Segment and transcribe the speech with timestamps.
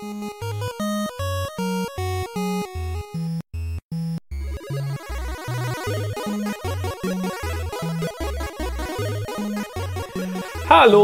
[0.00, 0.30] Hallo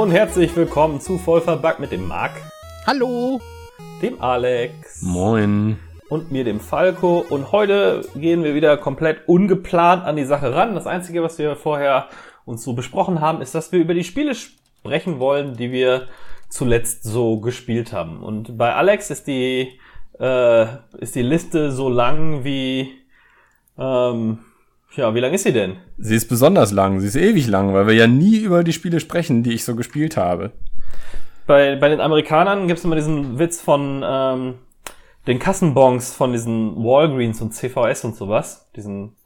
[0.03, 2.33] und herzlich willkommen zu Vollverbackt mit dem Marc,
[2.87, 3.39] Hallo.
[4.01, 5.79] dem Alex Moin.
[6.09, 7.23] und mir, dem Falco.
[7.29, 10.75] Und heute gehen wir wieder komplett ungeplant an die Sache ran.
[10.75, 12.09] Das Einzige, was wir vorher
[12.47, 16.09] uns so besprochen haben, ist, dass wir über die Spiele sprechen wollen, die wir
[16.49, 18.23] zuletzt so gespielt haben.
[18.23, 19.79] Und bei Alex ist die,
[20.19, 20.67] äh,
[20.99, 22.93] ist die Liste so lang wie,
[23.79, 24.39] ähm,
[24.95, 25.77] ja, wie lang ist sie denn?
[25.99, 29.01] Sie ist besonders lang, sie ist ewig lang, weil wir ja nie über die Spiele
[29.01, 30.53] sprechen, die ich so gespielt habe.
[31.47, 34.55] Bei, bei den Amerikanern gibt es immer diesen Witz von ähm,
[35.27, 39.17] den Kassenbons von diesen Walgreens und CVS und sowas, diesen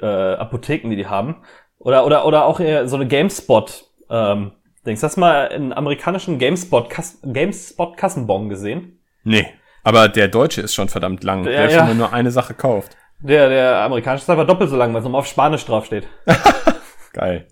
[0.00, 1.36] äh, Apotheken, die die haben.
[1.78, 3.84] Oder, oder, oder auch eher so eine GameSpot.
[4.10, 4.52] Ähm,
[4.86, 5.02] Dings.
[5.02, 8.98] Hast du mal einen amerikanischen GameSpot, Kas GameSpot Kassenbon gesehen?
[9.22, 9.46] Nee,
[9.82, 11.84] aber der deutsche ist schon verdammt lang, Ja, selbst ja.
[11.84, 12.96] man nur eine Sache kauft.
[13.20, 16.06] Der, der amerikanische ist einfach doppelt so lang, weil es nochmal auf Spanisch draufsteht.
[17.12, 17.46] Geil.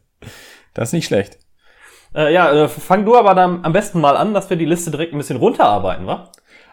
[0.74, 1.38] Das ist nicht schlecht.
[2.14, 4.90] Äh, ja, äh, fang du aber dann am besten mal an, dass wir die Liste
[4.90, 6.30] direkt ein bisschen runterarbeiten, wa?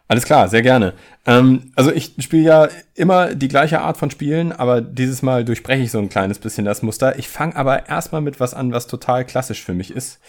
[0.09, 0.93] Alles klar, sehr gerne.
[1.27, 5.83] Ähm, also ich spiele ja immer die gleiche Art von Spielen, aber dieses Mal durchbreche
[5.83, 7.19] ich so ein kleines bisschen das Muster.
[7.19, 10.19] Ich fange aber erstmal mit was an, was total klassisch für mich ist.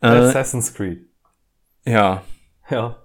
[0.00, 1.06] Äh, Assassin's Creed.
[1.86, 2.22] ja,
[2.68, 2.96] Ja.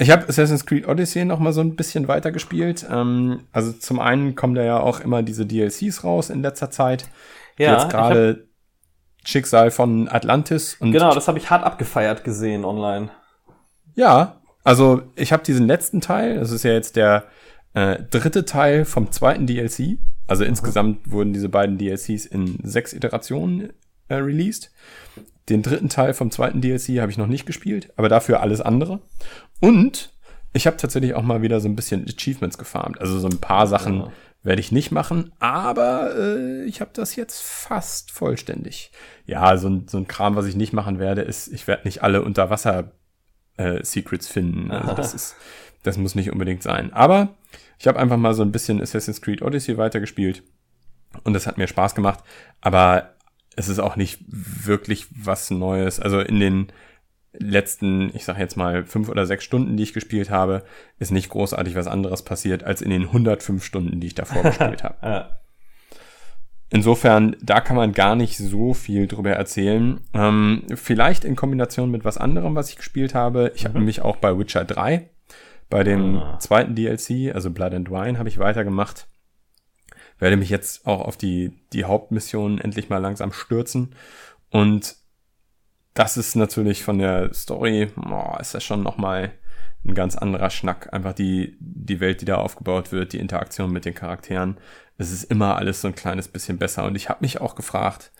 [0.00, 2.86] Ich habe Assassin's Creed Odyssey noch mal so ein bisschen weiter gespielt.
[2.88, 7.08] Ähm, also zum einen kommen da ja auch immer diese DLCs raus in letzter Zeit.
[7.58, 8.46] Ja, Jetzt gerade
[9.24, 13.10] Schicksal von Atlantis und Genau, das habe ich hart abgefeiert gesehen online.
[13.96, 14.37] ja,
[14.68, 16.38] also ich habe diesen letzten Teil.
[16.38, 17.24] Das ist ja jetzt der
[17.72, 19.96] äh, dritte Teil vom zweiten DLC.
[20.26, 23.72] Also insgesamt wurden diese beiden DLCs in sechs Iterationen
[24.08, 24.70] äh, released.
[25.48, 29.00] Den dritten Teil vom zweiten DLC habe ich noch nicht gespielt, aber dafür alles andere.
[29.60, 30.12] Und
[30.52, 33.00] ich habe tatsächlich auch mal wieder so ein bisschen Achievements gefarmt.
[33.00, 34.12] Also so ein paar Sachen Ja.
[34.42, 38.92] werde ich nicht machen, aber äh, ich habe das jetzt fast vollständig.
[39.24, 42.02] Ja, so ein, so ein Kram, was ich nicht machen werde, ist, ich werde nicht
[42.02, 42.92] alle Unterwasser
[43.58, 44.70] äh, Secrets finden.
[44.70, 45.36] Also das ist,
[45.82, 46.92] das muss nicht unbedingt sein.
[46.92, 47.34] Aber
[47.78, 50.42] ich habe einfach mal so ein bisschen Assassin's Creed Odyssey weitergespielt
[51.24, 52.24] und das hat mir Spaß gemacht.
[52.60, 53.14] Aber
[53.56, 56.00] es ist auch nicht wirklich was Neues.
[56.00, 56.72] Also in den
[57.32, 60.64] letzten, ich sag jetzt mal fünf oder sechs Stunden, die ich gespielt habe,
[60.98, 64.82] ist nicht großartig was anderes passiert als in den 105 Stunden, die ich davor gespielt
[64.82, 65.37] habe.
[66.70, 70.00] Insofern, da kann man gar nicht so viel drüber erzählen.
[70.12, 73.52] Ähm, vielleicht in Kombination mit was anderem, was ich gespielt habe.
[73.54, 75.08] Ich habe nämlich auch bei Witcher 3,
[75.70, 76.38] bei dem Ah.
[76.38, 79.06] zweiten DLC, also Blood and Wine, habe ich weitergemacht.
[80.18, 83.94] Werde mich jetzt auch auf die, die Hauptmission endlich mal langsam stürzen.
[84.50, 84.96] Und
[85.94, 89.32] das ist natürlich von der Story, boah, ist das schon nochmal
[89.84, 90.92] ein ganz anderer Schnack.
[90.92, 94.58] Einfach die, die Welt, die da aufgebaut wird, die Interaktion mit den Charakteren.
[94.96, 96.84] Es ist immer alles so ein kleines bisschen besser.
[96.84, 98.12] Und ich habe mich auch gefragt,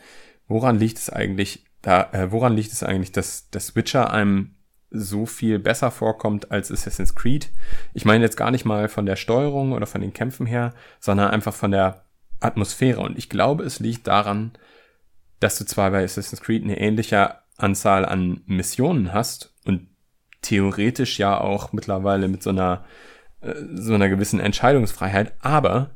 [0.47, 4.55] woran liegt es eigentlich, da, äh, woran liegt es eigentlich, dass das Witcher einem
[4.91, 7.51] so viel besser vorkommt als Assassin's Creed?
[7.93, 11.31] Ich meine jetzt gar nicht mal von der Steuerung oder von den Kämpfen her, sondern
[11.31, 12.05] einfach von der
[12.41, 13.01] Atmosphäre.
[13.01, 14.53] Und ich glaube, es liegt daran,
[15.41, 19.53] dass du zwar bei Assassin's Creed eine ähnliche Anzahl an Missionen hast
[20.43, 22.85] theoretisch ja auch mittlerweile mit so einer
[23.41, 25.91] äh, so einer gewissen Entscheidungsfreiheit, aber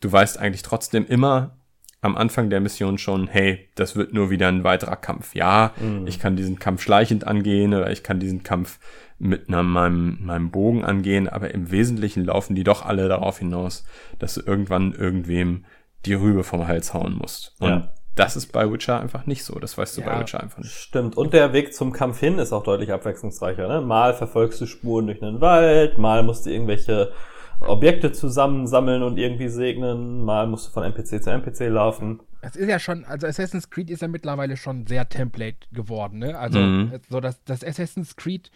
[0.00, 1.56] du weißt eigentlich trotzdem immer
[2.02, 5.34] am Anfang der Mission schon, hey, das wird nur wieder ein weiterer Kampf.
[5.34, 5.72] Ja,
[6.04, 8.78] ich kann diesen Kampf schleichend angehen oder ich kann diesen Kampf
[9.18, 13.84] mit einer, meinem, meinem Bogen angehen, aber im Wesentlichen laufen die doch alle darauf hinaus,
[14.18, 15.64] dass du irgendwann irgendwem
[16.04, 17.54] die Rübe vom Hals hauen musst.
[17.58, 17.94] Und Ja.
[18.16, 19.54] Das ist bei Witcher einfach nicht so.
[19.60, 20.08] Das weißt du Ja.
[20.14, 20.72] bei Witcher einfach nicht.
[20.72, 21.16] Stimmt.
[21.16, 23.68] Und der Weg zum Kampf hin ist auch deutlich abwechslungsreicher.
[23.68, 23.80] Ne?
[23.80, 27.12] Mal verfolgst du Spuren durch einen Wald, mal musst du irgendwelche
[27.60, 32.20] Objekte zusammensammeln und irgendwie segnen, mal musst du von NPC zu NPC laufen.
[32.42, 36.38] Es ist ja schon, also Assassin's Creed ist ja mittlerweile schon sehr Template geworden, ne?
[36.38, 36.92] Also Mhm.
[37.08, 38.50] so dass das Assassin's Creed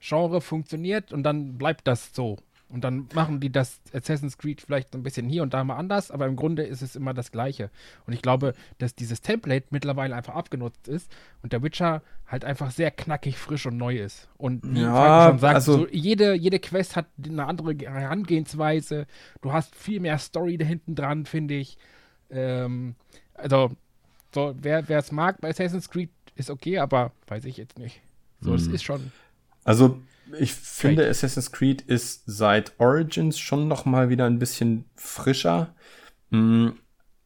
[0.00, 2.38] Genre funktioniert und dann bleibt das so.
[2.72, 6.10] Und dann machen die das Assassin's Creed vielleicht ein bisschen hier und da mal anders,
[6.12, 7.68] aber im Grunde ist es immer das Gleiche.
[8.06, 11.10] Und ich glaube, dass dieses Template mittlerweile einfach abgenutzt ist
[11.42, 14.28] und der Witcher halt einfach sehr knackig, frisch und neu ist.
[14.38, 19.06] Und wie Ja, schon sagt, also- so jede, jede Quest hat eine andere Herangehensweise.
[19.42, 21.76] Du hast viel mehr Story da hinten dran, finde ich.
[22.30, 22.94] Ähm,
[23.34, 23.72] also,
[24.32, 28.00] so, wer es mag bei Assassin's Creed ist okay, aber weiß ich jetzt nicht.
[28.40, 28.74] So, es Mhm.
[28.74, 29.12] ist schon.
[29.64, 30.00] Also
[30.38, 31.08] ich finde.
[31.08, 35.74] Assassin's Creed ist seit Origins schon noch mal wieder ein bisschen frischer.
[36.30, 36.68] Mm,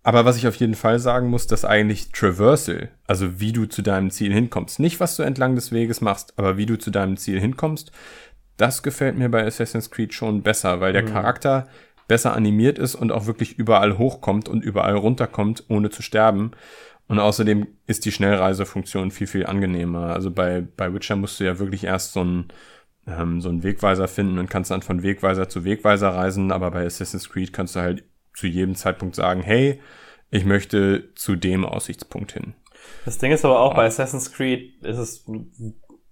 [0.02, 3.82] Aber was ich auf jeden Fall sagen muss, dass eigentlich Traversal, also wie du zu
[3.82, 7.16] deinem Ziel hinkommst, nicht was du entlang des Weges machst, aber wie du zu deinem
[7.16, 7.90] Ziel hinkommst,
[8.56, 11.08] das gefällt mir bei Assassin's Creed schon besser, weil der mhm.
[11.08, 11.66] Charakter
[12.06, 16.52] besser animiert ist und auch wirklich überall hochkommt und überall runterkommt, ohne zu sterben.
[17.06, 20.14] Und außerdem ist die Schnellreisefunktion viel, viel angenehmer.
[20.14, 22.48] Also bei, bei Witcher musst du ja wirklich erst so einen,
[23.06, 26.84] ähm, so einen Wegweiser finden und kannst dann von Wegweiser zu Wegweiser reisen, aber bei
[26.84, 28.04] Assassin's Creed kannst du halt
[28.34, 29.80] zu jedem Zeitpunkt sagen, hey,
[30.30, 32.54] ich möchte zu dem Aussichtspunkt hin.
[33.04, 35.24] Das Ding ist aber auch, bei Assassin's Creed ist es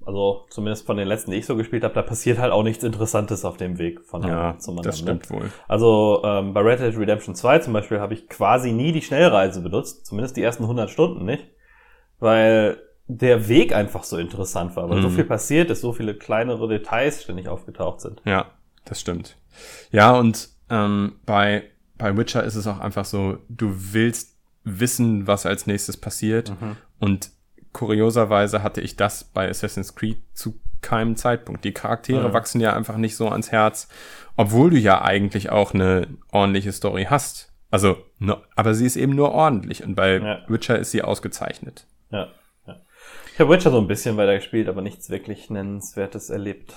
[0.06, 2.82] also zumindest von den letzten, die ich so gespielt habe, da passiert halt auch nichts
[2.84, 4.90] Interessantes auf dem Weg von ja, zum anderen.
[4.90, 5.20] Das ne?
[5.20, 5.50] stimmt wohl.
[5.68, 9.60] Also ähm, bei Red Dead Redemption 2 zum Beispiel habe ich quasi nie die Schnellreise
[9.60, 11.46] benutzt, zumindest die ersten 100 Stunden nicht,
[12.18, 15.02] weil der Weg einfach so interessant war, weil mhm.
[15.02, 18.22] so viel passiert ist, so viele kleinere Details ständig aufgetaucht sind.
[18.24, 18.46] Ja,
[18.84, 19.36] das stimmt.
[19.90, 21.64] Ja, und ähm, bei,
[21.98, 26.76] bei Witcher ist es auch einfach so, du willst wissen, was als nächstes passiert mhm.
[27.00, 27.30] und
[27.72, 31.64] kurioserweise hatte ich das bei Assassin's Creed zu keinem Zeitpunkt.
[31.64, 32.32] Die Charaktere mhm.
[32.32, 33.88] wachsen ja einfach nicht so ans Herz,
[34.36, 37.52] obwohl du ja eigentlich auch eine ordentliche Story hast.
[37.70, 40.40] Also, no, aber sie ist eben nur ordentlich und bei ja.
[40.48, 41.86] Witcher ist sie ausgezeichnet.
[42.10, 42.28] Ja, ja.
[43.34, 46.74] Ich habe Witcher so ein bisschen weiter gespielt, aber nichts wirklich Nennenswertes erlebt.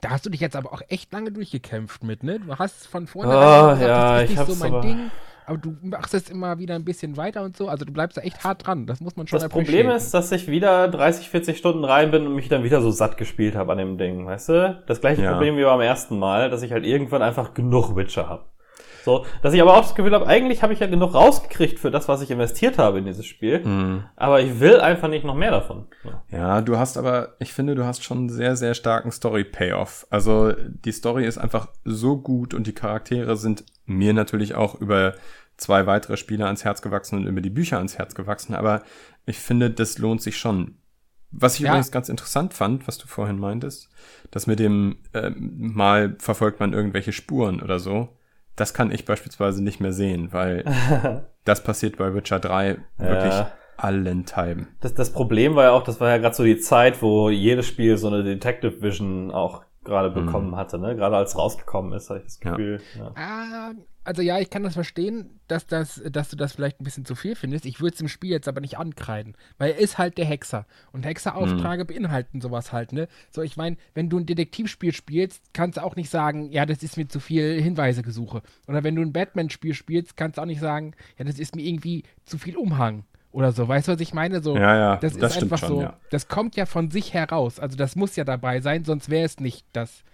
[0.00, 2.40] Da hast du dich jetzt aber auch echt lange durchgekämpft mit, ne?
[2.40, 5.10] Du hast von vorne oh, gesagt, ja, das ist nicht so mein Ding
[5.46, 7.68] aber du machst es immer wieder ein bisschen weiter und so.
[7.68, 8.86] Also du bleibst da echt hart dran.
[8.86, 12.26] Das muss man schon Das Problem ist, dass ich wieder 30, 40 Stunden rein bin
[12.26, 14.82] und mich dann wieder so satt gespielt habe an dem Ding, weißt du?
[14.86, 15.32] Das gleiche ja.
[15.32, 18.44] Problem wie beim ersten Mal, dass ich halt irgendwann einfach genug Witcher habe.
[19.04, 21.90] So, dass ich aber auch das Gefühl habe, eigentlich habe ich ja genug rausgekriegt für
[21.90, 23.62] das, was ich investiert habe in dieses Spiel.
[23.62, 24.04] Mhm.
[24.16, 25.86] Aber ich will einfach nicht noch mehr davon.
[26.04, 26.22] Ja.
[26.30, 30.06] ja, du hast aber, ich finde, du hast schon einen sehr, sehr starken Story-Payoff.
[30.08, 35.12] Also die Story ist einfach so gut und die Charaktere sind mir natürlich auch über
[35.58, 38.54] zwei weitere Spiele ans Herz gewachsen und über die Bücher ans Herz gewachsen.
[38.54, 38.82] Aber
[39.26, 40.78] ich finde, das lohnt sich schon.
[41.30, 41.68] Was ich ja.
[41.68, 43.90] übrigens ganz interessant fand, was du vorhin meintest,
[44.30, 48.08] dass mit dem äh, mal verfolgt man irgendwelche Spuren oder so
[48.56, 50.64] das kann ich beispielsweise nicht mehr sehen, weil
[51.44, 53.50] das passiert bei Witcher 3 wirklich ja.
[53.76, 54.68] allenthalben.
[54.80, 57.66] Das, das Problem war ja auch, das war ja gerade so die Zeit, wo jedes
[57.66, 60.26] Spiel so eine Detective Vision auch gerade mhm.
[60.26, 60.56] bekommen mhm.
[60.56, 60.96] hatte, ne?
[60.96, 62.80] Gerade als rausgekommen ist, habe ich das Gefühl.
[62.96, 63.12] Ja.
[63.16, 63.70] Ja.
[63.70, 63.74] Uh,
[64.04, 67.14] also ja, ich kann das verstehen, dass, das, dass du das vielleicht ein bisschen zu
[67.14, 67.66] viel findest.
[67.66, 70.66] Ich würde es im Spiel jetzt aber nicht ankreiden, weil er ist halt der Hexer.
[70.92, 71.88] Und Hexeraufträge mhm.
[71.88, 73.08] beinhalten sowas halt, ne?
[73.30, 76.82] So, ich meine, wenn du ein Detektivspiel spielst, kannst du auch nicht sagen, ja, das
[76.82, 78.42] ist mir zu viel Hinweisegesuche.
[78.68, 81.62] Oder wenn du ein Batman-Spiel spielst, kannst du auch nicht sagen, ja, das ist mir
[81.62, 83.04] irgendwie zu viel Umhang
[83.34, 83.66] oder so.
[83.66, 84.40] Weißt du, was ich meine?
[84.42, 85.82] So, ja, ja, das, das ist einfach schon, so.
[85.82, 85.98] Ja.
[86.10, 87.58] Das kommt ja von sich heraus.
[87.58, 90.04] Also das muss ja dabei sein, sonst wäre es nicht das.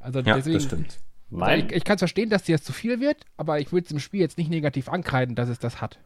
[0.00, 0.98] Also ja, deswegen, das stimmt.
[1.32, 3.86] Mein ich, ich kann es verstehen, dass dir das zu viel wird, aber ich würde
[3.86, 5.98] es im Spiel jetzt nicht negativ ankreiden, dass es das hat.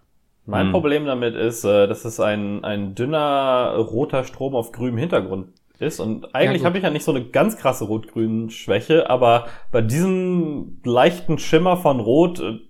[0.46, 0.73] Mein hm.
[0.73, 5.49] Problem damit ist, äh, dass es ein, ein dünner roter Strom auf grünem Hintergrund
[5.81, 5.99] ist.
[5.99, 10.81] Und eigentlich ja, habe ich ja nicht so eine ganz krasse Rot-Grün-Schwäche, aber bei diesem
[10.84, 12.61] leichten Schimmer von Rot äh,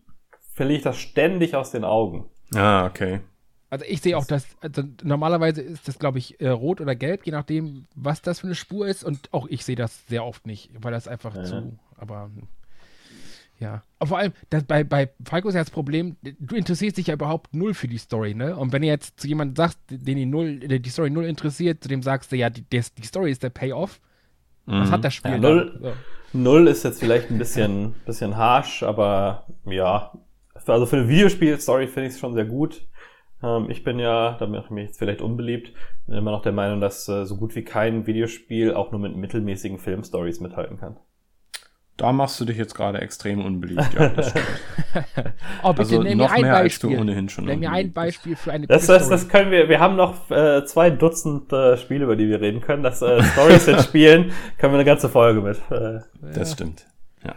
[0.55, 2.25] verliere ich das ständig aus den Augen.
[2.55, 3.21] Ah, okay.
[3.69, 7.27] Also ich sehe auch, dass also normalerweise ist das, glaube ich, äh, rot oder gelb,
[7.27, 9.05] je nachdem, was das für eine Spur ist.
[9.05, 11.45] Und auch ich sehe das sehr oft nicht, weil das einfach ja.
[11.45, 12.31] zu aber
[13.59, 13.83] ja.
[13.99, 17.15] Aber vor allem, das, bei, bei Falco ist ja das Problem, du interessierst dich ja
[17.15, 18.57] überhaupt null für die Story, ne?
[18.57, 21.89] Und wenn du jetzt zu jemandem sagst, den die, null, die Story null interessiert, zu
[21.89, 24.01] dem sagst du, ja, die, die Story ist der Payoff,
[24.67, 24.81] mhm.
[24.81, 25.93] was hat das Spiel ja, null, so.
[26.39, 30.13] null ist jetzt vielleicht ein bisschen, bisschen harsh, aber ja.
[30.67, 32.83] Also für eine Videospiel-Story finde ich es schon sehr gut.
[33.43, 35.73] Ähm, ich bin ja, da mache ich mich jetzt vielleicht unbeliebt,
[36.09, 39.79] immer noch der Meinung, dass äh, so gut wie kein Videospiel auch nur mit mittelmäßigen
[39.79, 40.97] Filmstories mithalten kann.
[41.97, 43.95] Da machst du dich jetzt gerade extrem unbeliebt.
[43.95, 44.47] Ja, das stimmt.
[45.63, 46.99] oh, bitte also nenn mir ein Beispiel.
[46.99, 49.71] ohnehin schon nenn mir ein Beispiel für eine das, das, das können wir.
[49.71, 52.83] Wir haben noch äh, zwei Dutzend äh, Spiele, über die wir reden können.
[52.83, 55.59] Das äh, Stories in Spielen können wir eine ganze Folge mit.
[55.71, 56.01] Äh,
[56.35, 56.87] das stimmt.
[57.25, 57.35] Ja.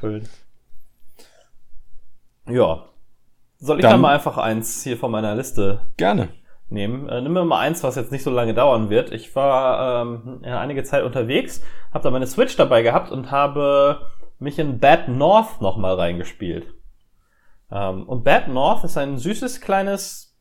[2.50, 2.86] ja.
[3.60, 6.30] Soll ich dann, dann mal einfach eins hier von meiner Liste gerne
[6.68, 7.08] nehmen.
[7.08, 9.14] Äh, nimm mir mal eins, was jetzt nicht so lange dauern wird.
[9.14, 11.62] Ich war ähm, einige Zeit unterwegs,
[11.94, 14.02] habe da meine Switch dabei gehabt und habe
[14.40, 16.74] mich in Bad North nochmal reingespielt.
[17.72, 20.36] Ähm, und Bad North ist ein süßes kleines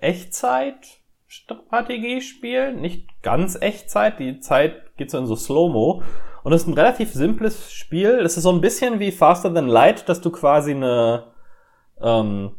[0.00, 2.74] Echtzeit-Strategie-Spiel.
[2.74, 6.02] Nicht ganz Echtzeit, die Zeit geht so in so Slow-Mo.
[6.42, 8.18] Und es ist ein relativ simples Spiel.
[8.20, 11.32] Es ist so ein bisschen wie Faster Than Light, dass du quasi eine,
[12.00, 12.56] ähm,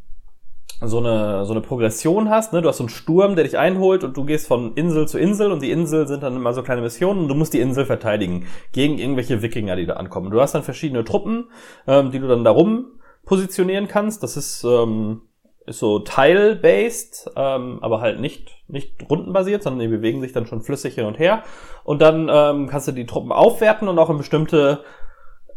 [0.82, 2.62] so eine, so eine Progression hast, ne?
[2.62, 5.52] Du hast so einen Sturm, der dich einholt und du gehst von Insel zu Insel
[5.52, 8.46] und die Insel sind dann immer so kleine Missionen und du musst die Insel verteidigen
[8.74, 10.32] gegen irgendwelche Wikinger, die da ankommen.
[10.32, 11.46] Du hast dann verschiedene Truppen,
[11.88, 12.88] ähm, die du dann darum
[13.26, 14.22] positionieren kannst.
[14.22, 15.22] Das ist ähm,
[15.66, 20.62] ist so tile-based, ähm, aber halt nicht, nicht rundenbasiert, sondern die bewegen sich dann schon
[20.62, 21.44] flüssig hin und her.
[21.84, 24.84] Und dann ähm, kannst du die Truppen aufwerten und auch in bestimmte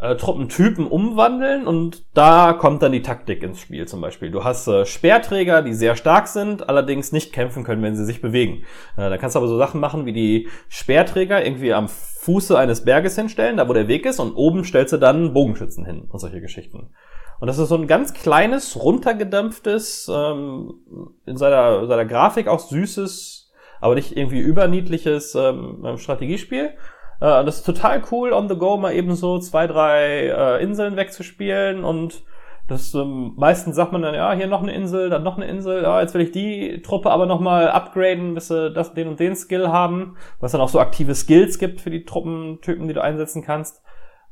[0.01, 4.31] äh, Truppentypen umwandeln und da kommt dann die Taktik ins Spiel zum Beispiel.
[4.31, 8.21] Du hast äh, Speerträger, die sehr stark sind, allerdings nicht kämpfen können, wenn sie sich
[8.21, 8.65] bewegen.
[8.97, 12.85] Äh, da kannst du aber so Sachen machen wie die Speerträger irgendwie am Fuße eines
[12.85, 16.19] Berges hinstellen, da wo der Weg ist, und oben stellst du dann Bogenschützen hin und
[16.21, 16.91] solche Geschichten.
[17.41, 20.75] Und das ist so ein ganz kleines, runtergedämpftes, ähm,
[21.25, 26.71] in seiner, seiner Grafik auch süßes, aber nicht irgendwie überniedliches ähm, Strategiespiel.
[27.21, 30.97] Äh, das ist total cool, on the go mal eben so zwei, drei äh, Inseln
[30.97, 32.23] wegzuspielen und
[32.69, 35.83] das ähm, meistens sagt man dann, ja, hier noch eine Insel, dann noch eine Insel,
[35.83, 39.35] ja, jetzt will ich die Truppe aber nochmal upgraden, bis sie das, den und den
[39.35, 43.43] Skill haben, was dann auch so aktive Skills gibt für die Truppentypen, die du einsetzen
[43.43, 43.83] kannst.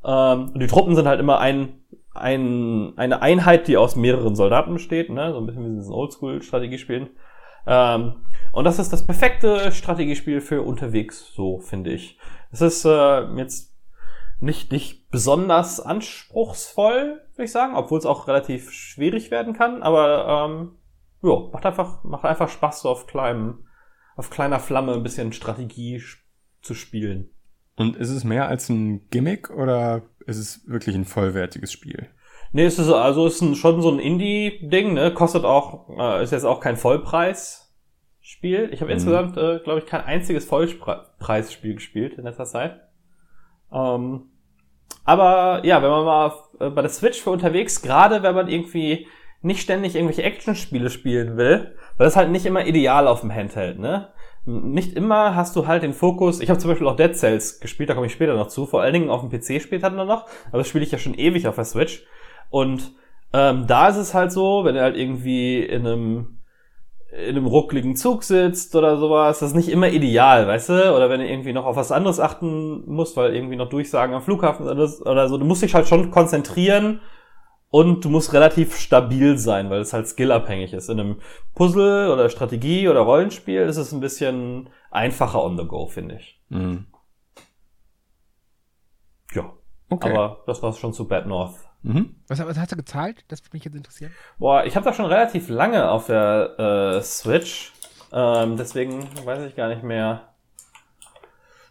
[0.04, 1.80] Ähm, und die Truppen sind halt immer ein,
[2.14, 5.32] ein, eine Einheit, die aus mehreren Soldaten besteht, ne?
[5.32, 7.08] so ein bisschen wie in diesen Oldschool-Strategiespielen.
[7.66, 8.16] Ähm,
[8.56, 12.18] und das ist das perfekte Strategiespiel für unterwegs, so finde ich.
[12.50, 13.76] Es ist äh, jetzt
[14.40, 20.48] nicht, nicht besonders anspruchsvoll, würde ich sagen, obwohl es auch relativ schwierig werden kann, aber
[20.48, 20.72] ähm,
[21.22, 23.66] ja, macht einfach, macht einfach Spaß, so auf kleinem,
[24.16, 26.02] auf kleiner Flamme ein bisschen Strategie
[26.62, 27.28] zu spielen.
[27.76, 32.08] Und ist es mehr als ein Gimmick oder ist es wirklich ein vollwertiges Spiel?
[32.52, 35.12] Nee, es ist also es ist ein, schon so ein Indie-Ding, ne?
[35.12, 37.65] Kostet auch, äh, ist jetzt auch kein Vollpreis.
[38.26, 38.70] Spiel.
[38.72, 38.96] Ich habe mhm.
[38.96, 42.80] insgesamt, äh, glaube ich, kein einziges Vollpreisspiel gespielt in letzter Zeit.
[43.72, 44.22] Ähm,
[45.04, 49.06] aber ja, wenn man mal äh, bei der Switch für unterwegs, gerade wenn man irgendwie
[49.42, 53.78] nicht ständig irgendwelche Action-Spiele spielen will, weil das halt nicht immer ideal auf dem Handheld,
[53.78, 54.08] ne?
[54.44, 56.40] Nicht immer hast du halt den Fokus.
[56.40, 58.66] Ich habe zum Beispiel auch Dead Cells gespielt, da komme ich später noch zu.
[58.66, 61.46] Vor allen Dingen auf dem PC später noch, aber das spiele ich ja schon ewig
[61.46, 62.04] auf der Switch.
[62.50, 62.92] Und
[63.32, 66.35] ähm, da ist es halt so, wenn du halt irgendwie in einem
[67.16, 70.94] in einem ruckligen Zug sitzt oder sowas, das ist nicht immer ideal, weißt du?
[70.94, 74.22] Oder wenn du irgendwie noch auf was anderes achten musst, weil irgendwie noch Durchsagen am
[74.22, 77.00] Flughafen oder so, du musst dich halt schon konzentrieren
[77.70, 80.88] und du musst relativ stabil sein, weil es halt skillabhängig ist.
[80.88, 81.20] In einem
[81.54, 86.40] Puzzle oder Strategie oder Rollenspiel ist es ein bisschen einfacher on the go, finde ich.
[86.48, 86.86] Mhm.
[89.34, 89.52] Ja.
[89.88, 90.10] Okay.
[90.10, 91.56] Aber das war's schon zu Bad North.
[91.86, 92.16] Mhm.
[92.26, 93.24] Was, was, hast du gezahlt?
[93.28, 94.12] Das würde mich jetzt interessieren.
[94.38, 97.72] Boah, ich habe das schon relativ lange auf der äh, Switch.
[98.12, 100.34] Ähm, deswegen weiß ich gar nicht mehr,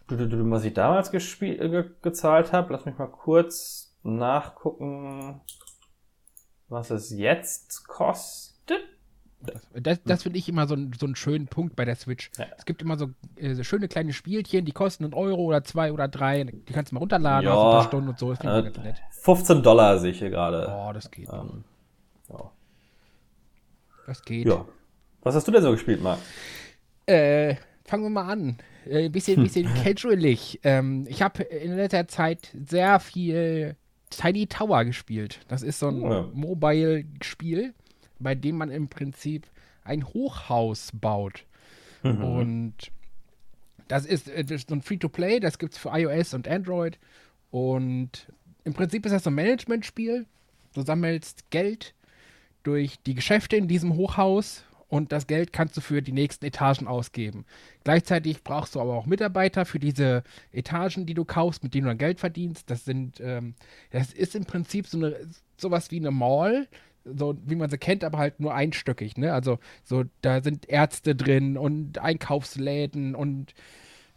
[0.08, 2.72] was ich damals ge gezahlt habe.
[2.72, 5.42] Lass mich mal kurz nachgucken,
[6.68, 8.55] was es jetzt kostet.
[9.74, 12.30] Das, das finde ich immer so, ein, so einen schönen Punkt bei der Switch.
[12.38, 12.46] Ja.
[12.56, 15.92] Es gibt immer so, äh, so, schöne kleine Spielchen, die kosten einen Euro oder zwei
[15.92, 16.44] oder drei.
[16.44, 18.30] Die kannst du mal runterladen, ja, ein paar Stunden und so.
[18.30, 19.02] Das äh, ganz nett.
[19.10, 20.68] 15 Dollar sehe ich hier gerade.
[20.70, 21.28] Oh, das geht.
[21.32, 21.64] Ähm,
[22.28, 22.50] ja.
[24.06, 24.46] Das geht.
[24.46, 24.64] Ja.
[25.22, 26.18] Was hast du denn so gespielt, Marc?
[27.06, 28.58] Äh, fangen wir mal an.
[28.86, 30.60] Äh, ein bisschen, bisschen casualig.
[30.62, 33.76] Ähm, ich habe in letzter Zeit sehr viel
[34.10, 35.40] Tiny Tower gespielt.
[35.48, 36.30] Das ist so ein oh.
[36.32, 37.74] Mobile-Spiel
[38.18, 39.46] bei dem man im Prinzip
[39.84, 41.44] ein Hochhaus baut.
[42.02, 42.24] Mhm.
[42.24, 42.74] Und
[43.88, 46.98] das ist, äh, das ist so ein Free-to-Play, das gibt es für iOS und Android.
[47.50, 48.32] Und
[48.64, 50.26] im Prinzip ist das so ein Management-Spiel.
[50.74, 51.94] Du sammelst Geld
[52.62, 56.86] durch die Geschäfte in diesem Hochhaus und das Geld kannst du für die nächsten Etagen
[56.86, 57.44] ausgeben.
[57.84, 61.90] Gleichzeitig brauchst du aber auch Mitarbeiter für diese Etagen, die du kaufst, mit denen du
[61.90, 62.70] dann Geld verdienst.
[62.70, 63.54] Das sind, ähm,
[63.90, 65.16] das ist im Prinzip so eine,
[65.56, 66.68] sowas wie eine Mall,
[67.14, 69.32] so wie man sie kennt, aber halt nur einstöckig, ne?
[69.32, 73.54] Also so, da sind Ärzte drin und Einkaufsläden und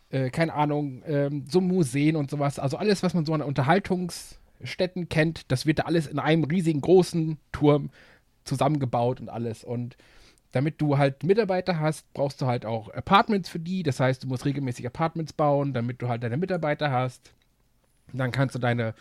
[0.10, 2.60] äh, keine Ahnung, ähm, so Museen und sowas.
[2.60, 6.82] Also alles, was man so an Unterhaltungsstätten kennt, das wird da alles in einem riesigen
[6.82, 7.92] großen Turm
[8.44, 9.64] zusammengebaut und alles.
[9.64, 9.98] Und
[10.52, 13.84] damit du halt Mitarbeiter hast, brauchst du halt auch Apartments für die.
[13.84, 17.32] Das heißt, du musst regelmäßig Apartments bauen, damit du halt deine Mitarbeiter hast.
[18.12, 18.96] Dann kannst du deine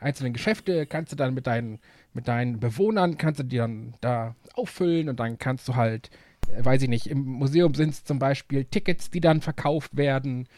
[0.00, 1.78] einzelnen Geschäfte, kannst du dann mit deinen
[2.12, 6.10] mit deinen Bewohnern kannst du die dann da auffüllen und dann kannst du halt,
[6.52, 10.48] äh, weiß ich nicht, im Museum sind es zum Beispiel Tickets, die dann verkauft werden.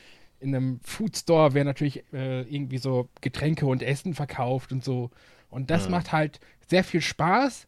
[0.41, 5.11] In einem Foodstore werden natürlich äh, irgendwie so Getränke und Essen verkauft und so.
[5.51, 5.93] Und das mhm.
[5.93, 7.67] macht halt sehr viel Spaß,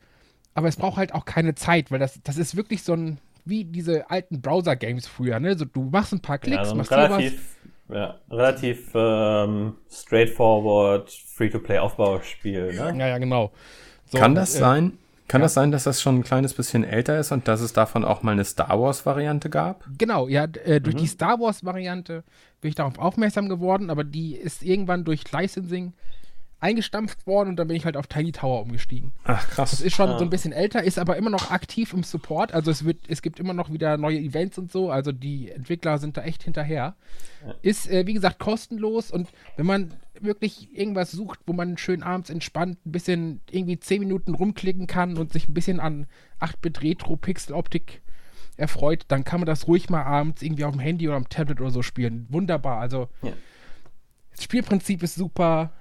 [0.55, 3.65] aber es braucht halt auch keine Zeit, weil das, das ist wirklich so ein, wie
[3.65, 5.59] diese alten Browser-Games früher, ne?
[5.59, 7.57] So, du machst ein paar Klicks, ja, so machst relativ,
[7.95, 12.67] ja, relativ ähm, straightforward, Free-to-Play-Aufbauspiel.
[12.67, 12.75] Ne?
[12.75, 13.53] Ja, ja, genau.
[14.07, 14.99] So, Kann das äh, sein?
[15.29, 15.45] Kann ja.
[15.45, 18.23] das sein, dass das schon ein kleines bisschen älter ist und dass es davon auch
[18.23, 19.85] mal eine Star Wars-Variante gab?
[19.97, 21.01] Genau, ja, äh, durch mhm.
[21.01, 22.25] die Star Wars-Variante
[22.61, 25.93] bin ich darauf aufmerksam geworden, aber die ist irgendwann durch Licensing
[26.65, 29.13] eingestampft worden und dann bin ich halt auf Tiny Tower umgestiegen.
[29.25, 29.71] Ach, krass.
[29.71, 30.19] Das ist schon Ah.
[30.19, 32.53] so ein bisschen älter, ist aber immer noch aktiv im Support.
[32.55, 34.91] Also es wird, es gibt immer noch wieder neue Events und so.
[34.91, 36.97] Also die Entwickler sind da echt hinterher.
[37.63, 42.31] Ist, äh, wie gesagt, kostenlos und wenn man wirklich irgendwas sucht, wo man schön abends
[42.31, 46.07] entspannt ein bisschen irgendwie 10 Minuten rumklicken kann und sich ein bisschen an
[46.41, 48.01] 8-Bit Retro Pixel Optik
[48.57, 51.61] erfreut, dann kann man das ruhig mal abends irgendwie auf dem Handy oder am Tablet
[51.61, 52.27] oder so spielen.
[52.31, 52.79] Wunderbar.
[52.81, 53.33] Also Ja.
[54.33, 55.73] das Spielprinzip ist super.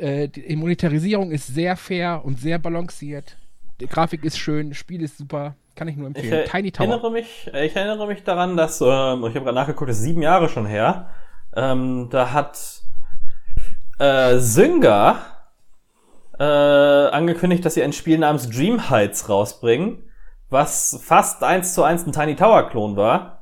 [0.00, 3.36] Äh, die Monetarisierung ist sehr fair und sehr balanciert.
[3.80, 5.54] Die Grafik ist schön, das Spiel ist super.
[5.74, 6.48] Kann ich nur Ich empfehlen.
[6.48, 6.86] Tiny Tower.
[6.88, 8.86] erinnere mich, ich erinnere mich daran, dass, ähm,
[9.24, 11.10] ich habe gerade nachgeguckt, das ist sieben Jahre schon her.
[11.56, 12.82] Ähm, da hat
[13.98, 15.16] äh, Zynga
[16.38, 20.02] äh, angekündigt, dass sie ein Spiel namens Dream Heights rausbringen,
[20.48, 23.39] was fast eins zu eins ein Tiny Tower Klon war.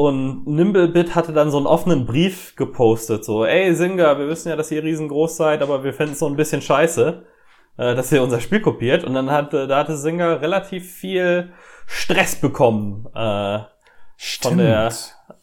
[0.00, 4.56] Und Nimblebit hatte dann so einen offenen Brief gepostet, so, ey Zynga, wir wissen ja,
[4.56, 7.26] dass ihr riesengroß seid, aber wir finden es so ein bisschen scheiße,
[7.76, 9.04] äh, dass ihr unser Spiel kopiert.
[9.04, 11.52] Und dann hat, äh, da hatte Zynga relativ viel
[11.86, 13.58] Stress bekommen äh,
[14.16, 14.90] von der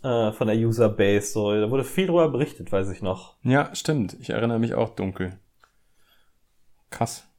[0.01, 1.33] äh, von der Userbase.
[1.33, 3.35] So, da wurde viel drüber berichtet, weiß ich noch.
[3.43, 4.17] Ja, stimmt.
[4.19, 5.37] Ich erinnere mich auch dunkel.
[6.89, 7.29] Krass.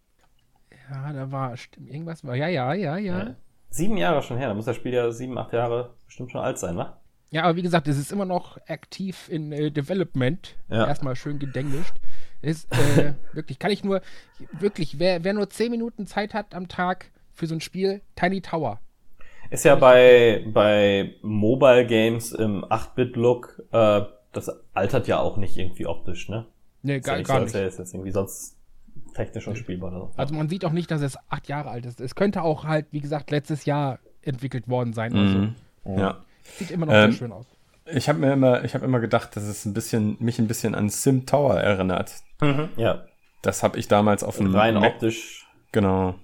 [0.88, 2.24] Ja, da war stimmt, irgendwas.
[2.24, 3.18] War, ja, ja, ja, ja.
[3.18, 3.34] Ja.
[3.70, 6.60] Sieben Jahre schon her, da muss das Spiel ja sieben, acht Jahre bestimmt schon alt
[6.60, 7.00] sein, wa?
[7.30, 10.56] Ja, aber wie gesagt, es ist immer noch aktiv in äh, Development.
[10.70, 10.86] Ja.
[10.86, 11.94] Erstmal schön gedenglischt.
[12.40, 14.00] Ist äh, wirklich, kann ich nur,
[14.52, 18.40] wirklich, wer, wer nur 10 Minuten Zeit hat am Tag für so ein Spiel, Tiny
[18.40, 18.80] Tower.
[19.50, 25.86] Ist ja bei, bei Mobile Games im 8-Bit-Look, äh, das altert ja auch nicht irgendwie
[25.86, 26.46] optisch, ne?
[26.82, 27.78] Nee, Ist ja gar, nicht gar so, nicht.
[27.78, 28.56] jetzt irgendwie sonst
[29.14, 30.12] technisch unspielbar oder so.
[30.16, 32.00] Also man sieht auch nicht, dass es acht Jahre alt ist.
[32.00, 35.12] Es könnte auch halt, wie gesagt, letztes Jahr entwickelt worden sein.
[35.12, 35.54] Mhm.
[35.84, 36.24] Also, Ja.
[36.56, 37.46] Sieht immer noch Ähm, sehr schön aus.
[37.90, 40.74] Ich habe mir immer, ich habe immer gedacht, dass es ein bisschen, mich ein bisschen
[40.74, 42.12] an Sim Tower erinnert.
[42.40, 42.68] Mhm.
[42.76, 43.04] Ja,
[43.42, 45.46] Das habe ich damals auf dem rein Mac, optisch.
[45.72, 46.14] genau.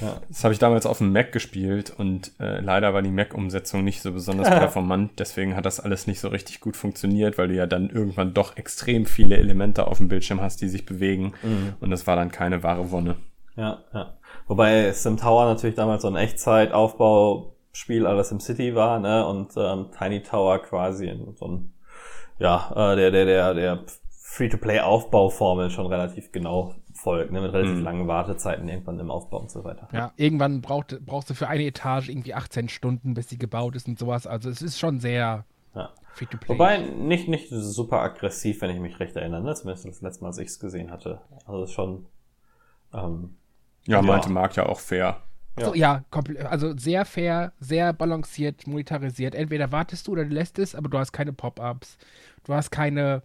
[0.00, 0.16] Ja.
[0.28, 4.00] Das habe ich damals auf dem Mac gespielt und äh, leider war die Mac-Umsetzung nicht
[4.00, 5.12] so besonders performant.
[5.18, 8.56] Deswegen hat das alles nicht so richtig gut funktioniert, weil du ja dann irgendwann doch
[8.56, 11.34] extrem viele Elemente auf dem Bildschirm hast, die sich bewegen.
[11.42, 11.74] Mhm.
[11.80, 13.16] Und das war dann keine wahre Wonne.
[13.56, 14.14] Ja, ja.
[14.46, 16.16] Wobei Sim Tower natürlich damals so ein
[17.72, 19.26] Echtzeitaufbauspiel aller Sim City war, ne?
[19.26, 21.72] Und ähm, Tiny Tower quasi in so ein,
[22.38, 23.84] ja, äh, der, der, der, der
[24.22, 27.40] Free-to-Play-Aufbauformel schon relativ genau folgt, ne?
[27.40, 27.82] Mit relativ Mhm.
[27.84, 29.88] langen Wartezeiten irgendwann im Aufbau und so weiter.
[29.92, 33.88] Ja, irgendwann braucht, brauchst du für eine Etage irgendwie 18 Stunden, bis sie gebaut ist
[33.88, 34.26] und sowas.
[34.26, 35.90] Also es ist schon sehr Ja.
[36.12, 36.54] free-to-play.
[36.54, 39.54] Wobei nicht, nicht super aggressiv, wenn ich mich recht erinnere, ne?
[39.54, 41.20] Zumindest das letzte Mal, als ich es gesehen hatte.
[41.46, 42.06] Also es ist schon,
[42.92, 43.36] ähm,
[43.86, 44.02] Ja, Ja.
[44.02, 45.22] meinte Marc ja auch fair.
[45.58, 46.04] So, ja,
[46.48, 49.34] also sehr fair, sehr balanciert, monetarisiert.
[49.34, 51.98] Entweder wartest du oder du lässt es, aber du hast keine Pop-ups.
[52.44, 53.22] Du hast keine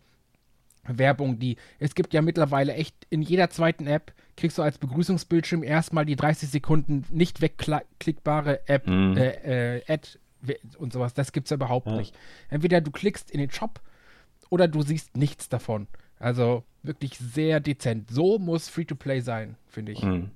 [0.87, 1.57] Werbung, die.
[1.79, 6.15] Es gibt ja mittlerweile echt in jeder zweiten App kriegst du als Begrüßungsbildschirm erstmal die
[6.15, 9.15] 30 Sekunden nicht wegklickbare App, Mhm.
[9.17, 10.09] äh, äh, Ad
[10.77, 11.13] und sowas.
[11.13, 11.95] Das gibt's ja überhaupt Ja.
[11.97, 12.15] nicht.
[12.49, 13.79] Entweder du klickst in den Shop
[14.49, 15.87] oder du siehst nichts davon.
[16.19, 18.11] Also wirklich sehr dezent.
[18.11, 20.03] So muss Free-to-Play sein, finde ich.
[20.03, 20.31] Mhm.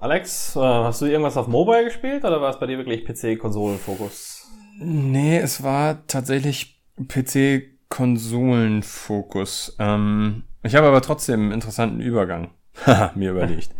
[0.00, 4.48] Alex, äh, hast du irgendwas auf Mobile gespielt oder war es bei dir wirklich PC-Konsolen-Fokus?
[4.78, 9.74] Nee, es war tatsächlich PC-Konsolenfokus.
[9.80, 12.52] Ähm, ich habe aber trotzdem einen interessanten Übergang
[13.16, 13.72] mir überlegt.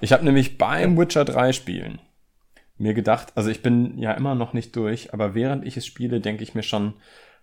[0.00, 2.00] Ich habe nämlich beim Witcher 3 Spielen
[2.78, 6.20] mir gedacht, also ich bin ja immer noch nicht durch, aber während ich es spiele,
[6.20, 6.94] denke ich mir schon,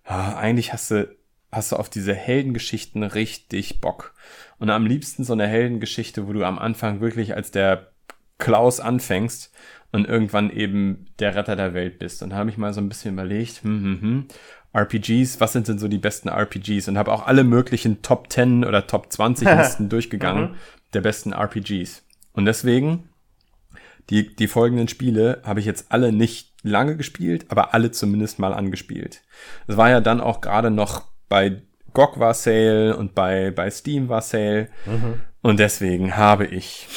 [0.04, 1.08] ah, eigentlich hast du,
[1.52, 4.12] hast du auf diese Heldengeschichten richtig Bock.
[4.58, 7.93] Und am liebsten so eine Heldengeschichte, wo du am Anfang wirklich als der
[8.38, 9.52] Klaus anfängst
[9.92, 12.22] und irgendwann eben der Retter der Welt bist.
[12.22, 14.28] Und da habe ich mal so ein bisschen überlegt, hm, hm, hm,
[14.74, 16.88] RPGs, was sind denn so die besten RPGs?
[16.88, 20.56] Und habe auch alle möglichen Top 10 oder Top 20 Listen durchgegangen
[20.94, 22.02] der besten RPGs.
[22.32, 23.08] Und deswegen,
[24.10, 28.54] die, die folgenden Spiele habe ich jetzt alle nicht lange gespielt, aber alle zumindest mal
[28.54, 29.22] angespielt.
[29.66, 34.08] Es war ja dann auch gerade noch bei GOG war Sale und bei, bei Steam
[34.08, 34.68] war Sale.
[35.42, 36.88] Und deswegen habe ich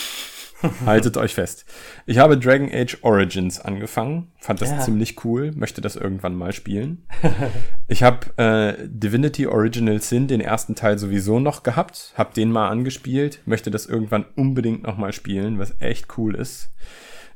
[0.85, 1.65] Haltet euch fest.
[2.05, 4.79] Ich habe Dragon Age Origins angefangen, fand das Ja.
[4.79, 7.05] ziemlich cool, möchte das irgendwann mal spielen.
[7.87, 12.69] ich habe äh, Divinity Original Sin, den ersten Teil sowieso noch gehabt, habe den mal
[12.69, 16.71] angespielt, möchte das irgendwann unbedingt noch mal spielen, was echt cool ist.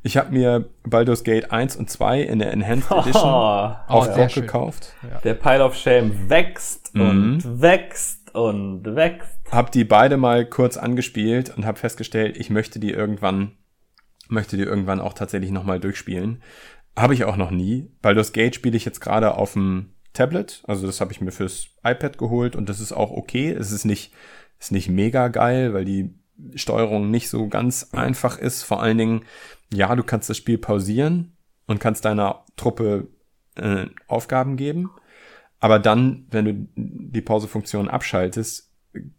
[0.04, 4.32] Ich habe mir Baldur's Gate 1 und 2 in der Enhanced Edition auf Oh, GOG
[4.32, 4.44] schön.
[4.44, 4.94] gekauft.
[5.24, 7.02] Der Pile of Shame wächst Mhm.
[7.02, 9.40] und wächst und wächst.
[9.52, 13.58] Hab die beide mal kurz angespielt und habe festgestellt, ich möchte die irgendwann,
[14.30, 16.42] möchte die irgendwann auch tatsächlich nochmal durchspielen.
[16.98, 17.92] Habe ich auch noch nie.
[18.02, 20.64] Baldur's Gate spiele ich jetzt gerade auf dem Tablet.
[20.68, 23.52] Also das habe ich mir fürs iPad geholt und das ist auch okay.
[23.52, 24.12] Es ist nicht
[24.62, 26.14] ist nicht mega geil, weil die
[26.56, 28.64] Steuerung nicht so ganz einfach ist.
[28.64, 29.26] Vor allen Dingen,
[29.74, 33.08] ja, du kannst das Spiel pausieren und kannst deiner Truppe
[33.56, 34.92] äh, Aufgaben geben.
[35.62, 38.72] Aber dann, wenn du die Pausefunktion abschaltest,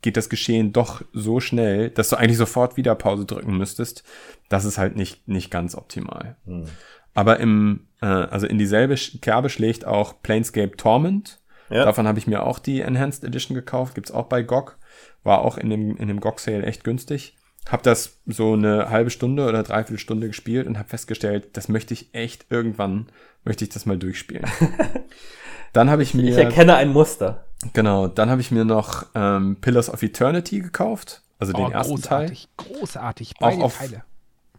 [0.03, 4.05] geht das Geschehen doch so schnell, dass du eigentlich sofort wieder Pause drücken müsstest.
[4.51, 6.37] Das ist halt nicht, nicht ganz optimal.
[6.45, 6.67] Hm.
[7.15, 11.41] Aber im, äh, also in dieselbe Kerbe schlägt auch Planescape Torment.
[11.71, 11.85] Ja.
[11.85, 13.95] Davon habe ich mir auch die Enhanced Edition gekauft.
[13.95, 14.77] Gibt's auch bei GOG.
[15.23, 17.37] War auch in dem, in dem GOG-Sale echt günstig.
[17.71, 21.95] Hab das so eine halbe Stunde oder dreiviertel Stunde gespielt und habe festgestellt, das möchte
[21.95, 23.07] ich echt irgendwann,
[23.45, 24.45] möchte ich das mal durchspielen.
[25.73, 26.31] Dann habe ich mir.
[26.31, 27.45] Ich erkenne ein Muster.
[27.73, 31.95] Genau, dann habe ich mir noch ähm, Pillars of Eternity gekauft, also den oh, ersten
[31.95, 32.77] großartig, Teil.
[32.77, 34.03] Großartig, beide auch auf, Teile.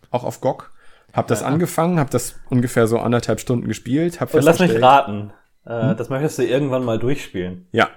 [0.09, 0.71] Auch auf GOG.
[1.11, 1.47] Hab das ja.
[1.47, 4.21] angefangen, hab das ungefähr so anderthalb Stunden gespielt.
[4.21, 5.33] Hab Und lass mich raten,
[5.65, 5.97] äh, hm?
[5.97, 7.67] das möchtest du irgendwann mal durchspielen.
[7.71, 7.89] Ja,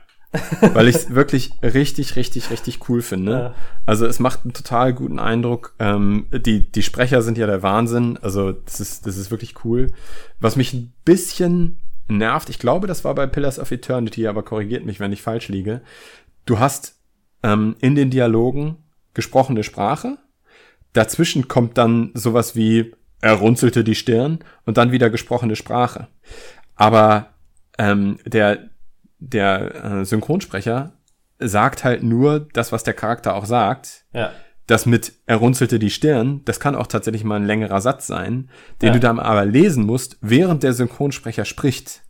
[0.72, 3.32] weil ich es wirklich richtig, richtig, richtig cool finde.
[3.32, 3.54] Ja.
[3.84, 5.74] Also es macht einen total guten Eindruck.
[5.78, 8.18] Ähm, die, die Sprecher sind ja der Wahnsinn.
[8.20, 9.92] Also das ist, das ist wirklich cool.
[10.40, 14.84] Was mich ein bisschen nervt, ich glaube, das war bei Pillars of Eternity, aber korrigiert
[14.84, 15.80] mich, wenn ich falsch liege.
[16.44, 16.96] Du hast
[17.42, 18.76] ähm, in den Dialogen
[19.14, 20.18] gesprochene Sprache.
[20.92, 26.08] Dazwischen kommt dann sowas wie er runzelte die Stirn und dann wieder gesprochene Sprache.
[26.74, 27.30] Aber
[27.78, 28.70] ähm, der,
[29.18, 30.92] der äh, Synchronsprecher
[31.38, 34.04] sagt halt nur das, was der Charakter auch sagt.
[34.12, 34.30] Ja.
[34.66, 38.50] Das mit er runzelte die Stirn, das kann auch tatsächlich mal ein längerer Satz sein,
[38.82, 38.92] den ja.
[38.94, 42.02] du dann aber lesen musst, während der Synchronsprecher spricht.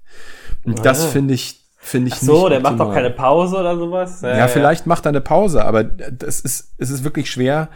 [0.65, 0.83] Und ah.
[0.83, 4.23] das finde ich finde ich Ach so, der macht doch keine Pause oder sowas.
[4.23, 7.69] Ja, ja vielleicht macht er eine Pause, aber das ist es ist wirklich schwer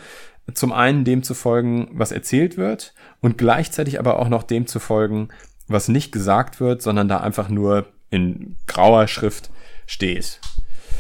[0.54, 4.80] zum einen dem zu folgen, was erzählt wird und gleichzeitig aber auch noch dem zu
[4.80, 5.28] folgen,
[5.68, 9.50] was nicht gesagt wird, sondern da einfach nur in grauer Schrift
[9.86, 10.40] steht.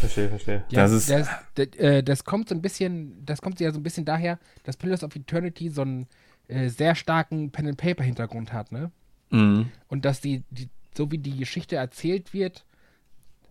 [0.00, 0.64] Verstehe, verstehe.
[0.70, 3.78] Ja, das, ist, das, das, äh, das, kommt so ein bisschen, das kommt ja so
[3.78, 6.06] ein bisschen daher, dass Pillars of Eternity so einen
[6.48, 8.90] äh, sehr starken Pen and Paper Hintergrund hat, ne?
[9.30, 9.70] Mhm.
[9.88, 12.64] Und dass die, die, so wie die Geschichte erzählt wird,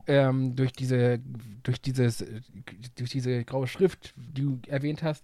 [0.08, 1.20] ähm, durch diese,
[1.64, 2.26] durch dieses,
[2.96, 5.24] durch diese graue Schrift, die du erwähnt hast,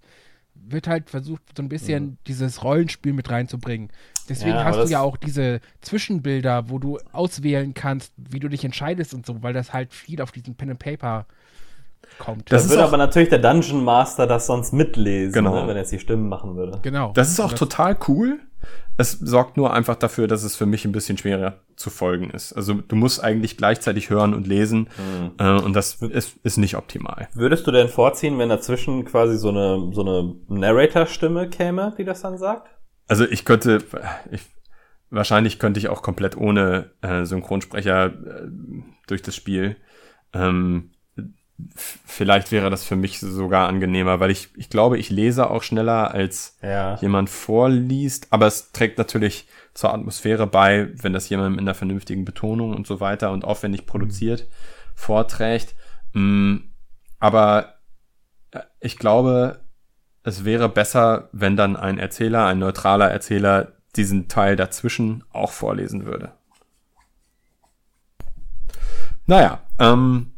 [0.54, 2.18] wird halt versucht, so ein bisschen mhm.
[2.28, 3.90] dieses Rollenspiel mit reinzubringen.
[4.30, 8.64] Deswegen ja, hast du ja auch diese Zwischenbilder, wo du auswählen kannst, wie du dich
[8.64, 11.26] entscheidest und so, weil das halt viel auf diesen Pen and Paper
[12.18, 12.52] kommt.
[12.52, 15.56] Das, das würde aber natürlich der Dungeon Master das sonst mitlesen, genau.
[15.56, 16.80] ne, wenn er jetzt die Stimmen machen würde.
[16.82, 17.12] Genau.
[17.14, 18.40] Das ist auch das total cool.
[18.98, 22.54] Es sorgt nur einfach dafür, dass es für mich ein bisschen schwerer zu folgen ist.
[22.54, 25.32] Also du musst eigentlich gleichzeitig hören und lesen mhm.
[25.38, 27.28] äh, und das ist, ist nicht optimal.
[27.34, 32.22] Würdest du denn vorziehen, wenn dazwischen quasi so eine, so eine Narrator-Stimme käme, die das
[32.22, 32.70] dann sagt?
[33.08, 33.84] Also ich könnte,
[34.32, 34.42] ich,
[35.10, 38.48] wahrscheinlich könnte ich auch komplett ohne äh, Synchronsprecher äh,
[39.08, 39.76] durch das Spiel.
[40.34, 40.92] Ähm,
[42.06, 46.12] vielleicht wäre das für mich sogar angenehmer, weil ich, ich glaube, ich lese auch schneller
[46.12, 46.96] als ja.
[46.98, 52.26] jemand vorliest, aber es trägt natürlich zur Atmosphäre bei, wenn das jemand mit einer vernünftigen
[52.26, 54.54] Betonung und so weiter und aufwendig produziert mhm.
[54.96, 55.76] vorträgt.
[56.14, 56.58] Mm,
[57.20, 57.76] aber
[58.52, 59.65] äh, ich glaube,
[60.26, 66.06] es wäre besser, wenn dann ein Erzähler, ein neutraler Erzähler diesen Teil dazwischen auch vorlesen
[66.06, 66.32] würde.
[69.28, 70.34] Naja, ähm,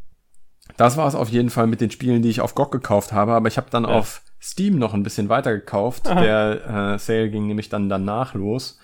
[0.76, 3.32] das war es auf jeden Fall mit den Spielen, die ich auf GOG gekauft habe,
[3.32, 3.90] aber ich habe dann ja.
[3.90, 6.08] auf Steam noch ein bisschen weiter gekauft.
[6.08, 6.22] Aha.
[6.22, 8.80] Der äh, Sale ging nämlich dann danach los.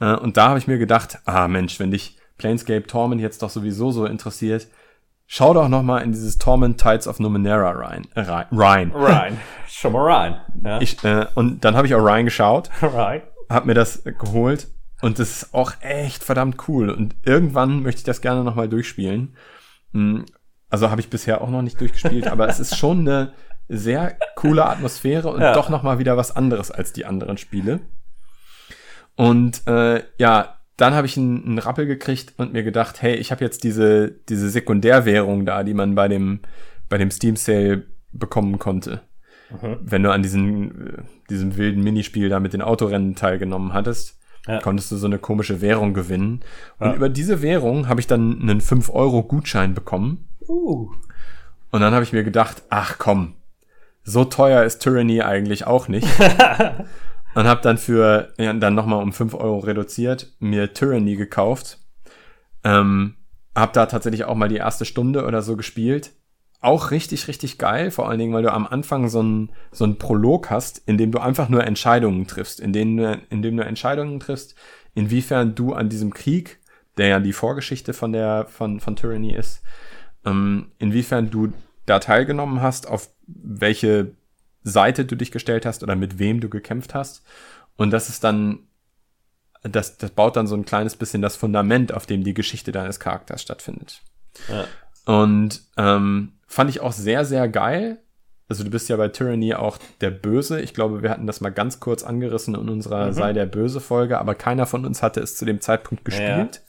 [0.00, 3.50] Äh, und da habe ich mir gedacht, ah Mensch, wenn dich Planescape Torment jetzt doch
[3.50, 4.66] sowieso so interessiert,
[5.32, 8.08] schau doch noch mal in dieses Torment Tides of Numenera rein.
[8.16, 8.90] Äh, rein.
[8.94, 9.40] Rein.
[9.68, 10.40] Schon mal rein.
[10.64, 10.80] Ja.
[10.80, 12.68] Ich, äh, und dann habe ich auch rein geschaut.
[12.82, 13.22] Rein.
[13.48, 14.66] Hab mir das geholt.
[15.00, 16.90] Und das ist auch echt verdammt cool.
[16.90, 19.36] Und irgendwann möchte ich das gerne noch mal durchspielen.
[19.92, 20.26] Hm,
[20.68, 23.32] also habe ich bisher auch noch nicht durchgespielt, aber es ist schon eine
[23.68, 25.54] sehr coole Atmosphäre und ja.
[25.54, 27.78] doch noch mal wieder was anderes als die anderen Spiele.
[29.14, 33.30] Und äh, ja, dann habe ich einen, einen Rappel gekriegt und mir gedacht, hey, ich
[33.30, 36.40] habe jetzt diese diese Sekundärwährung da, die man bei dem
[36.88, 39.02] bei dem Steam Sale bekommen konnte.
[39.50, 39.78] Mhm.
[39.82, 44.60] Wenn du an diesem diesem wilden Minispiel da mit den Autorennen teilgenommen hattest, ja.
[44.60, 46.40] konntest du so eine komische Währung gewinnen.
[46.78, 46.94] Und ja.
[46.94, 50.90] über diese Währung habe ich dann einen 5 Euro Gutschein bekommen Uh.
[51.70, 53.34] Und dann habe ich mir gedacht, ach komm,
[54.02, 56.08] so teuer ist Tyranny eigentlich auch nicht.
[57.34, 61.78] und habe dann für, ja, dann nochmal um 5 Euro reduziert, mir Tyranny gekauft.
[62.64, 63.16] Ähm,
[63.54, 66.12] hab da tatsächlich auch mal die erste Stunde oder so gespielt.
[66.60, 69.96] Auch richtig, richtig geil, vor allen Dingen, weil du am Anfang so einen so einen
[69.96, 72.98] Prolog hast, in dem du einfach nur Entscheidungen triffst, in dem,
[73.30, 74.54] in dem du Entscheidungen triffst,
[74.94, 76.58] inwiefern du an diesem Krieg,
[76.98, 79.62] der ja die Vorgeschichte von der, von, von Tyranny ist,
[80.26, 81.52] ähm, inwiefern du
[81.86, 84.12] da teilgenommen hast, auf welche
[84.62, 87.22] Seite du dich gestellt hast oder mit wem du gekämpft hast.
[87.76, 88.60] Und das ist dann,
[89.62, 93.00] das, das baut dann so ein kleines bisschen das Fundament, auf dem die Geschichte deines
[93.00, 94.02] Charakters stattfindet.
[94.48, 94.64] Ja.
[95.06, 98.02] Und ähm, fand ich auch sehr, sehr geil.
[98.48, 100.60] Also du bist ja bei Tyranny auch der Böse.
[100.60, 103.12] Ich glaube, wir hatten das mal ganz kurz angerissen in unserer mhm.
[103.12, 106.62] Sei der Böse Folge, aber keiner von uns hatte es zu dem Zeitpunkt gespielt.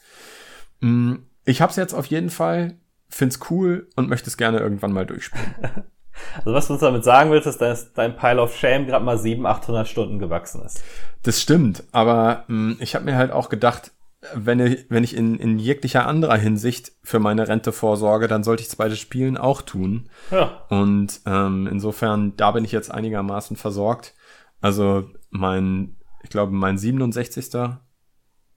[0.82, 0.88] Ja.
[0.88, 2.76] Mm, ich habe es jetzt auf jeden Fall,
[3.10, 5.56] find's cool und möchte es gerne irgendwann mal durchspielen.
[6.38, 9.18] Also was du uns damit sagen willst, ist, dass dein Pile of Shame gerade mal
[9.18, 10.84] 700, 800 Stunden gewachsen ist.
[11.24, 13.92] Das stimmt, aber mh, mm, ich habe mir halt auch gedacht,
[14.36, 18.62] wenn ich, wenn ich in, in jeglicher anderer Hinsicht für meine Rente vorsorge, dann sollte
[18.62, 20.10] ich es bei Spielen auch tun.
[20.30, 20.66] Ja.
[20.70, 24.14] Und ähm, insofern, da bin ich jetzt einigermaßen versorgt.
[24.60, 27.50] Also mein, ich glaube, mein 67.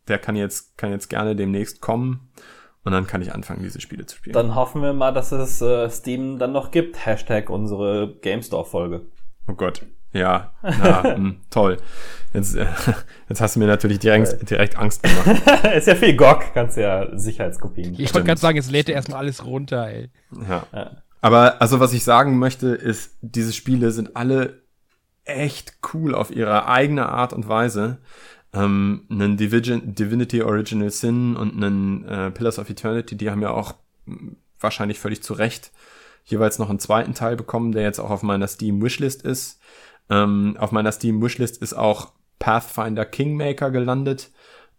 [0.07, 2.29] Der kann jetzt, kann jetzt gerne demnächst kommen.
[2.85, 4.35] Und dann kann ich anfangen, diese Spiele zu spielen.
[4.35, 7.05] Dann hoffen wir mal, dass es äh, Steam dann noch gibt.
[7.07, 9.07] Hashtag unsere GameStore-Folge.
[9.49, 9.83] Oh Gott.
[10.12, 11.79] Ja, ja mh, hm, toll.
[12.33, 12.66] Jetzt, äh,
[13.29, 15.42] jetzt hast du mir natürlich direkt, direkt Angst gemacht.
[15.77, 17.94] ist ja viel GOG, kannst du ja Sicherheitskopien.
[17.99, 20.11] Ich wollte gerade sagen, jetzt lädt er erstmal alles runter, ey.
[20.49, 20.66] Ja.
[20.73, 20.90] ja.
[21.20, 24.62] Aber also was ich sagen möchte, ist, diese Spiele sind alle
[25.25, 27.99] echt cool auf ihre eigene Art und Weise.
[28.54, 33.50] Ähm, einen Division, Divinity Original Sin und einen äh, Pillars of Eternity, die haben ja
[33.50, 33.74] auch
[34.06, 35.72] hm, wahrscheinlich völlig zu Recht
[36.24, 39.60] jeweils noch einen zweiten Teil bekommen, der jetzt auch auf meiner Steam Wishlist ist.
[40.10, 44.30] Ähm, auf meiner Steam Wishlist ist auch Pathfinder Kingmaker gelandet.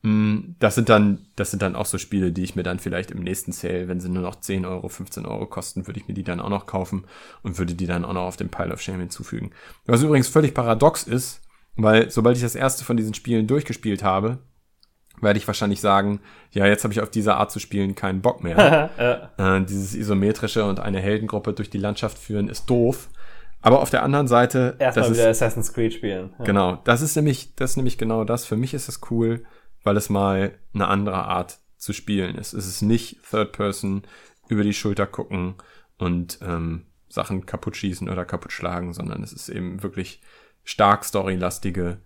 [0.02, 3.12] Mm, das sind dann, das sind dann auch so Spiele, die ich mir dann vielleicht
[3.12, 6.14] im nächsten Sale, wenn sie nur noch 10 Euro, 15 Euro kosten, würde ich mir
[6.14, 7.06] die dann auch noch kaufen
[7.44, 9.52] und würde die dann auch noch auf den Pile of Shame hinzufügen.
[9.86, 11.42] Was übrigens völlig paradox ist,
[11.76, 14.40] weil sobald ich das erste von diesen Spielen durchgespielt habe,
[15.22, 16.20] werde ich wahrscheinlich sagen,
[16.52, 18.90] ja, jetzt habe ich auf diese Art zu spielen keinen Bock mehr.
[19.38, 19.58] ja.
[19.58, 23.10] äh, dieses isometrische und eine Heldengruppe durch die Landschaft führen ist doof.
[23.62, 24.76] Aber auf der anderen Seite.
[24.78, 26.34] Erstmal wieder ist, Assassin's Creed spielen.
[26.38, 26.46] Ja.
[26.46, 26.82] Genau.
[26.84, 28.46] Das ist nämlich, das ist nämlich genau das.
[28.46, 29.44] Für mich ist es cool,
[29.84, 32.54] weil es mal eine andere Art zu spielen ist.
[32.54, 34.04] Es ist nicht Third Person
[34.50, 35.56] über die Schulter gucken
[35.98, 40.22] und ähm, Sachen kaputt schießen oder kaputt schlagen, sondern es ist eben wirklich
[40.66, 42.00] stark storylastige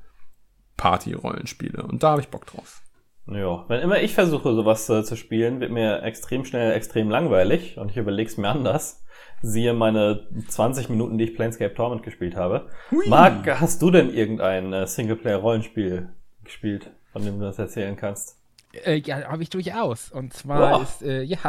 [0.78, 1.82] Party-Rollenspiele.
[1.82, 2.82] Und da habe ich Bock drauf.
[3.26, 7.78] Ja, wenn immer ich versuche, sowas äh, zu spielen, wird mir extrem schnell extrem langweilig
[7.78, 9.04] und ich überlege es mir anders
[9.41, 12.67] siehe meine 20 Minuten, die ich Planescape Torment gespielt habe.
[12.91, 13.08] Hui.
[13.08, 16.10] Marc, hast du denn irgendein äh, Singleplayer-Rollenspiel
[16.43, 18.38] gespielt, von dem du das erzählen kannst?
[18.86, 20.12] Äh, ja, habe ich durchaus.
[20.12, 20.84] Und zwar Boah.
[20.84, 21.39] ist, äh, ja.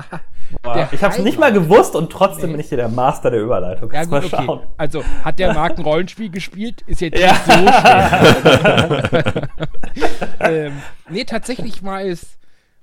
[0.63, 2.53] Boah, ich habe es nicht mal gewusst und trotzdem nee.
[2.53, 3.93] bin ich hier der Master der Überleitung.
[3.93, 4.49] Ja, gut, mal schauen.
[4.49, 4.67] Okay.
[4.79, 6.81] Also, hat der Marc ein Rollenspiel gespielt?
[6.87, 7.33] Ist jetzt ja.
[7.33, 9.49] nicht so schwer.
[10.41, 12.39] ähm, nee, tatsächlich mal ist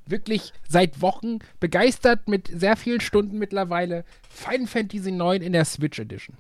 [0.06, 6.00] wirklich seit Wochen begeistert mit sehr vielen Stunden mittlerweile Final Fantasy IX in der Switch
[6.00, 6.38] Edition.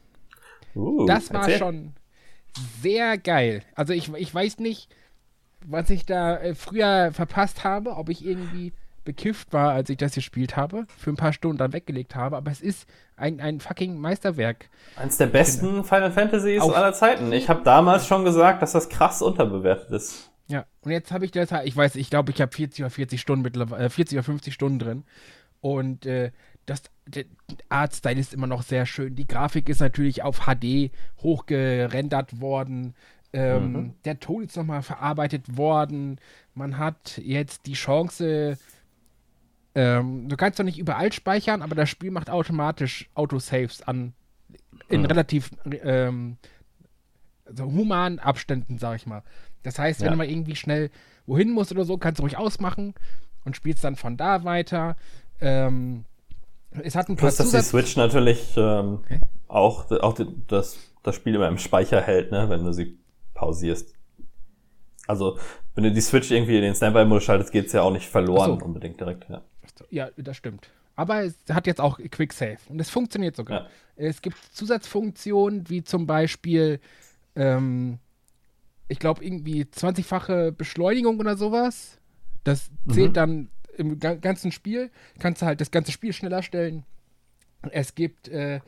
[0.75, 1.57] Uh, das war erzähl.
[1.57, 1.93] schon
[2.81, 3.63] sehr geil.
[3.75, 4.89] Also ich, ich weiß nicht,
[5.65, 8.74] was ich da äh, früher verpasst habe, ob ich irgendwie
[9.08, 12.52] bekifft war, als ich das gespielt habe, für ein paar Stunden dann weggelegt habe, aber
[12.52, 14.70] es ist ein, ein fucking Meisterwerk.
[14.98, 17.32] Eins der besten Final Fantasies aller Zeiten.
[17.32, 20.30] Ich habe damals schon gesagt, dass das krass unterbewertet ist.
[20.48, 23.22] Ja, und jetzt habe ich das, ich weiß, ich glaube, ich habe 40 oder 40
[23.22, 25.04] Stunden mittlerweile, äh, 40 oder 50 Stunden drin.
[25.62, 26.32] Und äh,
[26.65, 27.24] das, der
[27.70, 29.15] Artstyle ist immer noch sehr schön.
[29.15, 30.91] Die Grafik ist natürlich auf HD
[31.24, 32.93] hochgerendert worden.
[33.38, 33.93] Ähm, mhm.
[34.04, 36.19] Der Ton ist nochmal verarbeitet worden.
[36.56, 38.58] Man hat jetzt die Chance,
[39.76, 44.13] ähm, du kannst doch nicht überall speichern, aber das Spiel macht automatisch Autosaves an.
[44.89, 45.06] In mhm.
[45.06, 45.52] relativ
[45.84, 46.38] ähm,
[47.45, 49.21] also humanen Abständen, sag ich mal.
[49.62, 50.12] Das heißt, wenn ja.
[50.13, 50.89] du mal irgendwie schnell
[51.28, 52.95] wohin musst oder so, kannst du ruhig ausmachen
[53.45, 54.95] und spielst dann von da weiter.
[55.41, 56.06] Ähm,
[56.71, 59.19] es hat ein paar Plus, dass die Switch natürlich ähm, okay.
[59.47, 62.97] auch, auch das, das Spiel immer im Speicher hält, ne, wenn du sie
[63.38, 63.93] pausierst.
[65.08, 65.39] Also,
[65.76, 68.65] wenn du die Switch irgendwie in den Standby-Modus schaltest, geht's ja auch nicht verloren so.
[68.65, 69.30] unbedingt direkt.
[69.30, 69.41] Ja.
[69.89, 70.69] ja, das stimmt.
[70.95, 73.62] Aber es hat jetzt auch Quick Save und es funktioniert sogar.
[73.62, 73.67] Ja.
[73.95, 76.80] Es gibt Zusatzfunktionen wie zum Beispiel
[77.36, 78.00] ähm,
[78.88, 82.00] ich glaube, irgendwie 20-fache Beschleunigung oder sowas.
[82.43, 83.13] Das zählt mhm.
[83.13, 84.89] dann im ganzen Spiel.
[85.19, 86.86] Kannst du halt das ganze Spiel schneller stellen.
[87.71, 88.62] Es gibt äh,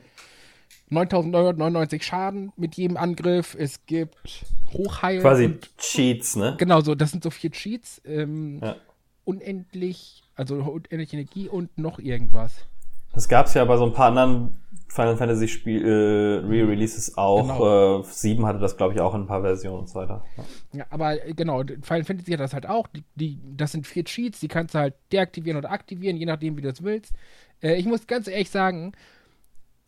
[0.89, 3.55] 9999 Schaden mit jedem Angriff.
[3.57, 5.21] Es gibt Hochheil.
[5.21, 6.55] Quasi Cheats, ne?
[6.57, 8.01] Genau so, das sind so vier Cheats.
[8.05, 8.75] Ähm, ja.
[9.23, 12.65] Unendlich, also unendlich Energie und noch irgendwas.
[13.13, 17.41] Das gab es ja bei so ein paar anderen Final Fantasy Spiel äh, Re-Releases auch.
[17.41, 18.01] Genau.
[18.01, 20.23] Äh, 7 hatte das, glaube ich, auch in ein paar Versionen und so weiter.
[20.37, 20.43] Ja,
[20.79, 22.87] ja aber äh, genau, Final Fantasy hat das halt auch.
[22.87, 26.57] Die, die, das sind vier Cheats, die kannst du halt deaktivieren oder aktivieren, je nachdem,
[26.57, 27.13] wie du das willst.
[27.61, 28.93] Äh, ich muss ganz ehrlich sagen,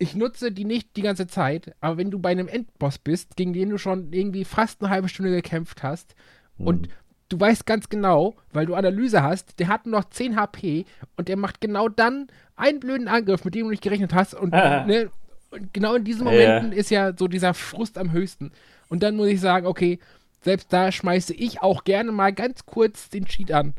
[0.02, 3.54] ich nutze die nicht die ganze Zeit, aber wenn du bei einem Endboss bist, gegen
[3.54, 6.16] den du schon irgendwie fast eine halbe Stunde gekämpft hast
[6.58, 6.68] mhm.
[6.68, 6.90] und
[7.30, 10.86] du weißt ganz genau, weil du Analyse hast, der hat nur noch 10 HP
[11.18, 14.54] und der macht genau dann einen blöden Angriff, mit dem du nicht gerechnet hast und,
[14.54, 15.12] ne,
[15.52, 16.78] und genau in diesen Momenten ja.
[16.78, 18.52] ist ja so dieser Frust am höchsten.
[18.90, 20.00] Und dann muss ich sagen, okay,
[20.42, 23.76] selbst da schmeiße ich auch gerne mal ganz kurz den Cheat an,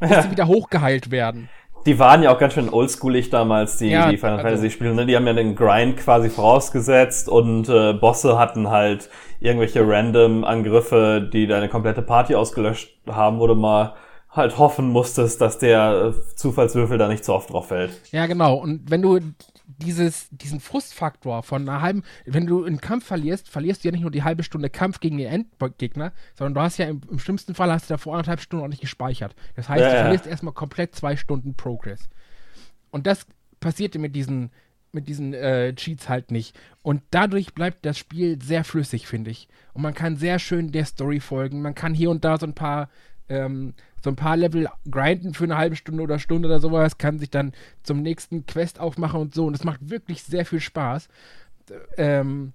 [0.00, 1.50] bis sie wieder hochgeheilt werden.
[1.86, 4.94] Die waren ja auch ganz schön oldschoolig damals, die, ja, die Final also, Fantasy Spiele.
[4.94, 5.06] Ne?
[5.06, 9.08] Die haben ja den Grind quasi vorausgesetzt und äh, Bosse hatten halt
[9.40, 13.94] irgendwelche random Angriffe, die deine komplette Party ausgelöscht haben, wo du mal
[14.30, 18.00] halt hoffen musstest, dass der äh, Zufallswürfel da nicht so oft drauf fällt.
[18.10, 18.56] Ja, genau.
[18.56, 19.20] Und wenn du
[19.66, 24.02] dieses, diesen Frustfaktor von einer halben, wenn du einen Kampf verlierst, verlierst du ja nicht
[24.02, 27.54] nur die halbe Stunde Kampf gegen den Endgegner, sondern du hast ja im, im schlimmsten
[27.54, 29.34] Fall hast du da vor anderthalb Stunden auch nicht gespeichert.
[29.56, 32.08] Das heißt, ja, du verlierst erstmal komplett zwei Stunden Progress.
[32.90, 33.26] Und das
[33.58, 34.50] passierte mit diesen,
[34.92, 36.58] mit diesen äh, Cheats halt nicht.
[36.82, 39.48] Und dadurch bleibt das Spiel sehr flüssig, finde ich.
[39.72, 41.60] Und man kann sehr schön der Story folgen.
[41.60, 42.88] Man kann hier und da so ein paar
[43.28, 43.74] ähm,
[44.06, 47.28] so ein paar Level grinden für eine halbe Stunde oder Stunde oder sowas, kann sich
[47.28, 49.46] dann zum nächsten Quest aufmachen und so.
[49.46, 51.08] Und es macht wirklich sehr viel Spaß.
[51.96, 52.52] Ähm,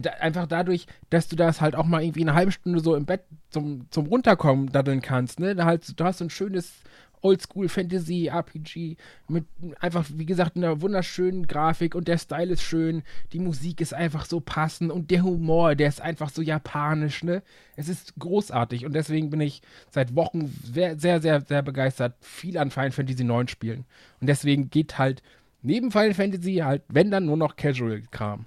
[0.00, 3.06] da, einfach dadurch, dass du das halt auch mal irgendwie eine halbe Stunde so im
[3.06, 5.54] Bett zum, zum Runterkommen daddeln kannst, ne?
[5.54, 6.82] Da halt, du hast so ein schönes
[7.22, 8.96] Oldschool Fantasy RPG
[9.28, 9.44] mit
[9.80, 13.02] einfach, wie gesagt, einer wunderschönen Grafik und der Style ist schön,
[13.32, 17.42] die Musik ist einfach so passend und der Humor, der ist einfach so japanisch, ne?
[17.76, 22.58] Es ist großartig und deswegen bin ich seit Wochen sehr, sehr, sehr, sehr begeistert, viel
[22.58, 23.84] an Final Fantasy 9 spielen.
[24.20, 25.22] Und deswegen geht halt
[25.62, 28.46] neben Final Fantasy halt, wenn dann nur noch Casual-Kram.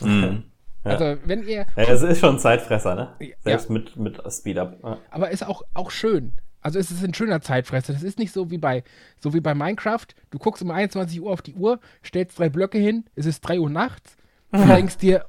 [0.00, 0.44] Mhm.
[0.84, 0.90] Ja.
[0.90, 1.66] Also, wenn ihr.
[1.76, 3.34] Ja, es ist schon ein Zeitfresser, ne?
[3.40, 3.72] Selbst ja.
[3.72, 4.78] mit, mit Speed-Up.
[4.82, 4.98] Ja.
[5.10, 6.32] Aber ist auch, auch schön.
[6.64, 7.92] Also es ist ein schöner Zeitfresser.
[7.92, 8.82] Das ist nicht so wie bei,
[9.20, 10.06] so wie bei Minecraft.
[10.30, 13.60] Du guckst um 21 Uhr auf die Uhr, stellst drei Blöcke hin, es ist 3
[13.60, 14.16] Uhr nachts
[14.50, 15.26] und denkst dir,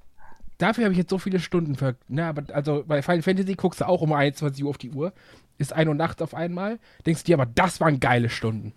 [0.58, 1.98] dafür habe ich jetzt so viele Stunden für.
[2.08, 5.12] Ne, aber also bei Final Fantasy guckst du auch um 21 Uhr auf die Uhr,
[5.58, 8.74] ist 1 Uhr nachts auf einmal, denkst dir, aber das waren geile Stunden.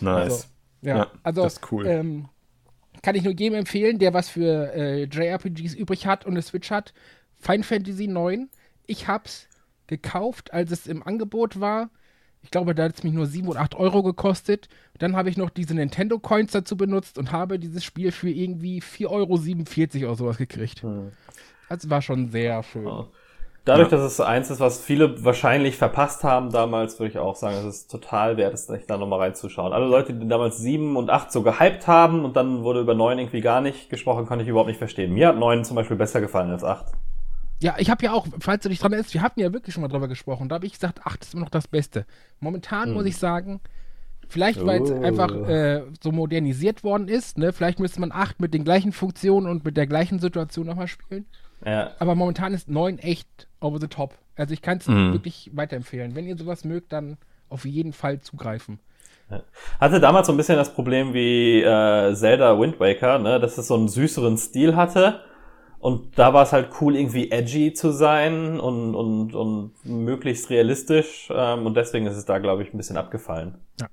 [0.00, 0.32] Nice.
[0.32, 0.44] Also,
[0.82, 1.86] ja, ja, also das ist cool.
[1.86, 2.28] Ähm,
[3.02, 6.72] kann ich nur jedem empfehlen, der was für äh, JRPGs übrig hat und eine Switch
[6.72, 6.92] hat.
[7.38, 8.48] Final Fantasy 9.
[8.86, 9.47] Ich hab's
[9.88, 11.90] gekauft, als es im Angebot war.
[12.42, 14.68] Ich glaube, da hat es mich nur 7 oder 8 Euro gekostet.
[14.98, 18.80] Dann habe ich noch diese Nintendo Coins dazu benutzt und habe dieses Spiel für irgendwie
[18.80, 20.82] 4,47 Euro oder sowas gekriegt.
[20.82, 21.12] Hm.
[21.68, 23.06] Das war schon sehr schön.
[23.64, 23.98] Dadurch, ja.
[23.98, 27.64] dass es eins ist, was viele wahrscheinlich verpasst haben damals, würde ich auch sagen, es
[27.66, 29.74] ist total wert, es da nochmal reinzuschauen.
[29.74, 33.18] Alle Leute, die damals 7 und 8 so gehypt haben und dann wurde über 9
[33.18, 35.12] irgendwie gar nicht gesprochen, konnte ich überhaupt nicht verstehen.
[35.12, 36.86] Mir hat 9 zum Beispiel besser gefallen als 8.
[37.60, 39.82] Ja, ich habe ja auch, falls du dich dran erinnerst, wir hatten ja wirklich schon
[39.82, 40.48] mal drüber gesprochen.
[40.48, 42.06] Da habe ich gesagt, ach, das ist immer noch das Beste.
[42.40, 42.94] Momentan hm.
[42.94, 43.60] muss ich sagen,
[44.28, 45.02] vielleicht weil es oh.
[45.02, 47.52] einfach äh, so modernisiert worden ist, ne?
[47.52, 51.26] Vielleicht müsste man 8 mit den gleichen Funktionen und mit der gleichen Situation nochmal spielen.
[51.64, 51.92] Ja.
[51.98, 54.14] Aber momentan ist 9 echt over the top.
[54.36, 55.12] Also ich kann es mhm.
[55.12, 56.14] wirklich weiterempfehlen.
[56.14, 57.16] Wenn ihr sowas mögt, dann
[57.48, 58.78] auf jeden Fall zugreifen.
[59.78, 63.40] Hatte damals so ein bisschen das Problem wie äh, Zelda Wind Waker, ne?
[63.40, 65.20] dass es so einen süßeren Stil hatte
[65.80, 71.28] und da war es halt cool, irgendwie edgy zu sein und, und, und möglichst realistisch.
[71.32, 73.58] Ähm, und deswegen ist es da, glaube ich, ein bisschen abgefallen.
[73.80, 73.86] Ja.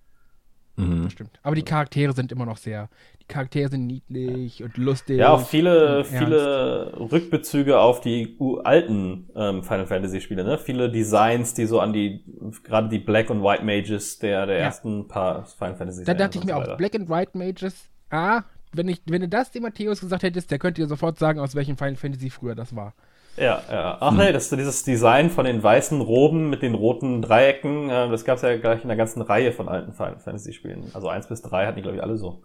[0.77, 1.03] Mhm.
[1.03, 1.39] Das stimmt.
[1.43, 2.89] Aber die Charaktere sind immer noch sehr.
[3.21, 5.19] Die Charaktere sind niedlich und lustig.
[5.19, 10.57] Ja, auch viele, viele Rückbezüge auf die alten ähm, Final Fantasy Spiele, ne?
[10.57, 12.23] Viele Designs, die so an die,
[12.63, 14.63] gerade die Black und White Mages der, der ja.
[14.65, 18.43] ersten paar Final Fantasy Da dachte ich mir auch, Black and White Mages, ah,
[18.77, 21.55] wenn, ich, wenn du das dem Matthäus gesagt hättest, der könnte dir sofort sagen, aus
[21.55, 22.93] welchem Final Fantasy früher das war.
[23.37, 23.97] Ja, ja.
[23.99, 28.23] Ach nee, das, dieses Design von den weißen Roben mit den roten Dreiecken, äh, das
[28.23, 30.89] gab es ja gleich in der ganzen Reihe von alten Final Fantasy Spielen.
[30.93, 32.41] Also eins bis drei hatten die, glaube ich, alle so.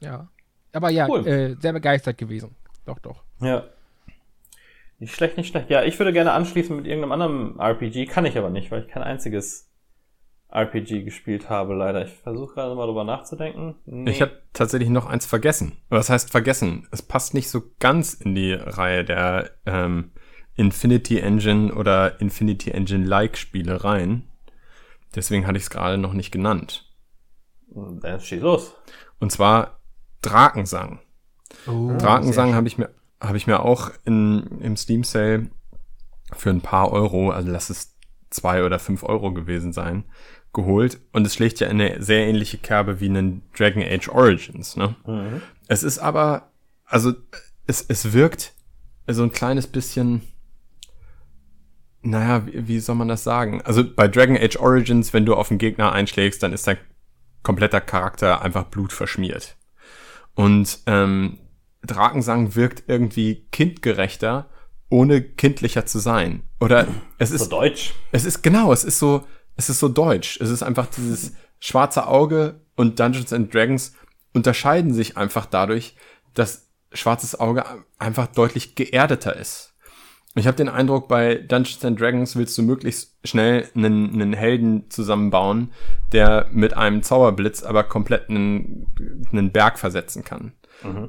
[0.00, 0.28] Ja.
[0.72, 1.26] Aber ja, cool.
[1.26, 2.54] äh, sehr begeistert gewesen.
[2.84, 3.24] Doch, doch.
[3.40, 3.64] Ja.
[4.98, 5.70] Nicht schlecht, nicht schlecht.
[5.70, 8.88] Ja, ich würde gerne anschließen mit irgendeinem anderen RPG, kann ich aber nicht, weil ich
[8.88, 9.65] kein einziges
[10.48, 12.04] RPG gespielt habe, leider.
[12.06, 13.76] Ich versuche gerade mal drüber nachzudenken.
[13.84, 14.10] Nee.
[14.10, 15.78] Ich habe tatsächlich noch eins vergessen.
[15.88, 16.88] Was heißt vergessen?
[16.92, 20.12] Es passt nicht so ganz in die Reihe der ähm,
[20.54, 24.28] Infinity Engine oder Infinity Engine-like Spiele rein.
[25.14, 26.92] Deswegen hatte ich es gerade noch nicht genannt.
[27.68, 28.74] Dann steht los.
[29.18, 29.80] Und zwar
[30.22, 31.00] Drakensang.
[31.66, 32.90] Oh, Drakensang habe ich mir
[33.20, 35.50] habe ich mir auch in, im Steam Sale
[36.32, 37.96] für ein paar Euro, also lass es
[38.30, 40.04] zwei oder fünf Euro gewesen sein,
[40.56, 44.74] geholt und es schlägt ja eine sehr ähnliche Kerbe wie einen Dragon Age Origins.
[44.76, 44.96] Ne?
[45.06, 45.42] Mhm.
[45.68, 46.50] Es ist aber,
[46.84, 47.12] also
[47.66, 48.54] es, es wirkt
[49.06, 50.22] so ein kleines bisschen,
[52.00, 53.60] naja, wie, wie soll man das sagen?
[53.62, 56.78] Also bei Dragon Age Origins, wenn du auf einen Gegner einschlägst, dann ist dein
[57.42, 59.56] kompletter Charakter einfach blutverschmiert.
[60.34, 61.38] Und ähm,
[61.82, 64.48] Drakensang wirkt irgendwie kindgerechter,
[64.88, 66.44] ohne kindlicher zu sein.
[66.60, 66.88] Oder
[67.18, 67.92] es ist So deutsch.
[68.10, 69.24] es ist genau, es ist so,
[69.56, 70.38] es ist so deutsch.
[70.40, 73.94] Es ist einfach dieses schwarze Auge und Dungeons and Dragons
[74.34, 75.96] unterscheiden sich einfach dadurch,
[76.34, 77.64] dass schwarzes Auge
[77.98, 79.74] einfach deutlich geerdeter ist.
[80.34, 84.90] Ich habe den Eindruck, bei Dungeons and Dragons willst du möglichst schnell einen, einen Helden
[84.90, 85.72] zusammenbauen,
[86.12, 88.86] der mit einem Zauberblitz aber komplett einen,
[89.32, 90.52] einen Berg versetzen kann.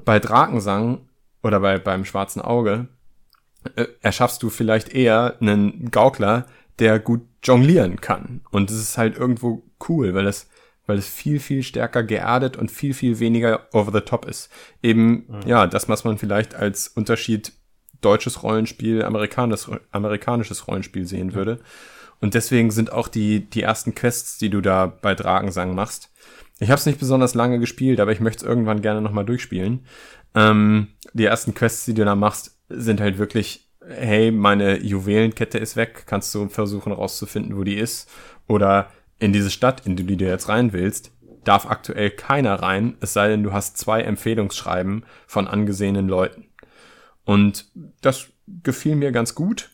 [0.05, 1.09] Bei Drakensang
[1.43, 2.87] oder bei, beim schwarzen Auge
[3.75, 6.45] äh, erschaffst du vielleicht eher einen Gaukler,
[6.79, 8.41] der gut jonglieren kann.
[8.51, 10.49] Und es ist halt irgendwo cool, weil es,
[10.85, 14.49] weil es viel, viel stärker geerdet und viel, viel weniger over the top ist.
[14.83, 17.51] Eben, ja, das, was man vielleicht als Unterschied
[18.01, 21.59] deutsches Rollenspiel, amerikanisches, amerikanisches Rollenspiel sehen würde.
[22.19, 26.11] Und deswegen sind auch die, die ersten Quests, die du da bei Drakensang machst.
[26.59, 29.85] Ich habe es nicht besonders lange gespielt, aber ich möchte es irgendwann gerne nochmal durchspielen.
[30.33, 35.75] Ähm, die ersten Quests, die du da machst, sind halt wirklich, hey, meine Juwelenkette ist
[35.75, 38.09] weg, kannst du versuchen rauszufinden, wo die ist.
[38.47, 41.11] Oder in diese Stadt, in die du jetzt rein willst,
[41.43, 46.45] darf aktuell keiner rein, es sei denn, du hast zwei Empfehlungsschreiben von angesehenen Leuten.
[47.23, 47.71] Und
[48.01, 48.27] das
[48.63, 49.69] gefiel mir ganz gut.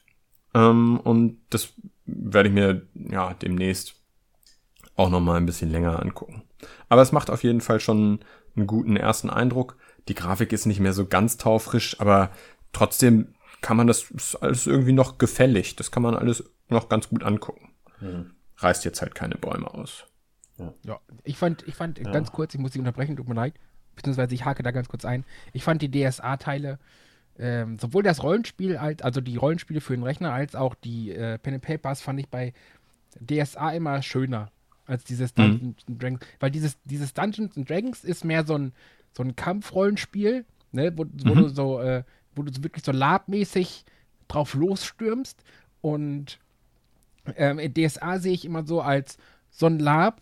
[0.53, 1.74] Ähm, und das
[2.05, 3.95] werde ich mir ja demnächst
[4.95, 6.43] auch noch mal ein bisschen länger angucken.
[6.89, 8.20] Aber es macht auf jeden Fall schon
[8.55, 9.78] einen guten ersten Eindruck.
[10.07, 12.30] Die Grafik ist nicht mehr so ganz taufrisch, aber
[12.72, 13.32] trotzdem
[13.64, 15.76] kann man das ist alles irgendwie noch gefällig.
[15.76, 17.72] Das kann man alles noch ganz gut angucken.
[18.57, 20.05] Reißt jetzt halt keine Bäume aus.
[20.84, 23.55] Ja, ich fand, ich fand ganz kurz, ich muss dich unterbrechen, tut mir leid,
[23.95, 25.26] beziehungsweise ich hake da ganz kurz ein.
[25.51, 26.78] Ich fand die DSA-Teile,
[27.39, 31.39] ähm, sowohl das Rollenspiel, als, also die Rollenspiele für den Rechner, als auch die äh,
[31.39, 32.53] Pen and Papers fand ich bei
[33.20, 34.51] DSA immer schöner
[34.86, 36.22] als dieses Dungeons and Dragons.
[36.39, 38.74] Weil dieses, dieses Dungeons and Dragons ist mehr so ein,
[39.16, 42.03] so ein Kampfrollenspiel, ne, wo, wo du so, äh,
[42.36, 43.86] wo du so wirklich so labmäßig
[44.27, 45.43] drauf losstürmst.
[45.81, 46.39] Und
[47.36, 49.17] ähm, in DSA sehe ich immer so als
[49.49, 50.21] so ein Lab,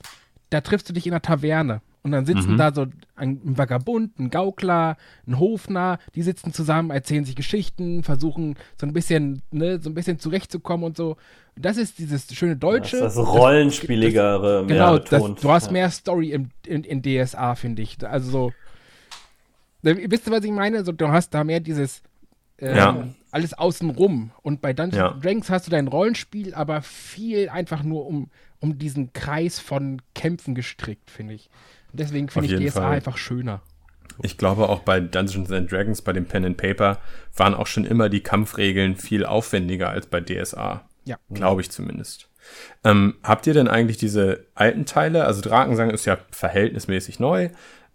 [0.49, 1.82] da triffst du dich in einer Taverne.
[2.03, 4.97] Und dann sitzen da so ein, ein Vagabund, ein Gaukler,
[5.28, 9.93] ein Hofner, die sitzen zusammen, erzählen sich Geschichten, versuchen so ein bisschen, ne, so ein
[9.93, 11.18] bisschen zurechtzukommen und so.
[11.55, 12.97] Das ist dieses schöne Das Deutsche.
[12.97, 15.43] ist das Rollenspieligere, mehr Genau, das, betont.
[15.43, 15.72] du hast Ja.
[15.74, 18.03] mehr Story im, in, in DSA, finde ich.
[18.05, 18.51] Also so.
[19.82, 20.84] Wisst ihr, was ich meine?
[20.86, 22.02] So, du hast da mehr dieses
[22.58, 23.08] äh, Ja.
[23.32, 24.32] alles außenrum.
[24.42, 25.20] Und bei Dungeons Ja.
[25.20, 28.30] Dragons hast du dein Rollenspiel, aber viel einfach nur um,
[28.60, 31.50] um diesen Kreis von Kämpfen gestrickt, finde ich.
[31.92, 32.92] Und deswegen finde ich DSA Fall.
[32.94, 33.62] einfach schöner.
[34.22, 37.00] Ich glaube auch bei Dungeons and Dragons, bei dem Pen and Paper,
[37.36, 40.88] waren auch schon immer die Kampfregeln viel aufwendiger als bei DSA.
[41.06, 41.18] Ja.
[41.34, 42.28] Glaube ich zumindest.
[42.84, 45.26] Ähm, habt ihr denn eigentlich diese alten Teile?
[45.26, 47.50] Also Drakensang ist ja verhältnismäßig neu,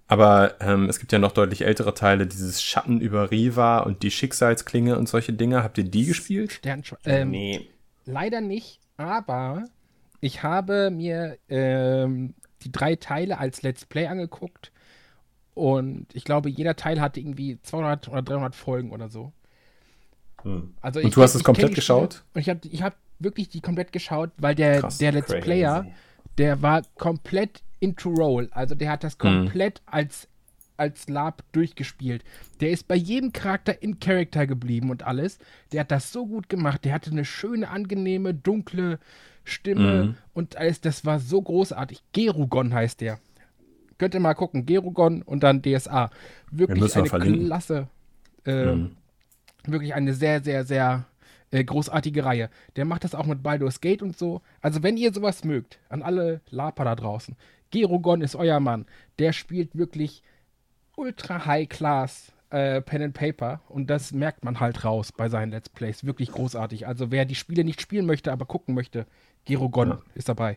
[0.09, 4.11] aber ähm, es gibt ja noch deutlich ältere Teile, dieses Schatten über Riva und die
[4.11, 5.63] Schicksalsklinge und solche Dinge.
[5.63, 6.53] Habt ihr die gespielt?
[6.53, 7.69] Sternschwe ähm, Nee.
[8.05, 9.65] Leider nicht, aber
[10.21, 14.71] ich habe mir ähm, die drei Teile als Let's Play angeguckt
[15.55, 19.33] und ich glaube, jeder Teil hatte irgendwie 200 oder 300 Folgen oder so.
[20.43, 20.75] Hm.
[20.81, 22.25] Also Und ich- du hast es ich komplett die Spiele geschaut?
[22.35, 25.41] Und ich habe ich hab wirklich die komplett geschaut, weil der, Krass, der Let's crazy.
[25.43, 25.87] Player,
[26.39, 28.49] der war komplett into Roll.
[28.53, 29.07] Also der hat Mhm.
[29.07, 30.29] das komplett als,
[30.77, 32.25] als Lab durchgespielt.
[32.61, 35.39] Der ist bei jedem Charakter in Character geblieben und alles.
[35.73, 36.85] Der hat das so gut gemacht.
[36.85, 38.99] Der hatte eine schöne, angenehme, dunkle
[39.45, 40.15] Stimme Mhm.
[40.35, 40.81] und alles.
[40.81, 42.03] Das war so großartig.
[42.13, 43.19] Gerugon heißt der.
[43.99, 44.67] Könnt ihr mal gucken.
[44.67, 46.11] Gerugon und dann DSA.
[46.51, 47.47] Wirklich wir eine verlinken.
[47.47, 47.89] klasse.
[48.45, 48.97] Äh, Mhm.
[49.67, 51.07] Wirklich eine sehr, sehr, sehr
[51.53, 52.51] äh, großartige Reihe.
[52.77, 54.43] Der macht das auch mit Baldur's Gate und so.
[54.61, 57.37] Also wenn ihr sowas mögt, an alle Laper da draußen,
[57.71, 58.87] Gerugon ist euer Mann.
[59.19, 60.23] Der spielt wirklich
[60.97, 65.51] ultra high class äh, Pen and Paper und das merkt man halt raus bei seinen
[65.51, 66.05] Let's Plays.
[66.05, 66.87] Wirklich großartig.
[66.87, 69.07] Also wer die Spiele nicht spielen möchte, aber gucken möchte,
[69.45, 70.57] Gerugon ist dabei.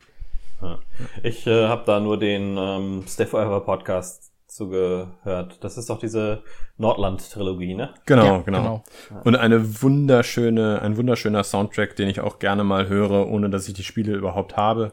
[0.61, 0.79] Ja.
[1.23, 5.63] Ich äh, habe da nur den ähm, Stay Forever Podcast zugehört.
[5.63, 6.43] Das ist doch diese
[6.77, 7.93] Nordland-Trilogie, ne?
[8.05, 8.83] Genau, Ja, genau.
[9.23, 13.75] Und eine wunderschöne, ein wunderschöner Soundtrack, den ich auch gerne mal höre, ohne dass ich
[13.75, 14.91] die Spiele überhaupt habe.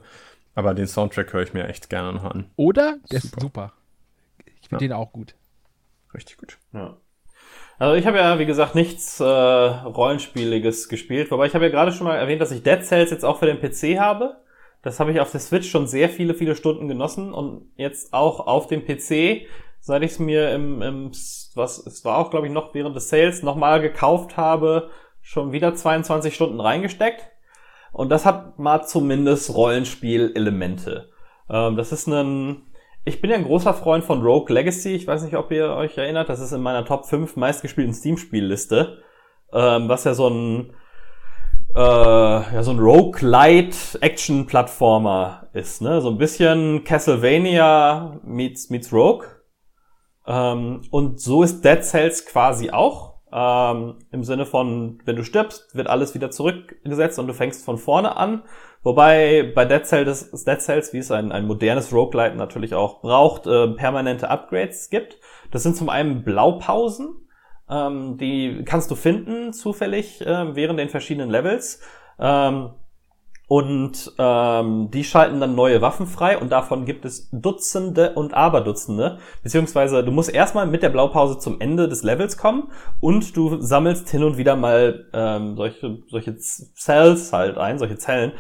[0.57, 2.51] Aber den Soundtrack höre ich mir echt gerne noch an.
[2.57, 2.97] Oder?
[3.13, 3.75] Der ist super.
[4.61, 5.35] Ich finde den auch gut.
[6.15, 6.59] Richtig gut.
[6.73, 6.97] Ja.
[7.79, 11.93] Also ich habe ja, wie gesagt, nichts äh, Rollenspieliges gespielt, wobei ich habe ja gerade
[11.93, 14.39] schon mal erwähnt, dass ich Dead Cells jetzt auch für den PC habe.
[14.81, 18.41] Das habe ich auf der Switch schon sehr viele, viele Stunden genossen und jetzt auch
[18.47, 19.47] auf dem PC,
[19.81, 21.13] seit ich es mir im, im
[21.55, 24.91] was, es war auch, glaube ich, noch während des Sales nochmal gekauft habe,
[25.21, 27.29] schon wieder 22 Stunden reingesteckt.
[27.97, 31.09] Und das hat mal zumindest Rollenspiel-Elemente.
[31.49, 32.67] Ähm, das ist ein
[33.07, 34.97] ich bin ja ein großer Freund von Rogue Legacy.
[34.97, 36.29] Ich weiß nicht, ob ihr euch erinnert.
[36.29, 38.99] Das ist in meiner Top 5 meistgespielten Steam-Spielliste.
[39.53, 40.73] Ähm, was ja so ein,
[41.77, 46.01] äh, ja, so ein Rogue-Light-Action-Plattformer ist, ne?
[46.01, 49.25] So ein bisschen Castlevania meets, meets Rogue.
[50.27, 53.16] Ähm, und so ist Dead Cells quasi auch.
[53.33, 57.79] Ähm, Im Sinne von, wenn du stirbst, wird alles wieder zurückgesetzt und du fängst von
[57.79, 58.43] vorne an.
[58.83, 63.47] Wobei bei Dead Cells, Dead Cells wie es ein, ein modernes Roguelite natürlich auch braucht,
[63.47, 65.19] äh, permanente Upgrades gibt.
[65.51, 67.27] Das sind zum einen Blaupausen,
[67.69, 71.81] ähm, die kannst du finden zufällig äh, während den verschiedenen Levels.
[72.19, 72.71] Ähm,
[73.49, 79.19] und ähm, die schalten dann neue Waffen frei und davon gibt es Dutzende und Aberdutzende.
[79.43, 84.11] Beziehungsweise du musst erstmal mit der Blaupause zum Ende des Levels kommen und du sammelst
[84.11, 88.33] hin und wieder mal ähm, solche, solche Cells halt ein, solche Zellen,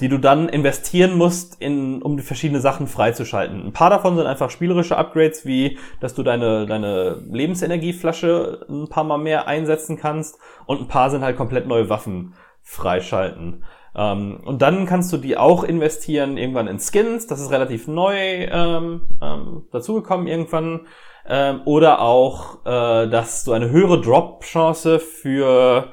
[0.00, 3.64] die du dann investieren musst, in, um die verschiedenen Sachen freizuschalten.
[3.64, 9.04] Ein paar davon sind einfach spielerische Upgrades, wie dass du deine, deine Lebensenergieflasche ein paar
[9.04, 13.64] Mal mehr einsetzen kannst und ein paar sind halt komplett neue Waffen freischalten.
[13.98, 18.14] Ähm, und dann kannst du die auch investieren irgendwann in Skins, das ist relativ neu
[18.16, 20.86] ähm, ähm, dazugekommen irgendwann.
[21.26, 25.92] Ähm, oder auch, äh, dass du eine höhere Drop-Chance für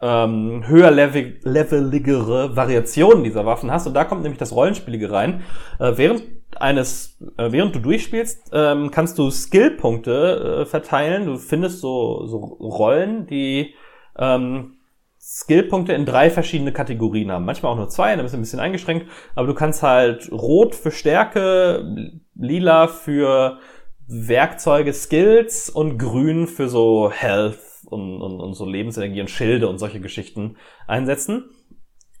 [0.00, 3.86] ähm, höher level leveligere Variationen dieser Waffen hast.
[3.86, 5.42] Und da kommt nämlich das Rollenspielige rein.
[5.78, 6.24] Äh, während
[6.56, 11.26] eines, äh, während du durchspielst, ähm, kannst du Skillpunkte äh, verteilen.
[11.26, 13.74] Du findest so, so Rollen, die
[14.18, 14.78] ähm,
[15.26, 17.46] Skillpunkte in drei verschiedene Kategorien haben.
[17.46, 20.74] Manchmal auch nur zwei, dann bist du ein bisschen eingeschränkt, aber du kannst halt rot
[20.74, 23.58] für Stärke, lila für
[24.06, 29.78] Werkzeuge, Skills und grün für so Health und, und, und so Lebensenergie und Schilde und
[29.78, 30.56] solche Geschichten
[30.86, 31.46] einsetzen.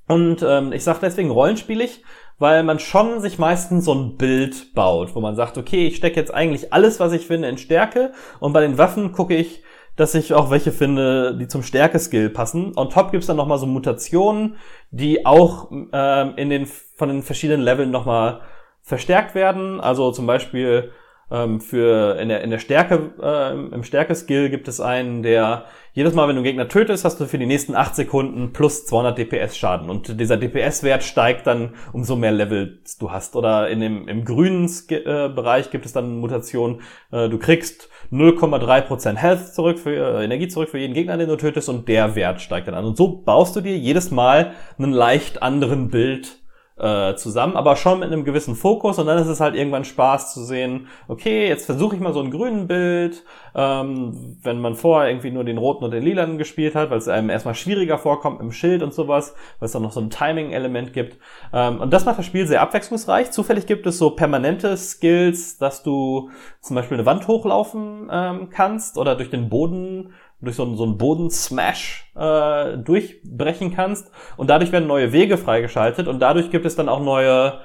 [0.08, 2.02] Und ähm, ich sage deswegen rollenspielig,
[2.38, 6.18] weil man schon sich meistens so ein Bild baut, wo man sagt, okay, ich stecke
[6.18, 9.62] jetzt eigentlich alles, was ich finde, in Stärke und bei den Waffen gucke ich,
[9.96, 12.72] dass ich auch welche finde, die zum Stärke-Skill passen.
[12.76, 14.56] On top gibt's dann nochmal so Mutationen,
[14.90, 18.40] die auch ähm, in den, von den verschiedenen Leveln nochmal
[18.82, 19.80] verstärkt werden.
[19.80, 20.90] Also zum Beispiel
[21.30, 25.64] ähm, für in der, in der Stärke, äh, im Stärke-Skill gibt es einen, der
[25.96, 28.84] jedes Mal, wenn du einen Gegner tötest, hast du für die nächsten 8 Sekunden plus
[28.86, 29.88] 200 DPS Schaden.
[29.88, 33.36] Und dieser DPS-Wert steigt dann, umso mehr Level du hast.
[33.36, 36.80] Oder in dem, im grünen äh, Bereich gibt es dann Mutationen,
[37.12, 41.36] äh, du kriegst 0,3% Health zurück für äh, Energie zurück für jeden Gegner, den du
[41.36, 42.84] tötest und der Wert steigt dann an.
[42.84, 46.40] Und so baust du dir jedes Mal einen leicht anderen Bild
[46.76, 50.34] äh, zusammen, aber schon mit einem gewissen Fokus und dann ist es halt irgendwann Spaß
[50.34, 53.22] zu sehen, okay, jetzt versuche ich mal so ein grünen Bild,
[53.54, 57.06] ähm, wenn man vorher irgendwie nur den roten und den lilanen gespielt hat, weil es
[57.06, 60.92] einem erstmal schwieriger vorkommt im Schild und sowas, weil es dann noch so ein Timing-Element
[60.92, 61.18] gibt.
[61.52, 63.30] Ähm, und das macht das Spiel sehr abwechslungsreich.
[63.30, 68.98] Zufällig gibt es so permanente Skills, dass du zum Beispiel eine Wand hochlaufen ähm, kannst
[68.98, 74.72] oder durch den Boden durch so einen, so einen Bodensmash äh, durchbrechen kannst und dadurch
[74.72, 77.60] werden neue Wege freigeschaltet und dadurch gibt es dann auch neue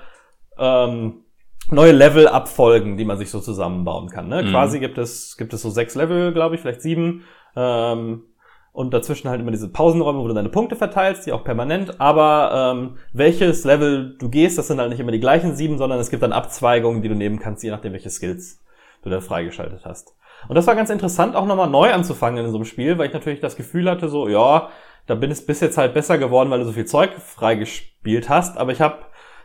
[0.58, 1.24] ähm,
[1.72, 4.28] neue Level-Abfolgen, die man sich so zusammenbauen kann.
[4.28, 4.44] Ne?
[4.44, 4.50] Mhm.
[4.50, 7.24] Quasi gibt es gibt es so sechs Level, glaube ich, vielleicht sieben
[7.56, 8.24] ähm,
[8.72, 12.00] und dazwischen halt immer diese Pausenräume, wo du deine Punkte verteilst, die auch permanent.
[12.00, 16.00] Aber ähm, welches Level du gehst, das sind halt nicht immer die gleichen sieben, sondern
[16.00, 18.64] es gibt dann Abzweigungen, die du nehmen kannst, je nachdem, welche Skills
[19.04, 20.16] du da freigeschaltet hast.
[20.48, 23.14] Und das war ganz interessant, auch nochmal neu anzufangen in so einem Spiel, weil ich
[23.14, 24.70] natürlich das Gefühl hatte, so, ja,
[25.06, 28.58] da bin ich bis jetzt halt besser geworden, weil du so viel Zeug freigespielt hast.
[28.58, 29.00] Aber ich habe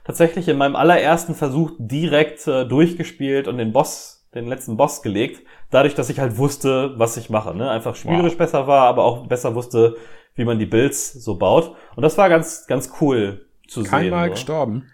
[0.04, 5.42] tatsächlich in meinem allerersten Versuch direkt äh, durchgespielt und den Boss, den letzten Boss gelegt.
[5.70, 7.56] Dadurch, dass ich halt wusste, was ich mache.
[7.56, 7.70] Ne?
[7.70, 8.38] Einfach spielerisch wow.
[8.38, 9.96] besser war, aber auch besser wusste,
[10.34, 11.74] wie man die Builds so baut.
[11.96, 14.10] Und das war ganz, ganz cool zu Kein sehen.
[14.10, 14.90] Keinmal gestorben?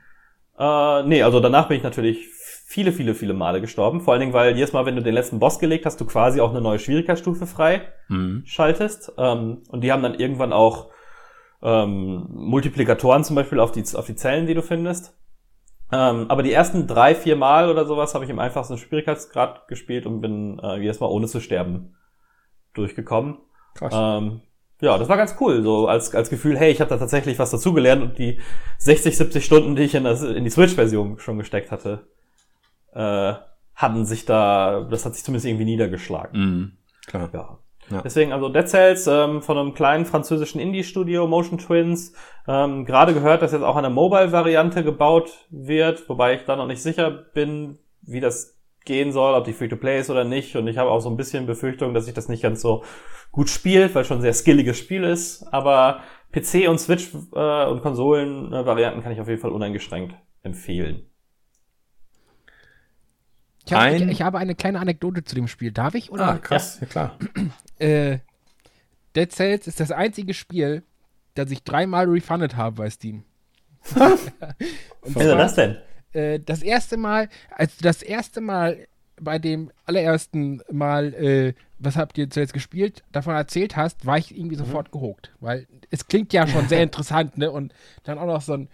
[0.59, 2.29] Äh, nee, also danach bin ich natürlich
[2.71, 4.01] viele, viele, viele Male gestorben.
[4.01, 6.41] Vor allen Dingen, weil jedes Mal, wenn du den letzten Boss gelegt hast, du quasi
[6.41, 8.45] auch eine neue Schwierigkeitsstufe frei mhm.
[8.47, 9.13] schaltest.
[9.19, 10.91] Ähm, und die haben dann irgendwann auch
[11.63, 15.19] ähm, Multiplikatoren zum Beispiel auf die, auf die Zellen, die du findest.
[15.91, 20.07] Ähm, aber die ersten drei, vier Mal oder sowas habe ich im einfachsten Schwierigkeitsgrad gespielt
[20.07, 21.97] und bin äh, jedes Mal ohne zu sterben
[22.75, 23.39] durchgekommen.
[23.75, 23.93] Krass.
[23.97, 24.43] Ähm,
[24.81, 27.51] ja, das war ganz cool, so als, als Gefühl, hey, ich habe da tatsächlich was
[27.51, 28.39] dazugelernt und die
[28.79, 32.07] 60, 70 Stunden, die ich in, das, in die Switch-Version schon gesteckt hatte,
[32.95, 33.35] äh,
[33.75, 36.41] hatten sich da, das hat sich zumindest irgendwie niedergeschlagen.
[36.41, 36.73] Mhm,
[37.07, 37.31] klar.
[37.33, 37.59] Ja.
[37.91, 38.03] Ja.
[38.03, 42.13] Deswegen, also Dead Cells ähm, von einem kleinen französischen Indie-Studio, Motion Twins,
[42.47, 46.83] ähm, gerade gehört, dass jetzt auch eine Mobile-Variante gebaut wird, wobei ich da noch nicht
[46.83, 50.57] sicher bin, wie das gehen soll, ob die Free-to-Play ist oder nicht.
[50.57, 52.85] Und ich habe auch so ein bisschen Befürchtung, dass sich das nicht ganz so
[53.33, 55.47] gut spielt, weil es schon ein sehr skilliges Spiel ist.
[55.53, 56.01] Aber
[56.33, 61.10] PC und Switch äh, und Konsolen-Varianten kann ich auf jeden Fall uneingeschränkt empfehlen.
[63.71, 65.71] Ich, hab, Ein- ich, ich habe eine kleine Anekdote zu dem Spiel.
[65.71, 66.11] Darf ich?
[66.11, 66.27] Oder?
[66.29, 67.17] Ah, krass, ja, klar.
[67.79, 68.19] Äh,
[69.17, 70.83] Dead Cells ist das einzige Spiel,
[71.35, 73.25] das ich dreimal refunded habe bei Steam.
[75.03, 75.77] Wieso zwar, das denn?
[76.13, 78.87] äh, das erste Mal, als du das erste Mal
[79.19, 84.37] bei dem allerersten Mal, äh, was habt ihr zuletzt gespielt, davon erzählt hast, war ich
[84.37, 85.33] irgendwie sofort gehuckt.
[85.41, 87.51] Weil es klingt ja schon sehr interessant, ne?
[87.51, 88.69] Und dann auch noch so ein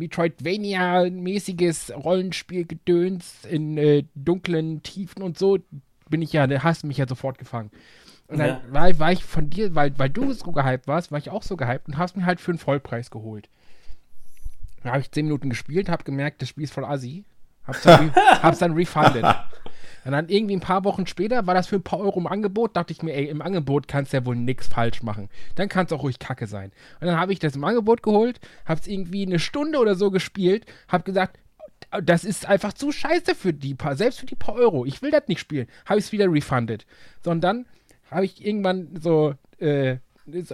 [0.00, 5.58] Metroidvania-mäßiges Rollenspielgedöns in äh, dunklen Tiefen und so,
[6.08, 7.70] bin ich ja, da hast du mich ja sofort gefangen.
[8.28, 8.60] Und dann Ja.
[8.72, 11.56] war, war ich von dir, weil, weil du so gehypt warst, war ich auch so
[11.56, 13.48] gehypt und hast mir halt für einen Vollpreis geholt.
[14.82, 17.24] Da habe ich 10 Minuten gespielt, habe gemerkt, das Spiel ist voll assi.
[17.66, 19.24] Hab's dann, hab's dann refunded.
[20.04, 22.76] Und dann irgendwie ein paar Wochen später war das für ein paar Euro im Angebot.
[22.76, 25.28] Dachte ich mir, ey, im Angebot kannst du ja wohl nichts falsch machen.
[25.56, 26.72] Dann kann es auch ruhig kacke sein.
[27.00, 30.10] Und dann habe ich das im Angebot geholt, habe es irgendwie eine Stunde oder so
[30.10, 31.38] gespielt, habe gesagt,
[32.02, 34.86] das ist einfach zu scheiße für die paar, selbst für die paar Euro.
[34.86, 35.66] Ich will das nicht spielen.
[35.86, 36.86] Habe ich es wieder refunded.
[37.24, 37.66] So, und dann
[38.10, 39.96] habe ich irgendwann so, äh,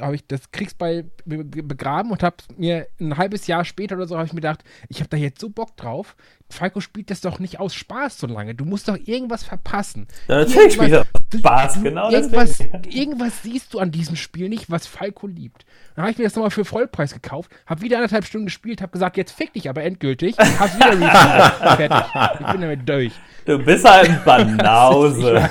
[0.00, 4.06] habe ich das Kriegsball be be- begraben und habe mir ein halbes Jahr später oder
[4.06, 6.16] so habe ich mir gedacht, ich habe da jetzt so Bock drauf.
[6.48, 8.54] Falco spielt das doch nicht aus Spaß so lange.
[8.54, 10.06] Du musst doch irgendwas verpassen.
[10.28, 12.82] Ja, natürlich spielt er Spaß, du- genau Irgendwas, deswegen.
[12.90, 15.66] irgendwas siehst du an diesem Spiel nicht, was Falco liebt.
[15.96, 18.92] Dann habe ich mir das nochmal für Vollpreis gekauft, habe wieder anderthalb Stunden gespielt, habe
[18.92, 20.92] gesagt, jetzt fick dich aber endgültig, hab's wieder.
[21.76, 22.06] Fertig.
[22.40, 23.12] Ich bin damit durch.
[23.44, 25.48] Du bist halt ein Banause.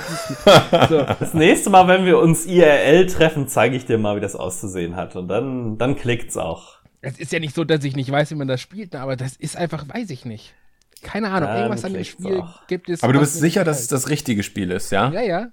[0.88, 1.02] So.
[1.02, 4.96] Das nächste Mal, wenn wir uns IRL treffen, zeige ich dir mal, wie das auszusehen
[4.96, 5.14] hat.
[5.16, 6.76] Und dann, dann klickt's auch.
[7.02, 9.36] Es ist ja nicht so, dass ich nicht weiß, wie man das spielt, aber das
[9.36, 10.54] ist einfach, weiß ich nicht.
[11.06, 12.66] Keine Ahnung, Dann irgendwas an dem Spiel auch.
[12.66, 13.02] gibt es.
[13.02, 15.10] Aber du bist sicher, dass es das richtige Spiel ist, ja?
[15.10, 15.46] Ja, ja.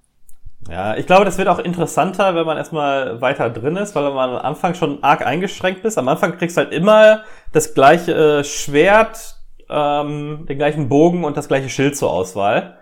[0.70, 4.30] Ja, ich glaube, das wird auch interessanter, wenn man erstmal weiter drin ist, weil man
[4.30, 5.98] am Anfang schon arg eingeschränkt bist.
[5.98, 9.36] Am Anfang kriegst du halt immer das gleiche äh, Schwert,
[9.70, 12.78] ähm, den gleichen Bogen und das gleiche Schild zur Auswahl.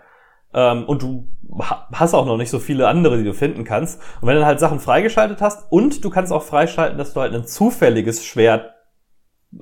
[0.54, 1.26] Ähm, und du
[1.58, 4.00] ha- hast auch noch nicht so viele andere, die du finden kannst.
[4.20, 7.20] Und wenn du dann halt Sachen freigeschaltet hast und du kannst auch freischalten, dass du
[7.20, 8.70] halt ein zufälliges Schwert,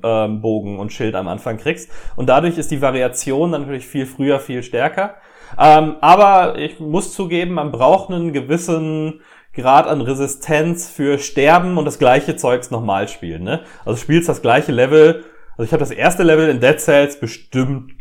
[0.02, 1.90] ähm, Bogen und Schild am Anfang kriegst.
[2.16, 5.16] Und dadurch ist die Variation dann natürlich viel früher, viel stärker.
[5.58, 9.20] Ähm, aber ich muss zugeben, man braucht einen gewissen
[9.52, 13.42] Grad an Resistenz für Sterben und das gleiche Zeugs nochmal spielen.
[13.42, 13.60] Ne?
[13.84, 15.24] Also spielst das gleiche Level.
[15.52, 17.92] Also ich habe das erste Level in Dead Cells bestimmt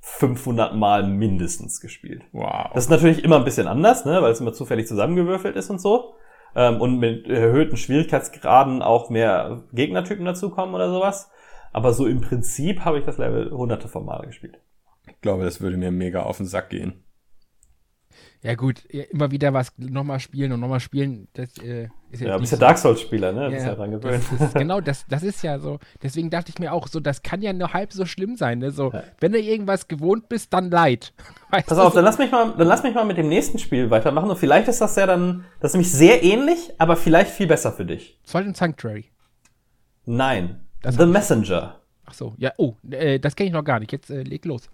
[0.00, 2.22] 500 Mal mindestens gespielt.
[2.32, 2.70] Wow.
[2.74, 5.80] Das ist natürlich immer ein bisschen anders, ne, weil es immer zufällig zusammengewürfelt ist und
[5.80, 6.14] so.
[6.56, 11.30] Ähm, und mit erhöhten Schwierigkeitsgraden auch mehr Gegnertypen dazukommen oder sowas.
[11.72, 14.58] Aber so im Prinzip habe ich das Level hunderte von Male gespielt.
[15.06, 17.03] ich glaube, das würde mir mega auf den Sack gehen.
[18.46, 22.26] Ja, gut, ja, immer wieder was nochmal spielen und nochmal spielen, das äh, ist Ja,
[22.26, 23.46] du nicht bist ja Dark Souls-Spieler, ne?
[23.46, 24.22] Du bist Ja, ja dran gewöhnt.
[24.30, 25.78] das ist, genau, das, das ist ja so.
[26.02, 28.58] Deswegen dachte ich mir auch so, das kann ja nur halb so schlimm sein.
[28.58, 28.70] Ne?
[28.70, 29.02] So, Ja.
[29.18, 31.14] Wenn du irgendwas gewohnt bist, dann leid.
[31.50, 33.58] Weißt Pass auf, so- dann lass mich mal, dann lass mich mal mit dem nächsten
[33.58, 37.30] Spiel weitermachen und vielleicht ist das ja dann, das ist nämlich sehr ähnlich, aber vielleicht
[37.30, 38.20] viel besser für dich.
[38.24, 39.06] Salt Sanctuary.
[40.04, 40.60] Nein.
[40.82, 41.80] Das- The Messenger.
[42.04, 43.90] Ach so, ja, oh, äh, das kenne ich noch gar nicht.
[43.90, 44.68] Jetzt äh, leg los.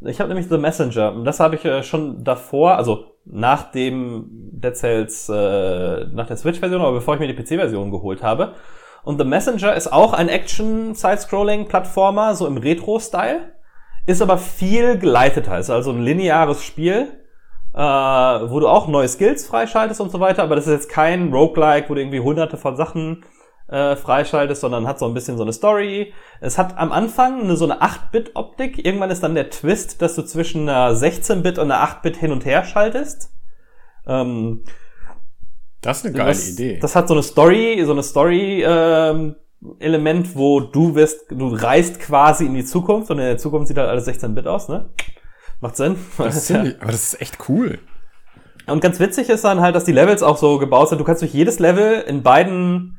[0.00, 4.26] Ich habe nämlich The Messenger und das habe ich äh, schon davor, also nach dem
[4.52, 8.52] Dead Cells, äh, nach der Switch-Version, aber bevor ich mir die PC-Version geholt habe.
[9.04, 13.52] Und The Messenger ist auch ein Action-Side-Scrolling-Plattformer, so im Retro-Style,
[14.04, 17.08] ist aber viel geleiteter, ist also ein lineares Spiel,
[17.72, 21.32] äh, wo du auch neue Skills freischaltest und so weiter, aber das ist jetzt kein
[21.32, 23.24] Roguelike, wo du irgendwie hunderte von Sachen
[23.68, 26.12] äh, freischaltest, sondern hat so ein bisschen so eine Story.
[26.40, 28.84] Es hat am Anfang eine, so eine 8-Bit-Optik.
[28.84, 32.44] Irgendwann ist dann der Twist, dass du zwischen einer 16-Bit und einer 8-Bit hin und
[32.44, 33.30] her schaltest.
[34.06, 34.64] Ähm,
[35.82, 36.78] Das ist eine geile das, Idee.
[36.80, 39.36] Das hat so eine Story, so eine Story ähm,
[39.80, 43.78] Element, wo du wirst, du reist quasi in die Zukunft und in der Zukunft sieht
[43.78, 44.90] halt alles 16-Bit aus, ne?
[45.60, 45.96] Macht Sinn.
[46.18, 47.78] Das ist ziemlich, aber das ist echt cool.
[48.66, 50.98] Und ganz witzig ist dann halt, dass die Levels auch so gebaut sind.
[50.98, 52.95] Du kannst durch jedes Level in beiden,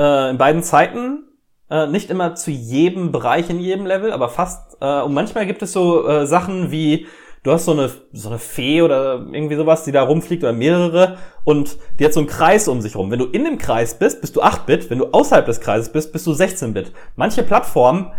[0.00, 1.24] äh, in beiden Zeiten,
[1.70, 4.78] äh, nicht immer zu jedem Bereich in jedem Level, aber fast.
[4.80, 7.06] Äh, und manchmal gibt es so äh, Sachen wie,
[7.42, 11.18] du hast so eine, so eine Fee oder irgendwie sowas, die da rumfliegt oder mehrere
[11.44, 13.10] und die hat so einen Kreis um sich rum.
[13.10, 14.88] Wenn du in dem Kreis bist, bist du 8-Bit.
[14.88, 16.92] Wenn du außerhalb des Kreises bist, bist du 16-Bit.
[17.16, 18.10] Manche Plattformen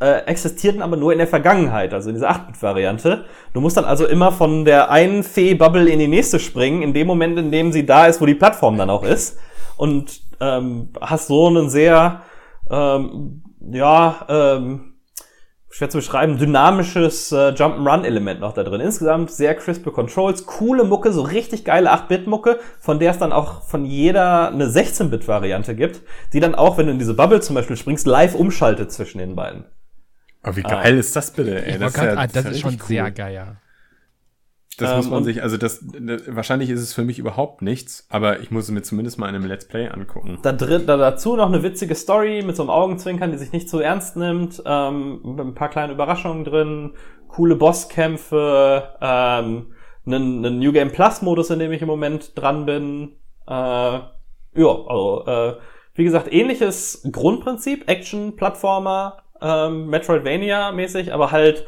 [0.00, 3.24] äh, existierten aber nur in der Vergangenheit, also in dieser 8-Bit-Variante.
[3.52, 7.06] Du musst dann also immer von der einen Fee-Bubble in die nächste springen, in dem
[7.06, 9.38] Moment, in dem sie da ist, wo die Plattform dann auch ist.
[9.76, 12.22] Und ähm, hast so einen sehr,
[12.70, 14.84] ähm, ja, ähm,
[15.70, 18.80] schwer zu beschreiben, dynamisches äh, Jump'n'Run-Element noch da drin.
[18.80, 23.62] Insgesamt sehr crispe Controls, coole Mucke, so richtig geile 8-Bit-Mucke, von der es dann auch
[23.64, 26.00] von jeder eine 16-Bit-Variante gibt,
[26.32, 29.36] die dann auch, wenn du in diese Bubble zum Beispiel springst, live umschaltet zwischen den
[29.36, 29.66] beiden.
[30.42, 31.78] Aber wie geil ist das bitte, ey?
[31.78, 33.10] Das grad- ja- ah, das ist schon richtig sehr cool.
[33.10, 33.56] geil, ja.
[34.78, 37.62] Das muss Ähm, man und- sich, also das, das, wahrscheinlich ist es für mich überhaupt
[37.62, 40.38] nichts, aber ich muss es mir zumindest mal in einem Let's Play angucken.
[40.42, 43.68] Da, drin, da dazu noch eine witzige Story mit so einem Augenzwinkern, die sich nicht
[43.68, 46.94] so ernst nimmt, ähm, mit ein paar kleinen Überraschungen drin,
[47.28, 49.72] coole Bosskämpfe, ähm,
[50.06, 53.16] einen, einen New Game Plus Modus, in dem ich im Moment dran bin.
[53.46, 54.04] Äh, ja,
[54.54, 55.54] also äh,
[55.94, 61.66] wie gesagt, ähnliches Grundprinzip, Action, Plattformer, ähm, Metroidvania-mäßig, aber halt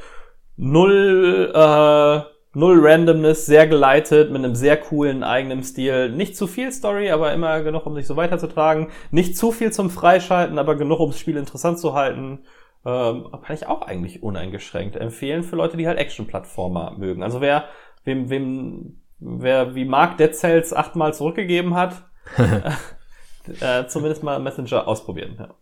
[0.56, 2.20] null, äh,
[2.52, 6.10] null Randomness, sehr geleitet, mit einem sehr coolen eigenen Stil.
[6.10, 8.88] Nicht zu viel Story, aber immer genug, um sich so weiterzutragen.
[9.10, 12.40] Nicht zu viel zum Freischalten, aber genug, um das Spiel interessant zu halten.
[12.84, 17.22] Ähm, kann ich auch eigentlich uneingeschränkt empfehlen für Leute, die halt Action-Plattformer mögen.
[17.22, 17.64] Also wer,
[18.04, 22.10] wem, wem, wer wie Mark Dead Cells achtmal zurückgegeben hat,
[23.60, 25.36] äh, zumindest mal Messenger ausprobieren.
[25.38, 25.54] Ja.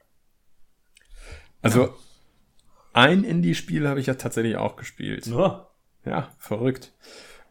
[1.61, 1.89] Also,
[2.93, 5.27] ein Indie-Spiel habe ich ja tatsächlich auch gespielt.
[5.27, 5.68] Nur.
[6.09, 6.93] Ja, verrückt.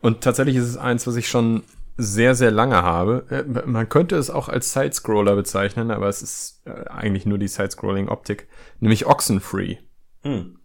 [0.01, 1.63] Und tatsächlich ist es eins, was ich schon
[1.97, 3.25] sehr, sehr lange habe.
[3.29, 7.47] Äh, Man könnte es auch als Sidescroller bezeichnen, aber es ist äh, eigentlich nur die
[7.47, 8.47] Sidescrolling-Optik,
[8.79, 9.77] nämlich Oxenfree.
[10.21, 10.59] Hm.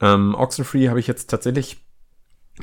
[0.00, 1.84] Ähm, Oxenfree habe ich jetzt tatsächlich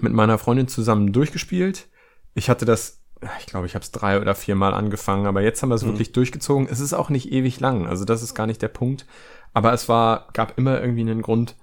[0.01, 1.87] mit meiner Freundin zusammen durchgespielt.
[2.33, 3.01] Ich hatte das,
[3.39, 5.83] ich glaube, ich habe es drei oder vier Mal angefangen, aber jetzt haben wir es
[5.83, 5.89] Mhm.
[5.89, 6.67] wirklich durchgezogen.
[6.69, 9.05] Es ist auch nicht ewig lang, also das ist gar nicht der Punkt.
[9.53, 11.55] Aber es war, gab immer irgendwie einen Grund,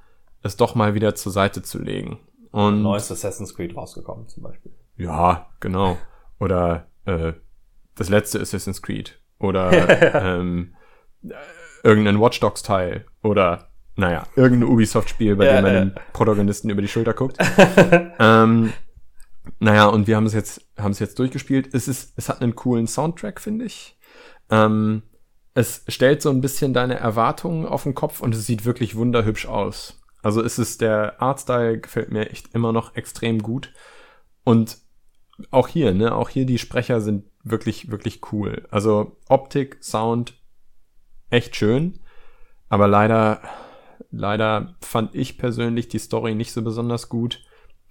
[0.43, 2.19] es doch mal wieder zur Seite zu legen.
[2.51, 4.73] Und Neues Assassin's Creed rausgekommen zum Beispiel.
[4.97, 5.97] ja, genau.
[6.39, 7.35] Oder äh,
[7.95, 9.21] das letzte Assassin's Creed.
[9.39, 10.75] Oder ähm,
[11.23, 11.35] äh,
[11.83, 13.07] irgendein Watch Dogs Teil.
[13.23, 15.81] Oder, naja, irgendein Ubisoft-Spiel, bei Ja, dem man ja.
[15.81, 17.37] den Protagonisten über die Schulter guckt.
[18.19, 18.73] ähm,
[19.59, 21.75] naja, und wir haben es jetzt, haben es jetzt durchgespielt.
[21.75, 23.99] Es ist, es hat einen coolen Soundtrack, finde ich.
[24.51, 25.03] Ähm,
[25.55, 29.47] es stellt so ein bisschen deine Erwartungen auf den Kopf und es sieht wirklich wunderhübsch
[29.47, 30.00] aus.
[30.23, 33.73] Also es ist der Artstyle gefällt mir echt immer noch extrem gut.
[34.45, 34.79] Und
[35.51, 38.67] auch hier, ne, auch hier die Sprecher sind wirklich, wirklich cool.
[38.71, 40.35] Also Optik, Sound,
[41.31, 42.01] echt schön.
[42.69, 43.41] Aber leider,
[44.11, 47.43] leider fand ich persönlich die Story nicht so besonders gut.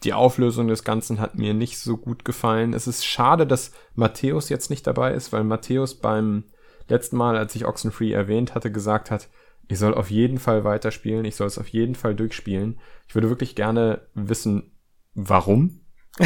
[0.03, 2.73] Die Auflösung des Ganzen hat mir nicht so gut gefallen.
[2.73, 6.45] Es ist schade, dass Matthäus jetzt nicht dabei ist, weil Matthäus beim
[6.87, 9.27] letzten Mal, als ich Oxenfree erwähnt hatte, gesagt hat,
[9.69, 12.79] ich soll auf jeden Fall weiterspielen, ich soll es auf jeden Fall durchspielen.
[13.07, 14.71] Ich würde wirklich gerne wissen,
[15.13, 15.81] warum.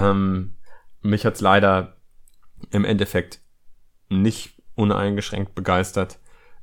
[0.00, 0.54] ähm,
[1.00, 1.96] mich hat's leider
[2.70, 3.40] im Endeffekt
[4.10, 6.18] nicht uneingeschränkt begeistert.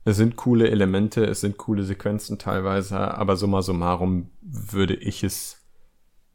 [0.06, 5.66] Es sind coole Elemente, es sind coole Sequenzen teilweise, aber summa summarum würde ich es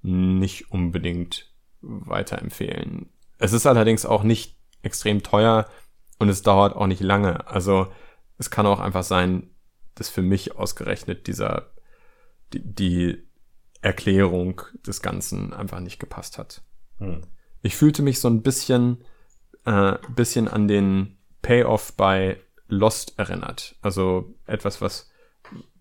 [0.02, 3.10] nicht unbedingt weiterempfehlen.
[3.38, 5.68] Es ist allerdings auch nicht extrem teuer
[6.18, 7.46] und es dauert auch nicht lange.
[7.46, 7.92] Also
[8.39, 9.51] es kann auch einfach sein,
[9.95, 11.70] dass für mich ausgerechnet dieser
[12.53, 13.22] die, die
[13.80, 16.62] Erklärung des Ganzen einfach nicht gepasst hat.
[16.99, 17.22] Hm.
[17.62, 19.05] Ich fühlte mich so ein bisschen,
[19.64, 23.76] äh, bisschen an den Payoff bei Lost erinnert.
[23.82, 25.11] Also etwas, was,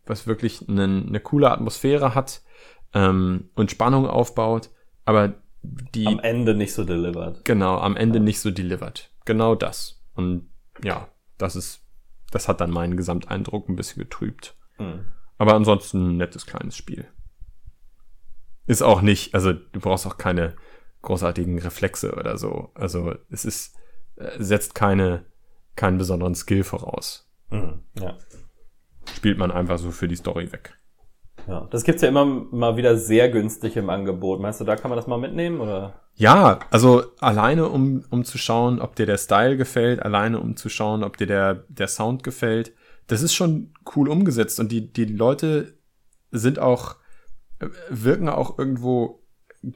[0.06, 2.42] was wirklich eine, eine coole Atmosphäre hat
[2.94, 4.70] ähm, und Spannung aufbaut,
[5.06, 7.46] aber die Am Ende nicht so delivered.
[7.46, 9.10] genau am Ende nicht so delivered.
[9.24, 10.04] Genau das.
[10.14, 10.50] Und
[10.84, 11.83] ja, das ist,
[12.34, 14.56] das hat dann meinen Gesamteindruck ein bisschen getrübt.
[14.78, 15.06] Hm.
[15.38, 17.08] Aber ansonsten ein nettes kleines Spiel.
[18.66, 20.56] Ist auch nicht, also du brauchst auch keine
[21.02, 22.72] großartigen Reflexe oder so.
[22.74, 23.76] Also es ist,
[24.16, 25.26] äh, setzt keine,
[25.76, 27.30] keinen besonderen Skill voraus.
[27.50, 27.84] Hm.
[28.00, 28.18] Ja.
[29.14, 30.78] Spielt man einfach so für die Story weg.
[31.48, 31.68] Ja.
[31.72, 34.40] Das gibt's ja immer mal wieder sehr günstig im Angebot.
[34.40, 36.02] Meinst du, da kann man das mal mitnehmen oder?
[36.16, 40.70] Ja, also alleine um, um zu schauen, ob dir der Style gefällt, alleine um zu
[40.70, 42.74] schauen, ob dir der, der Sound gefällt,
[43.08, 45.78] das ist schon cool umgesetzt und die, die Leute
[46.32, 46.98] sind auch,
[47.60, 49.24] äh, wirken auch irgendwo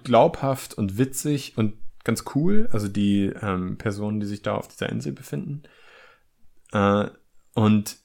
[0.04, 4.90] glaubhaft und witzig und ganz cool, also die ähm, Personen, die sich da auf dieser
[4.90, 5.64] Insel befinden.
[6.72, 7.08] Äh,
[7.54, 7.98] und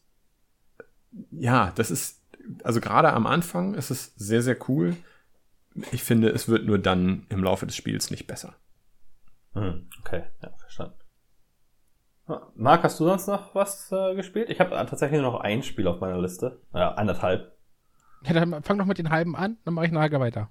[1.30, 2.22] ja, das ist,
[2.64, 4.96] also gerade am Anfang ist es sehr, sehr cool.
[5.90, 8.55] Ich finde, es wird nur dann im Laufe des Spiels nicht besser.
[9.55, 9.88] Hm.
[10.00, 10.96] Okay, ja, verstanden.
[12.55, 14.48] Marc, hast du sonst noch was äh, gespielt?
[14.48, 16.61] Ich habe tatsächlich nur noch ein Spiel auf meiner Liste.
[16.72, 17.53] Ja, anderthalb.
[18.24, 20.48] Ja, dann fang doch mit den halben an, dann mache ich nachher weiter.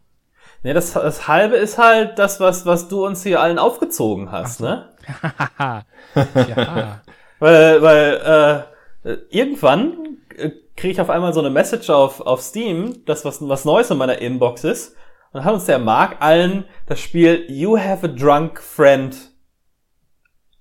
[0.64, 4.60] Nee, das, das halbe ist halt das, was, was du uns hier allen aufgezogen hast,
[4.60, 4.90] ne?
[5.22, 5.86] Haha.
[6.36, 7.02] ja.
[7.40, 8.68] Weil, weil
[9.04, 13.48] äh, irgendwann äh, kriege ich auf einmal so eine Message auf, auf Steam, dass was,
[13.48, 14.96] was Neues in meiner Inbox ist.
[15.32, 19.16] Und dann hat uns der Marc allen das Spiel You Have a Drunk Friend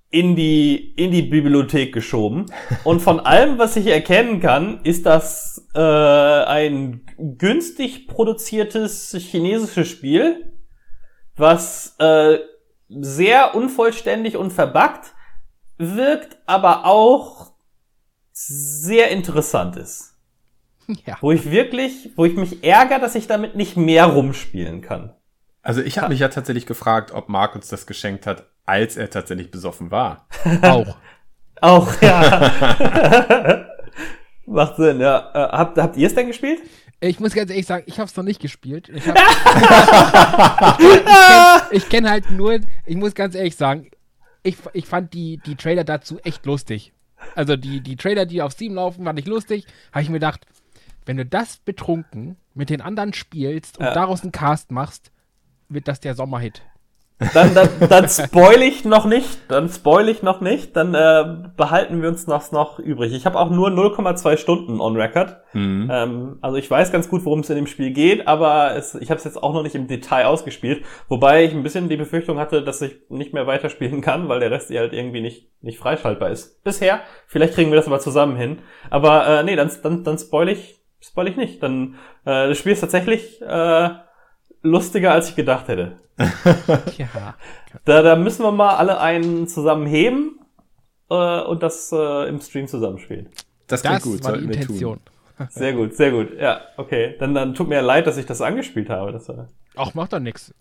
[0.09, 2.45] in die, in die Bibliothek geschoben.
[2.83, 7.05] Und von allem, was ich erkennen kann, ist das äh, ein
[7.37, 10.51] günstig produziertes chinesisches Spiel
[11.41, 12.39] was äh,
[12.87, 15.13] sehr unvollständig und verbuggt
[15.77, 17.50] wirkt, aber auch
[18.47, 20.07] sehr interessant ist.
[21.05, 21.15] Ja.
[21.21, 25.13] Wo ich wirklich, wo ich mich ärgere, dass ich damit nicht mehr rumspielen kann.
[25.61, 29.09] Also ich habe mich ja tatsächlich gefragt, ob Mark uns das geschenkt hat, als er
[29.09, 30.27] tatsächlich besoffen war.
[30.63, 30.97] Auch.
[31.61, 33.67] Auch, ja.
[34.45, 35.31] Macht Sinn, ja.
[35.33, 36.59] Äh, habt, habt ihr es denn gespielt?
[36.99, 38.89] Ich muss ganz ehrlich sagen, ich habe es noch nicht gespielt.
[38.89, 39.03] Ich,
[41.71, 43.89] ich kenne kenn halt nur, ich muss ganz ehrlich sagen,
[44.43, 46.93] ich, ich fand die, die Trailer dazu echt lustig.
[47.35, 49.65] Also die, die Trailer, die auf Steam laufen, fand ich lustig.
[49.91, 50.45] Habe ich mir gedacht,
[51.05, 53.93] wenn du das betrunken mit den anderen spielst und Ja.
[53.93, 55.11] daraus einen Cast machst,
[55.69, 56.61] wird das der Sommerhit.
[57.33, 62.01] Dann, dann, dann spoil ich noch nicht, dann spoil ich noch nicht, dann äh, behalten
[62.01, 63.13] wir uns das noch übrig.
[63.13, 65.37] Ich habe auch nur 0,2 Stunden on Record.
[65.53, 65.89] Mhm.
[65.91, 69.11] Ähm, also ich weiß ganz gut, worum es in dem Spiel geht, aber es, ich
[69.11, 72.39] habe es jetzt auch noch nicht im Detail ausgespielt, wobei ich ein bisschen die Befürchtung
[72.39, 75.77] hatte, dass ich nicht mehr weiterspielen kann, weil der Rest hier halt irgendwie nicht, nicht
[75.77, 76.63] freischaltbar ist.
[76.63, 78.59] Bisher, vielleicht kriegen wir das aber zusammen hin.
[78.89, 81.61] Aber äh, nee, dann, dann, dann spoil ich, spoil ich nicht.
[81.61, 81.95] Dann
[82.25, 83.89] äh, das Spiel ist tatsächlich äh,
[84.61, 85.97] lustiger, als ich gedacht hätte.
[86.97, 87.35] Ja.
[87.85, 90.39] Da, da müssen wir mal alle einen zusammen heben
[91.09, 93.29] äh, und das äh, im Stream zusammenspielen.
[93.67, 94.99] Das klingt Das gut, war die Intention.
[95.37, 95.47] tun.
[95.49, 96.37] Sehr gut, sehr gut.
[96.39, 97.15] Ja, okay.
[97.19, 99.11] Dann, dann tut mir leid, dass ich das angespielt habe.
[99.11, 100.53] Das war Auch macht doch nichts.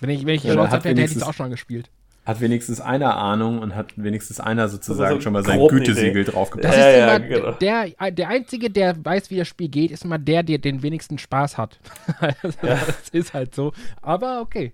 [0.00, 1.90] Wenn ich, wenn ich Ja, hat hätte, hätte ich es auch schon gespielt.
[2.28, 6.30] Hat wenigstens einer Ahnung und hat wenigstens einer sozusagen so schon mal sein Gütesiegel Idee.
[6.30, 6.72] draufgepackt.
[6.72, 7.50] Das Ja, ist ja, immer genau.
[7.52, 11.16] der, der Einzige, der weiß, wie das Spiel geht, ist immer der, der den wenigsten
[11.18, 11.78] Spaß hat.
[12.20, 13.72] also, Das ist halt so.
[14.02, 14.72] Aber okay.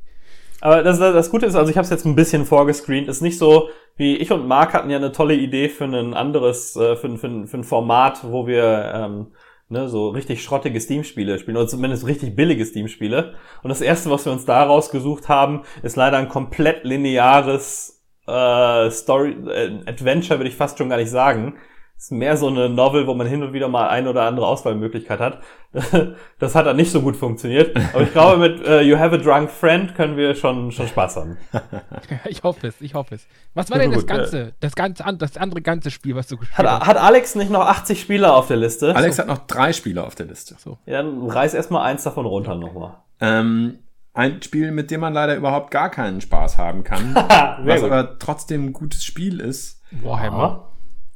[0.60, 3.06] Aber das, das Gute ist, also ich habe es jetzt ein bisschen vorgescreent.
[3.08, 6.74] Ist nicht so, wie ich und Marc hatten ja eine tolle Idee für ein anderes,
[6.74, 9.26] äh, für, ein- für, ein- für ein Format, wo wir ähm,
[9.68, 13.34] ne, so richtig schrottige Steam-Spiele spielen, oder zumindest richtig billige Steam-Spiele.
[13.62, 18.90] Und das erste, was wir uns da rausgesucht haben, ist leider ein komplett lineares äh,
[18.90, 21.56] Story, äh, Adventure, würde ich fast schon gar nicht sagen.
[22.04, 25.20] Ist mehr so eine Novel, wo man hin und wieder mal eine oder andere Auswahlmöglichkeit
[25.20, 25.38] hat.
[26.38, 27.74] Das hat dann nicht so gut funktioniert.
[27.94, 31.16] Aber ich glaube, mit äh, You Have a Drunk Friend können wir schon, schon Spaß
[31.16, 31.38] haben.
[32.28, 33.26] Ich hoffe es, ich hoffe es.
[33.54, 36.28] Was war denn das Gut, äh, ganze, das ganze, an- das andere ganze Spiel, was
[36.28, 36.86] du gespielt Hat, hast?
[36.86, 38.94] hat Alex nicht noch 80 Spieler auf der Liste?
[38.94, 40.56] Alex hat noch drei Spiele auf der Liste.
[40.58, 40.76] So.
[40.84, 42.98] Ja, dann reiß erstmal eins davon runter nochmal.
[43.20, 43.78] Ähm,
[44.12, 47.14] ein Spiel, mit dem man leider überhaupt gar keinen Spaß haben kann,
[47.64, 47.90] was gut.
[47.90, 49.80] aber trotzdem ein gutes Spiel ist.
[50.02, 50.68] Warhammer.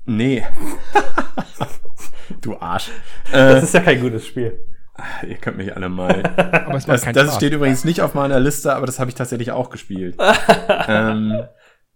[0.08, 0.42] Nee.
[2.40, 2.90] du Arsch.
[3.30, 4.58] Das Äh, ist ja kein gutes Spiel.
[5.26, 6.22] ihr könnt mich alle mal.
[6.66, 9.52] Aber es Das, das steht übrigens nicht auf meiner Liste, aber das habe ich tatsächlich
[9.52, 10.16] auch gespielt.
[10.88, 11.42] ähm,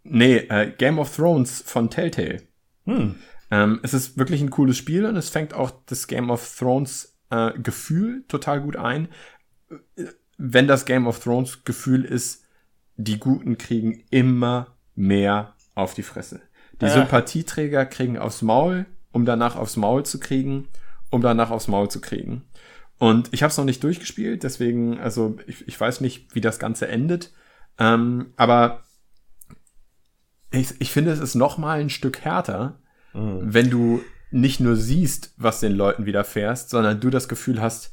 [0.03, 2.43] nee, äh, Game of Thrones von Telltale.
[2.85, 3.17] Hm.
[3.51, 7.19] Ähm, es ist wirklich ein cooles Spiel und es fängt auch das Game of Thrones
[7.31, 9.09] äh, Gefühl total gut ein.
[9.97, 10.05] Äh,
[10.37, 12.45] Wenn das Game of Thrones Gefühl ist,
[12.97, 16.43] die Guten kriegen immer mehr auf die Fresse.
[16.81, 16.93] Die Ja.
[16.93, 20.69] Sympathieträger kriegen aufs Maul, um danach aufs Maul zu kriegen,
[21.11, 22.43] um danach aufs Maul zu kriegen.
[22.99, 26.59] Und ich habe es noch nicht durchgespielt, deswegen, also ich, ich weiß nicht, wie das
[26.59, 27.33] Ganze endet.
[27.79, 28.83] Ähm, aber
[30.51, 32.79] ich, ich finde, es ist noch mal ein Stück härter,
[33.15, 34.01] wenn du
[34.31, 37.93] nicht nur siehst, was den Leuten widerfährst, sondern du das Gefühl hast,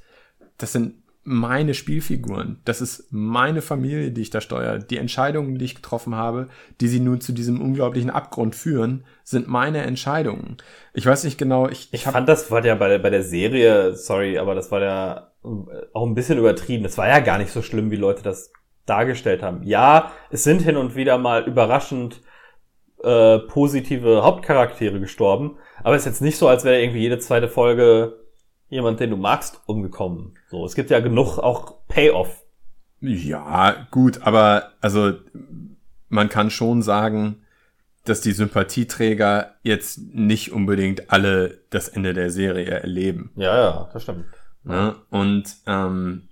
[0.58, 4.80] das sind meine Spielfiguren, das ist meine Familie, die ich da steuere.
[4.80, 6.48] Die Entscheidungen, die ich getroffen habe,
[6.82, 10.58] die sie nun zu diesem unglaublichen Abgrund führen, sind meine Entscheidungen.
[10.94, 13.24] Ich weiß nicht genau, ich, Ich ich fand, das war ja bei, der- bei der
[13.24, 15.48] Serie, sorry, aber das war ja äh,
[15.94, 16.84] auch ein bisschen übertrieben.
[16.84, 18.52] Das war ja gar nicht so schlimm, wie Leute das
[18.86, 19.62] dargestellt haben.
[19.64, 22.22] Ja, es sind hin und wieder mal überraschend
[23.04, 27.48] äh, positive Hauptcharaktere gestorben, aber es ist jetzt nicht so, als wäre irgendwie jede zweite
[27.48, 28.20] Folge
[28.70, 30.36] jemand, den du magst, umgekommen.
[30.50, 32.44] So, es gibt ja genug auch Payoff.
[33.02, 35.14] Ja, gut, aber also
[36.10, 37.44] man kann schon sagen,
[38.06, 43.32] dass die Sympathieträger jetzt nicht unbedingt alle das Ende der Serie erleben.
[43.36, 44.26] Ja, ja, das stimmt.
[44.64, 44.96] Ne?
[45.10, 46.30] Und, ähm,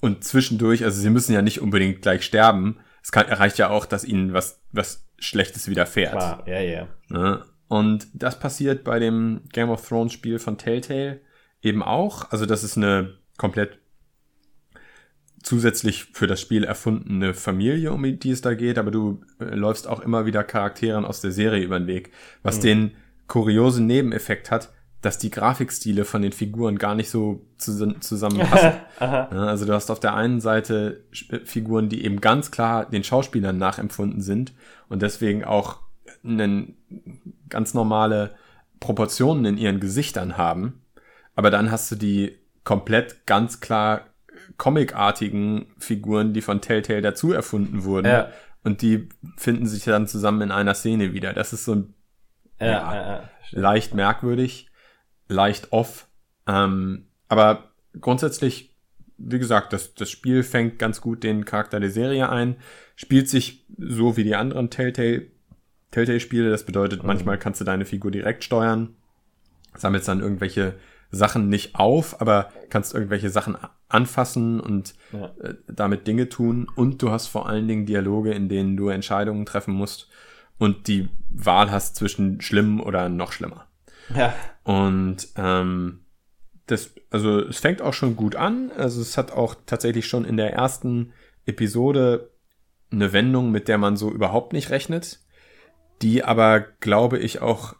[0.00, 2.78] und zwischendurch, also sie müssen ja nicht unbedingt gleich sterben.
[3.02, 6.12] Es kann, reicht ja auch, dass ihnen was, was Schlechtes widerfährt.
[6.12, 6.88] Klar, ja, ja.
[7.08, 7.44] Ne?
[7.68, 11.20] Und das passiert bei dem Game of Thrones Spiel von Telltale
[11.64, 12.30] eben auch.
[12.30, 13.78] Also das ist eine komplett
[15.42, 19.86] zusätzlich für das Spiel erfundene Familie, um die es da geht, aber du äh, läufst
[19.86, 22.12] auch immer wieder Charakteren aus der Serie über den Weg,
[22.42, 22.92] was den
[23.26, 28.72] kuriosen Nebeneffekt hat, dass die Grafikstile von den Figuren gar nicht so zus- zusammenpassen.
[29.30, 33.58] Also du hast auf der einen Seite Sp- Figuren, die eben ganz klar den Schauspielern
[33.58, 34.54] nachempfunden sind
[34.88, 35.80] und deswegen auch
[36.24, 36.78] einen
[37.50, 38.34] ganz normale
[38.80, 40.80] Proportionen in ihren Gesichtern haben.
[41.34, 44.06] Aber dann hast du die komplett ganz klar
[44.56, 48.06] comicartigen Figuren, die von Telltale dazu erfunden wurden.
[48.06, 48.30] Ja.
[48.62, 51.32] Und die finden sich dann zusammen in einer Szene wieder.
[51.32, 51.94] Das ist so ein
[52.60, 53.30] Ja, Ja.
[53.50, 54.70] leicht merkwürdig,
[55.28, 56.08] leicht off.
[56.46, 57.70] Ähm, aber
[58.00, 58.74] grundsätzlich,
[59.18, 62.56] wie gesagt, das, das Spiel fängt ganz gut den Charakter der Serie ein,
[62.96, 65.26] spielt sich so wie die anderen Telltale,
[65.90, 66.50] Telltale-Spiele.
[66.50, 68.94] Das bedeutet, manchmal kannst du deine Figur direkt steuern,
[69.76, 70.74] sammelst dann irgendwelche
[71.14, 73.56] Sachen nicht auf, aber kannst irgendwelche Sachen
[73.88, 75.26] anfassen und Ja.
[75.40, 76.66] äh, damit Dinge tun.
[76.74, 80.08] Und du hast vor allen Dingen Dialoge, in denen du Entscheidungen treffen musst
[80.58, 83.66] und die Wahl hast zwischen schlimm oder noch schlimmer.
[84.14, 84.34] ja.
[84.64, 86.00] Und ähm,
[86.66, 88.70] das, also es fängt auch schon gut an.
[88.76, 91.12] Also es hat auch tatsächlich schon in der ersten
[91.46, 92.30] Episode
[92.90, 95.20] eine Wendung, mit der man so überhaupt nicht rechnet,
[96.00, 97.74] die aber, glaube ich, auch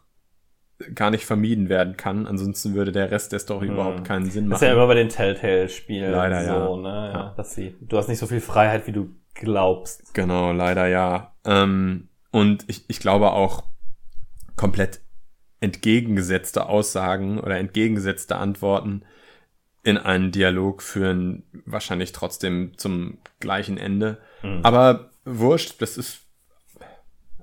[0.93, 2.27] gar nicht vermieden werden kann.
[2.27, 4.77] Ansonsten würde der Rest der Story überhaupt keinen Sinn Das ist ja machen.
[4.77, 6.81] immer bei den Telltale-Spielen Leider, so, ja.
[6.81, 7.11] ne?
[7.13, 7.33] Ja.
[7.37, 10.13] Dass sie, du hast nicht so viel Freiheit, wie du glaubst.
[10.13, 11.33] Genau, leider ja.
[11.45, 13.63] Ähm, und ich, ich glaube auch
[14.55, 15.01] komplett
[15.61, 19.03] entgegengesetzte Aussagen oder entgegengesetzte Antworten
[19.83, 24.17] in einen Dialog führen wahrscheinlich trotzdem zum gleichen Ende.
[24.63, 26.21] Aber wurscht, das ist,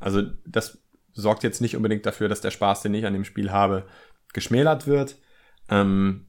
[0.00, 0.81] also das
[1.12, 3.86] sorgt jetzt nicht unbedingt dafür, dass der Spaß, den ich an dem Spiel habe,
[4.32, 5.16] geschmälert wird.
[5.68, 6.26] Ähm,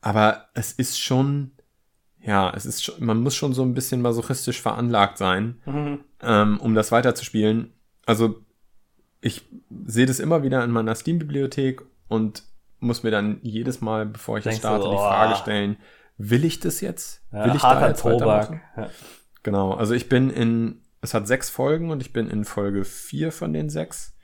[0.00, 1.52] aber es ist schon,
[2.20, 5.60] ja, es ist schon, man muss schon so ein bisschen masochistisch veranlagt sein,
[6.22, 7.72] ähm, um das weiterzuspielen.
[8.06, 8.42] Also
[9.20, 9.42] ich
[9.86, 12.42] sehe das immer wieder in meiner Steam-Bibliothek und
[12.80, 14.98] muss mir dann jedes Mal, bevor ich es Denkst starte, die oh.
[14.98, 15.76] Frage stellen,
[16.18, 17.22] will ich das jetzt?
[17.32, 18.20] Ja, will ich da jetzt Tobak.
[18.20, 18.60] weitermachen?
[18.76, 18.90] Ja.
[19.42, 23.30] Genau, also ich bin in, es hat sechs Folgen und ich bin in Folge vier
[23.30, 24.16] von den sechs.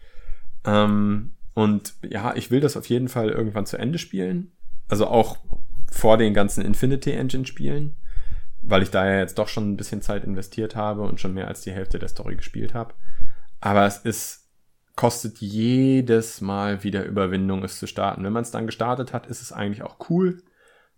[0.65, 4.53] Ähm, und ja, ich will das auf jeden Fall irgendwann zu Ende spielen.
[4.89, 5.39] Also auch
[5.91, 7.97] vor den ganzen Infinity Engine Spielen,
[8.63, 11.49] weil ich da ja jetzt doch schon ein bisschen Zeit investiert habe und schon mehr
[11.49, 12.95] als die Hälfte der Story gespielt habe.
[13.61, 14.49] Aber es ist,
[14.97, 18.25] kostet jedes Mal wieder Überwindung, es zu starten.
[18.25, 20.43] Wenn man es dann gestartet hat, ist es eigentlich auch cool.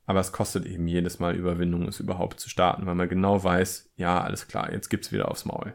[0.04, 3.92] Aber es kostet eben jedes Mal Überwindung, es überhaupt zu starten, weil man genau weiß,
[3.96, 5.74] ja, alles klar, jetzt gibt's wieder aufs Maul.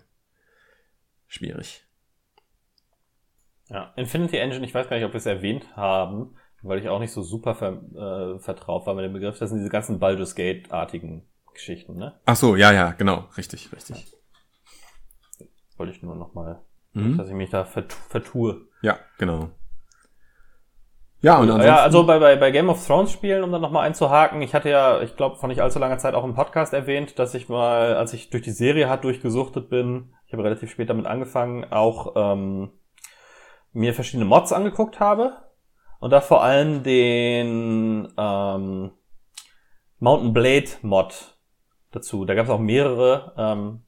[1.27, 1.85] Schwierig.
[3.69, 6.99] Ja, Infinity Engine, ich weiß gar nicht, ob wir es erwähnt haben, weil ich auch
[6.99, 9.37] nicht so super ver, äh, vertraut war mit dem Begriff.
[9.39, 12.19] Das sind diese ganzen Baldur's Gate-artigen Geschichten, ne?
[12.25, 14.13] Ach so, ja, ja, genau, richtig, richtig.
[15.77, 16.61] Wollte ich nur nochmal,
[16.93, 17.17] Mhm.
[17.17, 18.67] dass ich mich da vert vertue.
[18.81, 19.51] Ja, genau.
[21.21, 23.85] Ja, und ansonsten, Ja, also bei, bei, bei Game of Thrones Spielen, um dann nochmal
[23.85, 27.17] einzuhaken, ich hatte ja, ich glaube, vor nicht allzu langer Zeit auch im Podcast erwähnt,
[27.17, 30.89] dass ich mal, als ich durch die Serie hart durchgesuchtet bin, ich habe relativ spät
[30.89, 32.71] damit angefangen, auch ähm,
[33.73, 35.37] mir verschiedene Mods angeguckt habe
[35.99, 38.91] und da vor allem den ähm,
[39.99, 41.37] Mountain Blade Mod
[41.91, 42.25] dazu.
[42.25, 43.83] Da gab es auch mehrere, ähm,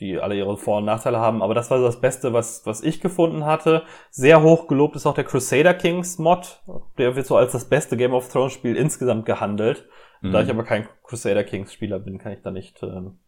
[0.00, 2.82] die alle ihre Vor- und Nachteile haben, aber das war so das Beste, was, was
[2.82, 3.84] ich gefunden hatte.
[4.10, 6.62] Sehr hoch gelobt ist auch der Crusader Kings Mod.
[6.98, 9.88] Der wird so als das beste Game of Thrones Spiel insgesamt gehandelt.
[10.20, 10.32] Mhm.
[10.32, 13.18] Da ich aber kein Crusader Kings Spieler bin, kann ich da nicht, ähm,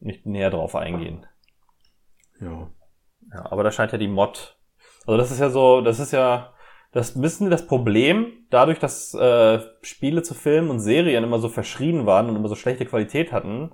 [0.00, 1.26] nicht näher drauf eingehen.
[2.40, 2.70] ja.
[3.32, 4.56] Ja, aber da scheint ja die Mod.
[5.06, 6.52] Also das ist ja so, das ist ja
[6.92, 11.48] das ein bisschen das Problem, dadurch, dass äh, Spiele zu Filmen und Serien immer so
[11.48, 13.72] verschrien waren und immer so schlechte Qualität hatten,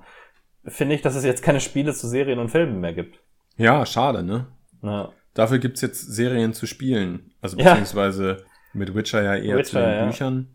[0.68, 3.20] finde ich, dass es jetzt keine Spiele zu Serien und Filmen mehr gibt.
[3.56, 4.46] ja, schade, ne?
[4.82, 5.12] Ja.
[5.34, 7.32] Dafür gibt's jetzt Serien zu spielen.
[7.40, 7.64] Also Ja.
[7.70, 10.06] beziehungsweise mit Witcher ja eher zu Witcher, den ja.
[10.06, 10.48] Büchern.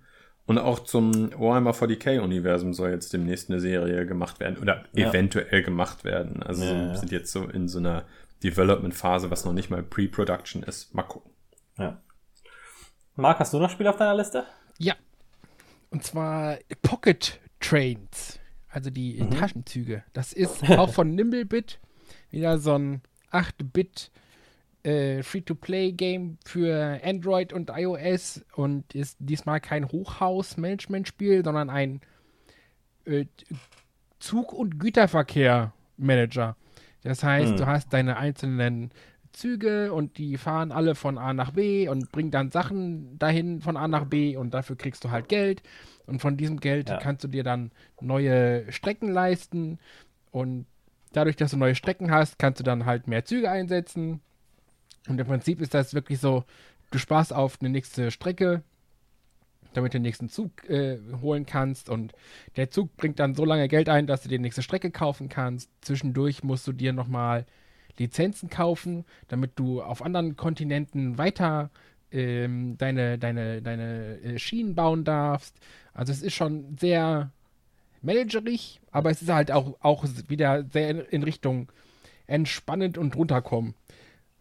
[0.47, 5.09] Und auch zum Warhammer 40k-Universum soll jetzt demnächst eine Serie gemacht werden oder Ja.
[5.09, 6.41] eventuell gemacht werden.
[6.43, 6.95] Also Ja, ja.
[6.95, 8.05] sind jetzt so in so einer
[8.43, 10.93] Development-Phase, was noch nicht mal Pre-Production ist.
[10.95, 11.31] Mal gucken.
[11.77, 12.01] ja.
[13.15, 14.45] Marc, hast du noch Spiele auf deiner Liste?
[14.79, 14.95] Ja.
[15.91, 18.39] Und zwar Pocket Trains.
[18.71, 19.31] Also die Mhm.
[19.31, 20.03] Taschenzüge.
[20.13, 21.79] Das ist auch von Nimblebit.
[22.29, 23.01] Wieder so ein
[23.31, 24.11] 8-Bit
[24.83, 32.01] äh, Free-to-Play-Game für Android und iOS und ist diesmal kein Hochhaus-Management-Spiel, sondern ein
[33.05, 33.25] äh,
[34.19, 36.55] Zug- und Güterverkehr-Manager.
[37.03, 37.57] Das heißt, Hm.
[37.57, 38.91] du hast deine einzelnen
[39.33, 43.77] Züge und die fahren alle von A nach B und bringen dann Sachen dahin von
[43.77, 45.63] A nach B und dafür kriegst du halt Geld.
[46.05, 46.97] Und von diesem Geld Ja.
[46.97, 47.71] kannst du dir dann
[48.01, 49.79] neue Strecken leisten
[50.31, 50.65] und
[51.13, 54.21] dadurch, dass du neue Strecken hast, kannst du dann halt mehr Züge einsetzen.
[55.07, 56.43] Und im Prinzip ist das wirklich so,
[56.91, 58.63] du sparst auf eine nächste Strecke,
[59.73, 61.89] damit du den nächsten Zug äh, holen kannst.
[61.89, 62.13] Und
[62.57, 65.69] der Zug bringt dann so lange Geld ein, dass du die nächste Strecke kaufen kannst.
[65.81, 67.45] Zwischendurch musst du dir nochmal
[67.99, 71.69] Lizenzen kaufen, damit du auf anderen Kontinenten weiter
[72.11, 75.55] ähm, deine, deine, deine äh, Schienen bauen darfst.
[75.93, 77.31] Also es ist schon sehr
[78.01, 81.71] managerig, aber es ist halt auch, auch wieder sehr in, in Richtung
[82.27, 83.75] entspannend und runterkommen.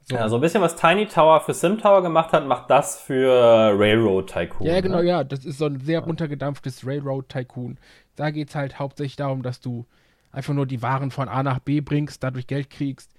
[0.04, 0.16] So.
[0.16, 3.72] Ja, so ein bisschen was Tiny Tower für Sim Tower gemacht hat, macht das für
[3.78, 4.66] Railroad Tycoon.
[4.66, 5.08] Ja, genau, ne?
[5.08, 5.24] ja.
[5.24, 7.78] Das ist so ein sehr runtergedampftes Railroad Tycoon.
[8.16, 9.86] Da geht es halt hauptsächlich darum, dass du
[10.32, 13.12] einfach nur die Waren von A nach B bringst, dadurch Geld kriegst,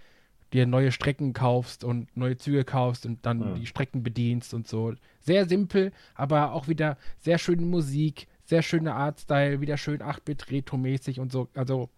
[0.53, 3.55] dir neue Strecken kaufst und neue Züge kaufst und dann hm.
[3.55, 4.93] die Strecken bedienst und so.
[5.19, 11.31] Sehr simpel, aber auch wieder sehr schöne Musik, sehr schöner Artstyle, wieder schön 8-Bit-Retro-mäßig und
[11.31, 11.47] so.
[11.55, 11.89] Also,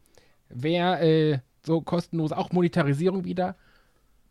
[0.50, 3.56] wer äh, so kostenlos, auch Monetarisierung wieder,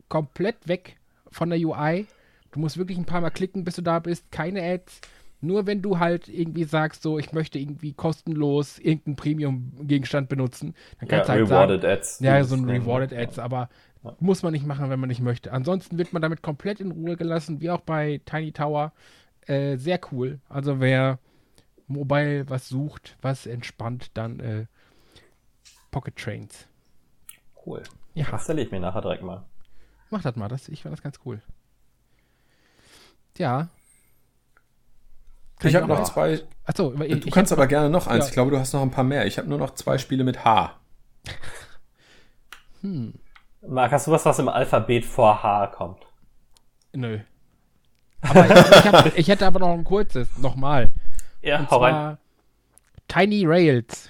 [0.08, 0.98] komplett weg
[1.30, 2.06] von der UI.
[2.52, 4.30] Du musst wirklich ein paar Mal klicken, bis du da bist.
[4.30, 5.00] Keine Ads.
[5.40, 11.08] Nur wenn du halt irgendwie sagst, so, ich möchte irgendwie kostenlos irgendeinen Premium-Gegenstand benutzen, dann
[11.08, 12.20] kannst ja, du halt Rewarded sagen, Ads.
[12.20, 13.68] Ja, so ein Rewarded Ads, aber
[14.05, 14.16] ja.
[14.20, 15.53] muss man nicht machen, wenn man nicht möchte.
[15.53, 18.92] Ansonsten wird man damit komplett in Ruhe gelassen, wie auch bei Tiny Tower.
[19.46, 20.40] Äh, sehr cool.
[20.48, 21.18] Also wer
[21.86, 24.66] mobile was sucht, was entspannt, dann äh,
[25.90, 26.66] Pocket Trains.
[27.64, 27.82] Cool.
[28.14, 28.26] Ja.
[28.30, 29.44] Das ich mir nachher direkt mal.
[30.11, 31.40] Mach das mal, das, ich fand das ganz cool.
[33.38, 33.68] Ja.
[35.59, 36.42] Kann ich habe noch zwei.
[36.64, 38.24] Achso, du ich kannst aber gerne noch eins.
[38.24, 38.28] Ja.
[38.28, 39.26] Ich glaube, du hast noch ein paar mehr.
[39.26, 40.76] Ich habe nur noch zwei Spiele mit H.
[42.82, 43.14] Hm.
[43.66, 46.04] Marc, hast du was, was im Alphabet vor H kommt?
[46.92, 47.20] Nö.
[48.20, 50.92] Aber ich, ich, hab, ich hätte aber noch ein kurzes, nochmal.
[51.42, 52.18] Ja, Und hau rein.
[53.08, 54.08] Tiny Rails.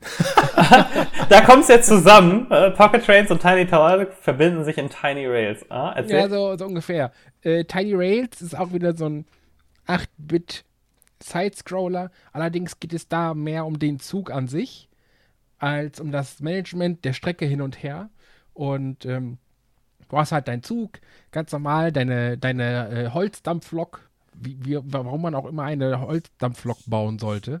[1.28, 2.50] da kommt es jetzt zusammen.
[2.50, 5.68] Äh, Pocket Trains und Tiny Tower verbinden sich in Tiny Rails.
[5.70, 7.12] Ah, ja, so, so ungefähr.
[7.42, 9.26] Äh, Tiny Rails ist auch wieder so ein
[9.86, 10.64] 8-Bit
[11.22, 12.10] Side-Scroller.
[12.32, 14.88] Allerdings geht es da mehr um den Zug an sich,
[15.58, 18.10] als um das Management der Strecke hin und her.
[18.54, 19.38] Und ähm,
[20.08, 21.00] du hast halt deinen Zug,
[21.32, 27.18] ganz normal, deine, deine äh, Holzdampflok, wie, wie, warum man auch immer eine Holzdampflok bauen
[27.18, 27.60] sollte.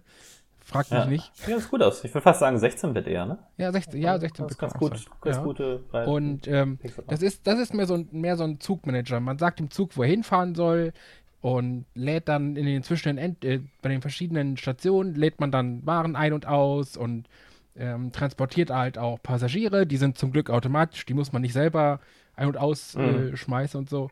[0.64, 1.06] Frag mich ja.
[1.06, 1.32] nicht.
[1.46, 2.02] Ja, das gut aus.
[2.04, 3.38] Ich würde fast sagen 16-Bit eher, ne?
[3.58, 4.58] Ja, 16, ja, 16 Bit.
[4.58, 5.42] Ganz, gut, ganz ja.
[5.42, 6.10] gute Preise.
[6.10, 9.20] Und ähm, das, ist, das ist mehr so, ein, mehr so ein Zugmanager.
[9.20, 10.94] Man sagt dem Zug, wo er hinfahren soll
[11.42, 16.16] und lädt dann in den zwischen äh, bei den verschiedenen Stationen lädt man dann Waren
[16.16, 17.28] ein und aus und
[17.76, 19.86] ähm, transportiert halt auch Passagiere.
[19.86, 22.00] Die sind zum Glück automatisch, die muss man nicht selber
[22.36, 23.54] ein- und ausschmeißen mhm.
[23.54, 24.10] äh, und so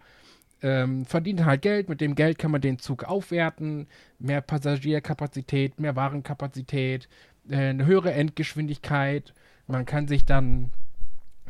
[0.62, 1.88] ähm, verdient halt Geld.
[1.88, 3.88] Mit dem Geld kann man den Zug aufwerten.
[4.18, 7.08] Mehr Passagierkapazität, mehr Warenkapazität,
[7.48, 9.34] äh, eine höhere Endgeschwindigkeit.
[9.66, 10.72] Man kann sich dann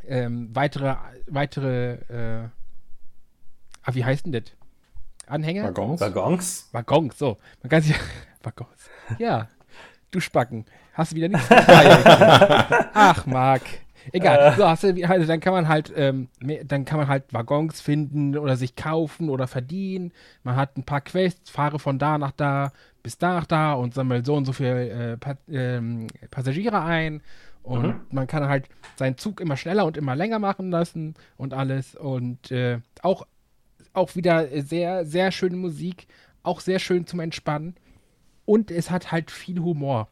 [0.07, 0.97] ähm, weitere,
[1.27, 2.49] weitere, äh,
[3.83, 4.45] ah, wie heißt denn das?
[5.27, 5.65] Anhänger?
[5.65, 6.01] Waggons.
[6.01, 6.69] Waggons.
[6.73, 7.39] Waggons, so.
[7.63, 7.97] Man kann sich,
[8.43, 8.91] Waggons.
[9.19, 9.49] Ja,
[10.13, 10.65] du Spacken.
[10.95, 11.49] Hast du wieder nichts
[12.95, 13.63] Ach, Marc.
[14.13, 14.53] Egal.
[14.53, 14.57] Äh.
[14.57, 16.29] So, hast du, also dann kann man halt, ähm,
[16.65, 20.13] dann kann man halt Waggons finden oder sich kaufen oder verdienen.
[20.43, 23.95] Man hat ein paar Quests, fahre von da nach da bis da nach da und
[23.95, 27.23] sammelt so und so viele äh, pa ähm, Passagiere ein.
[27.63, 28.01] Und mhm.
[28.11, 31.95] man kann halt seinen Zug immer schneller und immer länger machen lassen und alles.
[31.95, 33.27] Und äh, auch,
[33.93, 36.07] auch wieder sehr, sehr schöne Musik.
[36.43, 37.77] Auch sehr schön zum Entspannen.
[38.45, 40.09] Und es hat halt viel Humor.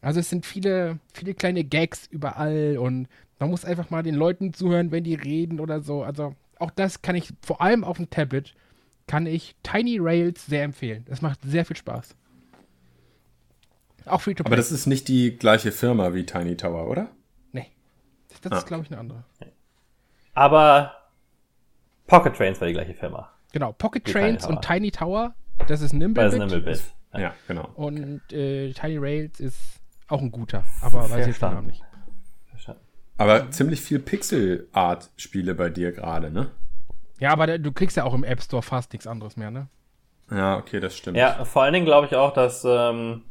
[0.00, 3.08] Also es sind viele, viele kleine Gags überall und
[3.38, 6.02] man muss einfach mal den Leuten zuhören, wenn die reden oder so.
[6.02, 8.54] Also auch das kann ich, vor allem auf dem Tablet,
[9.06, 11.04] kann ich Tiny Rails sehr empfehlen.
[11.08, 12.14] Das macht sehr viel Spaß.
[14.06, 14.50] Auch free to play.
[14.50, 17.10] Aber das ist nicht die gleiche Firma wie Tiny Tower, oder?
[17.52, 17.66] Nee.
[18.28, 18.58] Das, das ah.
[18.58, 19.24] ist, glaube ich, eine andere.
[20.34, 20.94] Aber
[22.06, 23.30] Pocket Trains war die gleiche Firma.
[23.52, 25.34] Genau, Pocket Trains Tiny und Tiny Tower,
[25.66, 26.16] das ist Nimblebit.
[26.16, 26.82] Das ist Nimblebit.
[27.14, 27.68] Ja, genau.
[27.74, 29.58] Und äh, Tiny Rails ist
[30.08, 31.82] auch ein guter, aber weiß ich den Namen nicht.
[33.16, 36.50] Aber ziemlich viel Pixel-Art-Spiele bei dir gerade, ne?
[37.18, 39.68] Ja, aber du kriegst ja auch im App Store fast nichts anderes mehr, ne?
[40.30, 41.18] Ja, okay, das stimmt.
[41.18, 43.24] Ja, vor allen Dingen glaube ich auch, dass, ähm,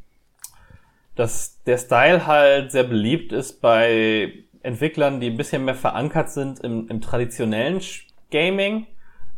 [1.16, 6.60] dass der Style halt sehr beliebt ist bei Entwicklern, die ein bisschen mehr verankert sind
[6.60, 7.82] im, im traditionellen
[8.30, 8.86] Gaming,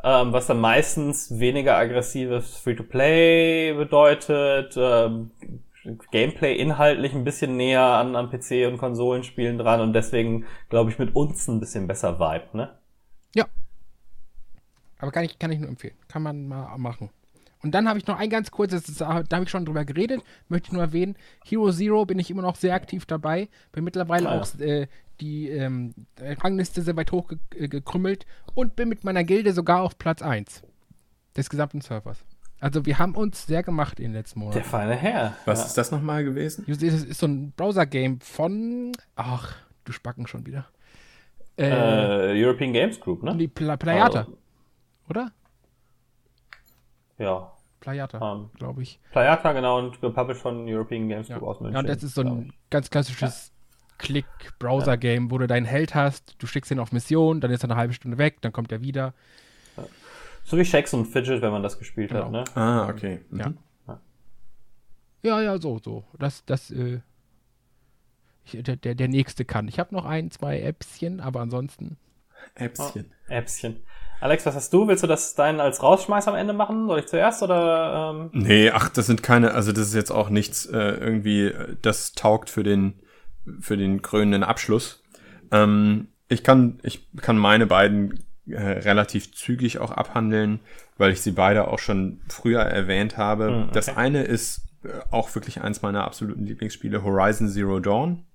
[0.03, 5.31] ähm, was dann meistens weniger aggressives Free-to-Play bedeutet, ähm,
[6.11, 10.99] Gameplay inhaltlich ein bisschen näher an, an PC und Konsolenspielen dran und deswegen, glaube ich,
[10.99, 12.77] mit uns ein bisschen besser vibe, ne?
[13.35, 13.45] Ja.
[14.99, 15.95] Aber kann ich, kann ich nur empfehlen.
[16.07, 17.09] Kann man mal machen.
[17.63, 20.67] Und dann habe ich noch ein ganz kurzes, da habe ich schon drüber geredet, möchte
[20.67, 21.15] ich nur erwähnen.
[21.45, 23.49] Hero Zero bin ich immer noch sehr aktiv dabei.
[23.71, 24.41] Bin mittlerweile ah, ja.
[24.41, 24.87] auch äh,
[25.21, 28.25] die ähm, Rangliste sehr weit hochgekrümmelt
[28.55, 30.63] und bin mit meiner Gilde sogar auf Platz 1
[31.37, 32.25] des gesamten Servers.
[32.59, 34.59] Also wir haben uns sehr gemacht in den letzten Monaten.
[34.59, 35.35] Der feine Herr.
[35.45, 35.65] Was ja.
[35.65, 36.65] ist das nochmal gewesen?
[36.67, 40.67] Das ist so ein Browser-Game von, ach, du Spacken schon wieder.
[41.57, 43.35] Äh, äh, European Games Group, ne?
[43.35, 44.19] Die Pla Playata.
[44.19, 44.37] Also.
[45.09, 45.31] Oder?
[47.17, 47.51] Ja.
[47.79, 48.99] Playata, Ähm, glaube ich.
[49.11, 51.39] Playata, genau, und gepublished von European Games Ja.
[51.39, 51.73] Group aus München.
[51.73, 53.50] Ja, und das ist so ein ganz klassisches
[54.01, 57.77] Klick-Browser-Game, wo du deinen Held hast, du schickst ihn auf Mission, dann ist er eine
[57.79, 59.13] halbe Stunde weg, dann kommt er wieder.
[60.43, 62.39] So wie Shakes und Fidget, wenn man das gespielt hat, Genau.
[62.39, 62.43] ne?
[62.55, 63.19] Ah, okay.
[63.29, 63.39] Mhm.
[63.39, 63.53] Ja.
[65.23, 66.03] Ja, ja, so, so.
[66.17, 66.99] Das, das, äh,
[68.43, 69.67] ich, der, der, der nächste kann.
[69.67, 71.97] Ich habe noch ein, zwei Äppchen, aber ansonsten.
[72.55, 73.11] Äpfchen.
[73.27, 73.83] Äpfchen.
[74.19, 74.87] Alex, was hast du?
[74.87, 76.87] Willst du das deinen als Rausschmeiß am Ende machen?
[76.87, 80.29] Soll ich zuerst oder ähm, Nee, ach, das sind keine, also das ist jetzt auch
[80.29, 83.00] nichts äh, irgendwie, äh, das taugt für den,
[83.59, 85.03] für den krönenden Abschluss.
[85.51, 90.59] Ähm, ich kann, ich kann meine beiden äh, relativ zügig auch abhandeln,
[90.97, 93.47] weil ich sie beide auch schon früher erwähnt habe.
[93.47, 93.71] Hm, okay.
[93.73, 98.25] Das eine ist äh, auch wirklich eins meiner absoluten Lieblingsspiele, Horizon Zero Dawn.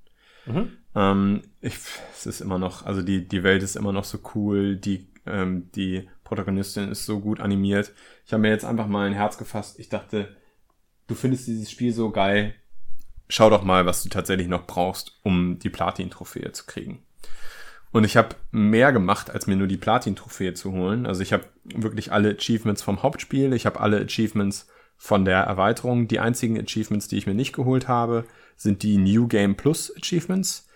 [0.46, 0.72] Mhm.
[0.94, 1.78] Ähm, ich,
[2.12, 5.70] es ist immer noch, also die, die Welt ist immer noch so cool, die, ähm,
[5.74, 7.92] die Protagonistin ist so gut animiert.
[8.24, 9.78] Ich habe mir jetzt einfach mal ein Herz gefasst.
[9.78, 10.36] Ich dachte,
[11.06, 12.54] du findest dieses Spiel so geil.
[13.28, 17.02] Schau doch mal, was du tatsächlich noch brauchst, um die Platin-Trophäe zu kriegen.
[17.92, 21.06] Und ich habe mehr gemacht, als mir nur die Platin-Trophäe zu holen.
[21.06, 26.08] Also ich habe wirklich alle Achievements vom Hauptspiel, ich habe alle Achievements von der Erweiterung.
[26.08, 28.24] Die einzigen Achievements, die ich mir nicht geholt habe,
[28.56, 30.68] sind die New Game Plus Achievements.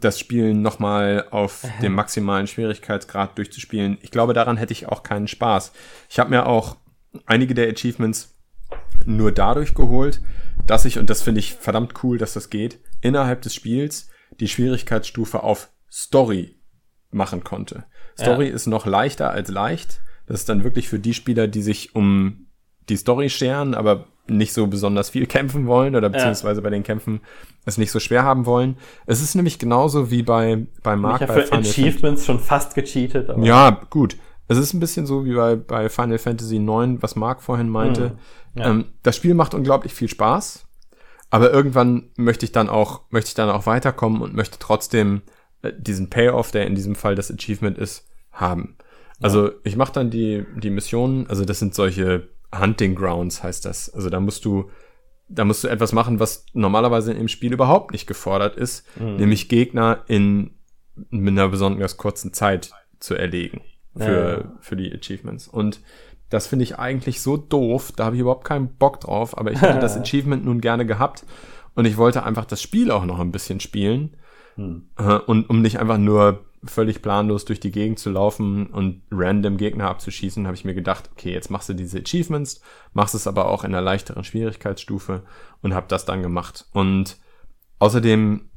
[0.00, 3.98] Das Spiel nochmal auf dem maximalen Schwierigkeitsgrad durchzuspielen.
[4.00, 5.72] Ich glaube, daran hätte ich auch keinen Spaß.
[6.08, 6.76] Ich habe mir auch
[7.26, 8.34] einige der Achievements
[9.04, 10.20] nur dadurch geholt,
[10.66, 14.08] dass ich, und das finde ich verdammt cool, dass das geht, innerhalb des Spiels
[14.40, 16.56] die Schwierigkeitsstufe auf Story
[17.10, 17.84] machen konnte.
[18.18, 20.00] Story ist noch leichter als leicht.
[20.26, 22.46] Das ist dann wirklich für die Spieler, die sich um
[22.88, 27.20] die Story scheren, aber nicht so besonders viel kämpfen wollen oder beziehungsweise bei den Kämpfen
[27.64, 28.76] es nicht so schwer haben wollen.
[29.06, 31.52] Es ist nämlich genauso wie bei, bei Mark ich habe für.
[31.54, 33.30] Achievements schon fast gecheatet.
[33.30, 34.16] Aber Ja, gut.
[34.48, 38.10] Es ist ein bisschen so wie bei, bei Final Fantasy IX, was Marc vorhin meinte.
[38.10, 38.18] Hm,
[38.54, 38.70] ja.
[38.70, 40.66] Ähm, das Spiel macht unglaublich viel Spaß,
[41.30, 45.22] aber irgendwann möchte ich dann auch, möchte ich dann auch weiterkommen und möchte trotzdem
[45.62, 48.76] äh, diesen Payoff, der in diesem Fall das Achievement ist, haben.
[49.20, 53.92] Also ich mache dann die, die Missionen, also das sind solche Hunting Grounds, heißt das.
[53.92, 54.70] Also da musst du,
[55.28, 60.04] da musst du etwas machen, was normalerweise im Spiel überhaupt nicht gefordert ist, nämlich Gegner
[60.06, 60.52] in
[61.10, 62.70] mit einer besonders kurzen Zeit
[63.00, 63.62] zu erlegen
[63.96, 64.52] für, Ja.
[64.60, 65.48] für die Achievements.
[65.48, 65.80] Und
[66.30, 69.60] das finde ich eigentlich so doof, da habe ich überhaupt keinen Bock drauf, aber ich
[69.62, 71.24] hätte das Achievement nun gerne gehabt
[71.74, 74.16] und ich wollte einfach das Spiel auch noch ein bisschen spielen.
[74.58, 79.56] Äh, Und um nicht einfach nur völlig planlos durch die Gegend zu laufen und random
[79.56, 82.60] Gegner abzuschießen, habe ich mir gedacht, okay, jetzt machst du diese Achievements,
[82.92, 85.22] machst es aber auch in einer leichteren Schwierigkeitsstufe
[85.62, 86.66] und habe das dann gemacht.
[86.72, 87.18] Und
[87.78, 88.50] außerdem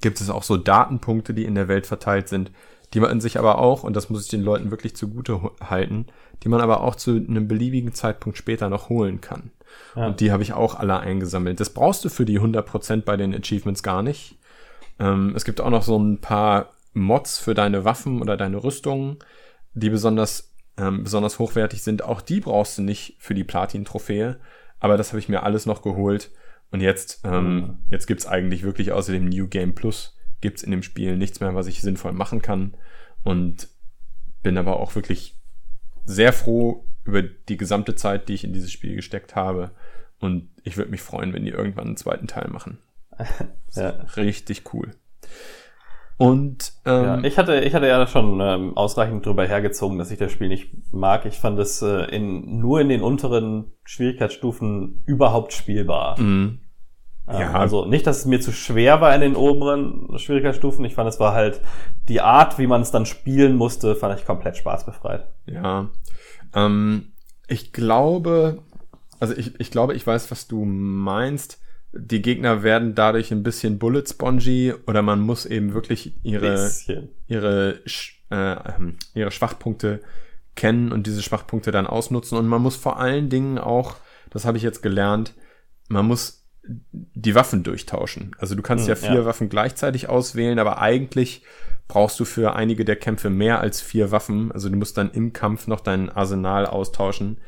[0.00, 2.50] gibt es auch so Datenpunkte, die in der Welt verteilt sind,
[2.94, 6.06] die man sich aber auch, und das muss ich den Leuten wirklich zugute halten,
[6.42, 9.50] die man aber auch zu einem beliebigen Zeitpunkt später noch holen kann.
[9.94, 10.06] Ja.
[10.06, 11.60] Und die habe ich auch alle eingesammelt.
[11.60, 14.38] Das brauchst du für die 100% bei den Achievements gar nicht.
[14.98, 19.18] Ähm, es gibt auch noch so ein paar Mods für deine Waffen oder deine Rüstungen,
[19.74, 22.02] die besonders, ähm, besonders hochwertig sind.
[22.02, 24.38] Auch die brauchst du nicht für die Platin-Trophäe.
[24.78, 26.30] Aber das habe ich mir alles noch geholt.
[26.70, 30.82] Und jetzt, ähm, jetzt gibt's eigentlich wirklich außer dem New Game Plus gibt's in dem
[30.82, 32.74] Spiel nichts mehr, was ich sinnvoll machen kann.
[33.24, 33.68] Und
[34.42, 35.36] bin aber auch wirklich
[36.04, 39.70] sehr froh über die gesamte Zeit, die ich in dieses Spiel gesteckt habe.
[40.20, 42.78] Und ich würde mich freuen, wenn die irgendwann einen zweiten Teil machen.
[43.74, 43.90] Ja.
[44.16, 44.92] Richtig cool.
[46.18, 50.18] Und ähm, Ja, ich hatte, ich hatte ja schon ähm, ausreichend drüber hergezogen, dass ich
[50.18, 51.26] das Spiel nicht mag.
[51.26, 56.18] Ich fand es äh, in, nur in den unteren Schwierigkeitsstufen überhaupt spielbar.
[56.18, 56.60] mh, Ähm,
[57.28, 57.52] Ja.
[57.52, 60.84] Also nicht, dass es mir zu schwer war in den oberen Schwierigkeitsstufen.
[60.84, 61.60] Ich fand, es war halt
[62.08, 65.26] die Art, wie man es dann spielen musste, fand ich komplett spaßbefreit.
[65.46, 65.90] ja.
[66.54, 67.12] Ähm,
[67.48, 68.62] ich glaube,
[69.20, 71.60] also ich, ich glaube, ich weiß, was du meinst.
[71.92, 77.08] Die Gegner werden dadurch ein bisschen bullet spongy oder man muss eben wirklich ihre Bisschen.
[77.26, 77.80] ihre,
[78.30, 80.00] äh, ähm, ihre Schwachpunkte
[80.56, 82.36] kennen und diese Schwachpunkte dann ausnutzen.
[82.36, 83.96] Und man muss vor allen Dingen auch,
[84.30, 85.34] das habe ich jetzt gelernt,
[85.88, 88.34] man muss die Waffen durchtauschen.
[88.38, 89.24] Also du kannst Hm, ja vier ja.
[89.24, 91.42] Waffen gleichzeitig auswählen, aber eigentlich
[91.88, 94.50] brauchst du für einige der Kämpfe mehr als vier Waffen.
[94.52, 97.38] Also du musst dann im Kampf noch dein Arsenal austauschen.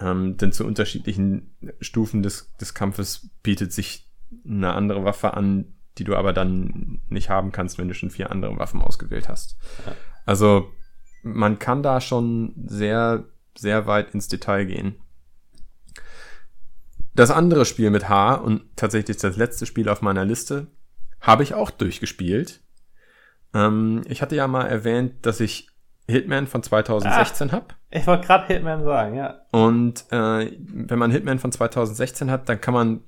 [0.00, 4.08] Ähm, denn zu unterschiedlichen Stufen des, des Kampfes bietet sich
[4.46, 8.30] eine andere Waffe an, die du aber dann nicht haben kannst, wenn du schon vier
[8.30, 9.58] andere Waffen ausgewählt hast.
[9.86, 9.92] Ja.
[10.24, 10.70] Also
[11.22, 13.24] man kann da schon sehr,
[13.56, 14.96] sehr weit ins Detail gehen.
[17.14, 20.68] Das andere Spiel mit H und tatsächlich das letzte Spiel auf meiner Liste
[21.20, 22.60] habe ich auch durchgespielt.
[23.54, 25.68] Ähm, ich hatte ja mal erwähnt, dass ich
[26.08, 27.76] Hitman von 2016 hab.
[27.90, 29.42] Ich wollte gerade Hitman sagen, ja.
[29.52, 33.00] Und äh, wenn man Hitman von 2016 hat, dann kann man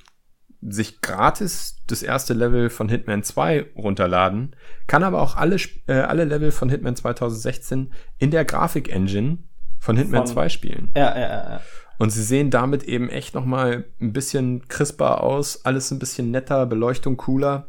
[0.67, 4.57] sich gratis das erste Level von Hitman 2 runterladen,
[4.87, 5.57] kann aber auch alle,
[5.87, 9.39] äh, alle Level von Hitman 2016 in der Grafik-Engine
[9.79, 10.91] von Hitman von, 2 spielen.
[10.97, 11.61] Ja, ja, ja.
[11.99, 16.67] Und sie sehen damit eben echt nochmal ein bisschen crisper aus, alles ein bisschen netter,
[16.67, 17.69] Beleuchtung cooler.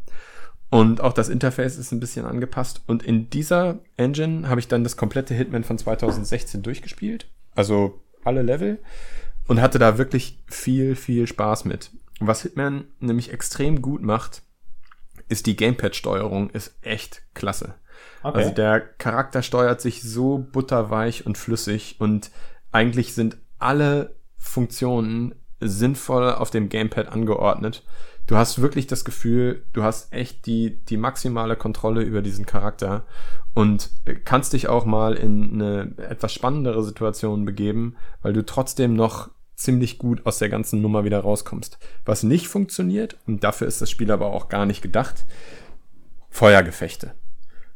[0.69, 2.81] Und auch das Interface ist ein bisschen angepasst.
[2.87, 7.27] Und in dieser Engine habe ich dann das komplette Hitman von 2016 durchgespielt.
[7.53, 8.79] Also alle Level.
[9.47, 11.91] Und hatte da wirklich viel, viel Spaß mit.
[12.19, 14.41] Was Hitman nämlich extrem gut macht,
[15.29, 17.75] ist die Gamepad-Steuerung, ist echt klasse.
[18.23, 18.37] Okay.
[18.37, 22.31] Also der Charakter steuert sich so butterweich und flüssig und
[22.71, 27.83] eigentlich sind alle Funktionen sinnvoll auf dem Gamepad angeordnet.
[28.27, 33.05] Du hast wirklich das Gefühl, du hast echt die, die maximale Kontrolle über diesen Charakter
[33.53, 33.91] und
[34.25, 39.97] kannst dich auch mal in eine etwas spannendere Situation begeben, weil du trotzdem noch ziemlich
[39.97, 41.77] gut aus der ganzen Nummer wieder rauskommst.
[42.03, 45.23] Was nicht funktioniert, und dafür ist das Spiel aber auch gar nicht gedacht,
[46.29, 47.13] Feuergefechte.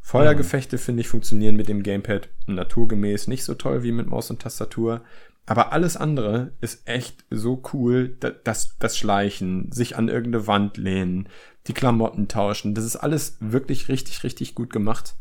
[0.01, 4.41] Feuergefechte, finde ich, funktionieren mit dem Gamepad naturgemäß nicht so toll wie mit Maus und
[4.41, 5.01] Tastatur.
[5.49, 11.27] Aber alles andere ist echt so cool, dass das Schleichen, sich an irgendeine Wand lehnen,
[11.65, 15.15] die Klamotten tauschen, das ist alles wirklich richtig, richtig gut gemacht.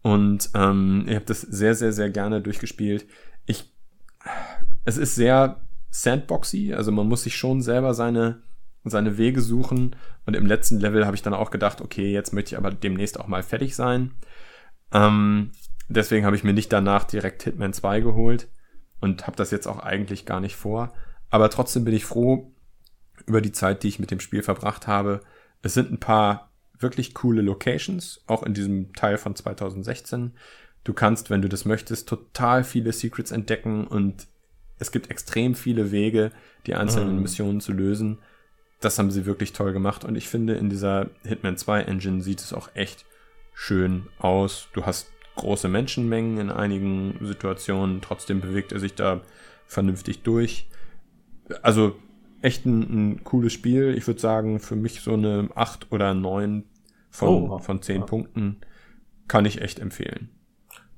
[0.00, 3.06] Und ähm, ich habe das sehr, sehr, sehr gerne durchgespielt.
[3.46, 3.74] Ich,
[4.84, 8.42] es ist sehr sandboxy, also man muss sich schon selber seine,
[8.84, 9.96] seine Wege suchen.
[10.24, 13.18] Und im letzten Level habe ich dann auch gedacht, okay, jetzt möchte ich aber demnächst
[13.18, 14.12] auch mal fertig sein.
[14.92, 15.50] Ähm,
[15.88, 18.46] deswegen habe ich mir nicht danach direkt Hitman 2 geholt
[19.04, 20.92] und habe das jetzt auch eigentlich gar nicht vor.
[21.28, 22.50] Aber trotzdem bin ich froh
[23.26, 25.20] über die Zeit, die ich mit dem Spiel verbracht habe.
[25.60, 30.32] Es sind ein paar wirklich coole Locations, auch in diesem Teil von 2016.
[30.84, 34.26] Du kannst, wenn du das möchtest, total viele Secrets entdecken und
[34.78, 36.32] es gibt extrem viele Wege,
[36.66, 37.22] die einzelnen mhm.
[37.22, 38.20] Missionen zu lösen.
[38.80, 42.40] Das haben sie wirklich toll gemacht und ich finde, in dieser Hitman 2 Engine sieht
[42.40, 43.04] es auch echt
[43.52, 44.68] schön aus.
[44.72, 49.20] Du hast große Menschenmengen in einigen Situationen, trotzdem bewegt er sich da
[49.66, 50.68] vernünftig durch.
[51.62, 51.96] Also
[52.42, 53.94] echt ein, ein cooles Spiel.
[53.96, 56.64] Ich würde sagen, für mich so eine 8 oder 9
[57.10, 58.06] von, oh, von 10 ja.
[58.06, 58.60] Punkten
[59.28, 60.30] kann ich echt empfehlen.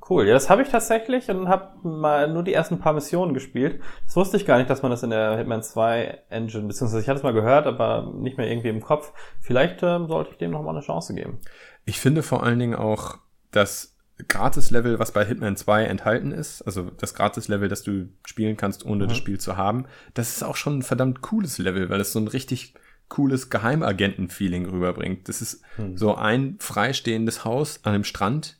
[0.08, 3.80] Cool, ja, das habe ich tatsächlich und habe mal nur die ersten paar Missionen gespielt.
[4.04, 7.08] Das wusste ich gar nicht, dass man das in der Hitman 2 Engine, beziehungsweise ich
[7.08, 9.12] hatte es mal gehört, aber nicht mehr irgendwie im Kopf.
[9.40, 11.38] Vielleicht ähm, sollte ich dem noch mal eine Chance geben.
[11.86, 13.18] Ich finde vor allen Dingen auch,
[13.50, 13.95] das
[14.28, 19.04] Gratis-Level, was bei Hitman 2 enthalten ist, also das Gratis-Level, das du spielen kannst, ohne
[19.04, 19.08] mhm.
[19.08, 22.18] das Spiel zu haben, das ist auch schon ein verdammt cooles Level, weil es so
[22.18, 22.74] ein richtig
[23.08, 25.28] cooles Geheimagenten-Feeling rüberbringt.
[25.28, 25.96] Das ist mhm.
[25.96, 28.58] so ein freistehendes Haus an einem Strand,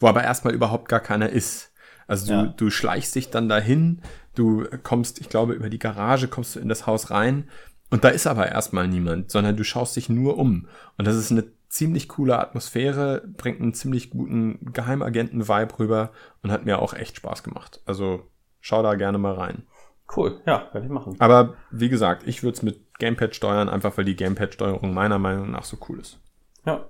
[0.00, 1.72] wo aber erstmal überhaupt gar keiner ist.
[2.06, 2.46] Also du, ja.
[2.46, 4.02] du schleichst dich dann dahin,
[4.34, 7.48] du kommst, ich glaube, über die Garage kommst du in das Haus rein
[7.90, 10.66] und da ist aber erstmal niemand, sondern du schaust dich nur um.
[10.98, 16.10] Und das ist eine ziemlich coole Atmosphäre, bringt einen ziemlich guten Geheimagenten-Vibe rüber
[16.42, 17.80] und hat mir auch echt Spaß gemacht.
[17.86, 18.22] Also
[18.60, 19.66] schau da gerne mal rein.
[20.14, 21.16] Cool, ja, werde ich machen.
[21.18, 25.50] Aber wie gesagt, ich würde es mit Gamepad steuern, einfach weil die Gamepad-Steuerung meiner Meinung
[25.50, 26.20] nach so cool ist.
[26.64, 26.86] Ja.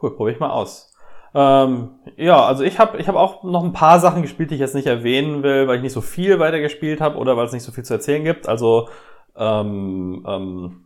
[0.00, 0.94] Cool, probiere ich mal aus.
[1.34, 4.60] Ähm, ja, also ich habe ich hab auch noch ein paar Sachen gespielt, die ich
[4.60, 7.52] jetzt nicht erwähnen will, weil ich nicht so viel weiter gespielt habe oder weil es
[7.52, 8.48] nicht so viel zu erzählen gibt.
[8.48, 8.88] Also
[9.36, 10.84] ähm, ähm,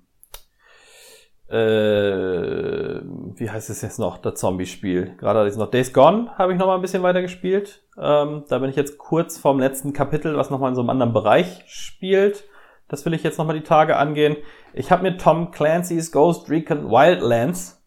[1.54, 3.00] äh,
[3.36, 5.14] wie heißt es jetzt noch, das Zombie-Spiel?
[5.18, 7.82] Gerade ist noch Days Gone, habe ich noch mal ein bisschen weiter gespielt.
[7.96, 10.90] Ähm, da bin ich jetzt kurz vorm letzten Kapitel, was noch mal in so einem
[10.90, 12.44] anderen Bereich spielt.
[12.88, 14.36] Das will ich jetzt noch mal die Tage angehen.
[14.72, 17.82] Ich habe mir Tom Clancy's Ghost Recon Wildlands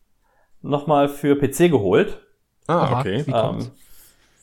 [0.61, 2.19] noch mal für PC geholt.
[2.68, 3.26] Ah, okay.
[3.27, 3.72] Ähm,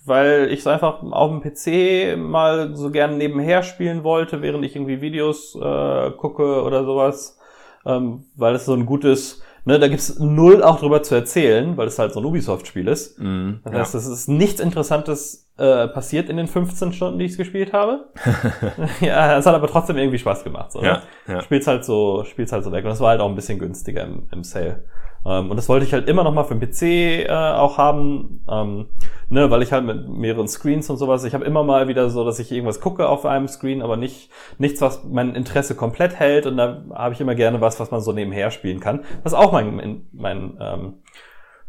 [0.05, 4.77] weil ich es einfach auf dem PC mal so gern nebenher spielen wollte, während ich
[4.77, 7.39] irgendwie Videos äh, gucke oder sowas.
[7.87, 11.87] Ähm, weil es so ein gutes, ne, da gibt's null auch drüber zu erzählen, weil
[11.87, 13.19] es halt so ein Ubisoft-Spiel ist.
[13.19, 17.37] Mm, das heißt, es ist nichts Interessantes äh, passiert in den 15 Stunden, die ich
[17.37, 18.07] gespielt habe.
[19.01, 20.73] ja, es hat aber trotzdem irgendwie Spaß gemacht.
[20.73, 21.03] So, ne?
[21.29, 21.67] ja, ja.
[21.67, 22.85] Halt so, spiel's halt so weg.
[22.85, 24.85] Und es war halt auch ein bisschen günstiger im, im Sale.
[25.27, 28.45] Ähm, und das wollte ich halt immer noch mal für den PC äh, auch haben,
[28.51, 28.89] ähm,
[29.29, 32.25] ne, weil ich halt mit mehreren Screens und sowas, ich habe immer mal wieder so,
[32.25, 36.47] dass ich irgendwas gucke auf einem Screen, aber nicht nichts, was mein Interesse komplett hält.
[36.47, 39.53] Und da habe ich immer gerne was, was man so nebenher spielen kann, was auch
[39.53, 40.95] mein, mein ähm,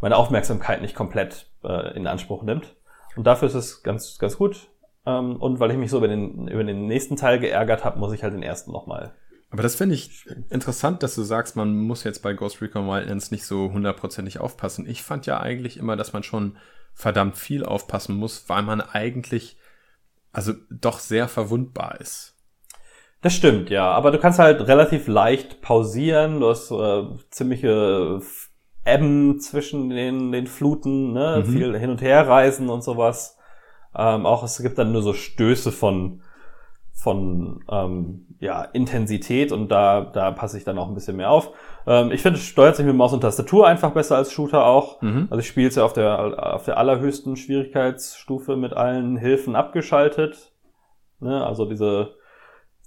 [0.02, 2.76] meine Aufmerksamkeit nicht komplett äh, in Anspruch nimmt.
[3.16, 4.68] Und dafür ist es ganz ganz gut.
[5.06, 8.14] Ähm, und weil ich mich so über den über den nächsten Teil geärgert habe, muss
[8.14, 9.14] ich halt den ersten noch mal
[9.56, 13.32] aber das finde ich interessant, dass du sagst, man muss jetzt bei Ghost Recon Wildlands
[13.32, 14.86] nicht so hundertprozentig aufpassen.
[14.86, 16.58] Ich fand ja eigentlich immer, dass man schon
[16.94, 19.56] verdammt viel aufpassen muss, weil man eigentlich
[20.34, 22.36] also doch sehr verwundbar ist.
[23.22, 23.90] Das stimmt, ja.
[23.92, 26.42] Aber du kannst halt relativ leicht pausieren.
[26.42, 28.20] Du hast äh, ziemliche
[28.86, 31.46] Ebben zwischen den, den Fluten, ne?
[31.46, 31.50] Mhm.
[31.50, 33.38] viel hin und her reisen und sowas.
[33.96, 36.24] Ähm, auch es gibt dann nur so Stöße von
[36.96, 41.52] von ähm, ja, Intensität und da, da passe ich dann auch ein bisschen mehr auf.
[41.86, 45.02] Ähm, ich finde, es steuert sich mit Maus und Tastatur einfach besser als Shooter auch.
[45.02, 45.28] Mhm.
[45.30, 50.54] Also ich spiele es ja auf der, auf der allerhöchsten Schwierigkeitsstufe mit allen Hilfen abgeschaltet.
[51.20, 51.46] Ne?
[51.46, 52.16] Also diese,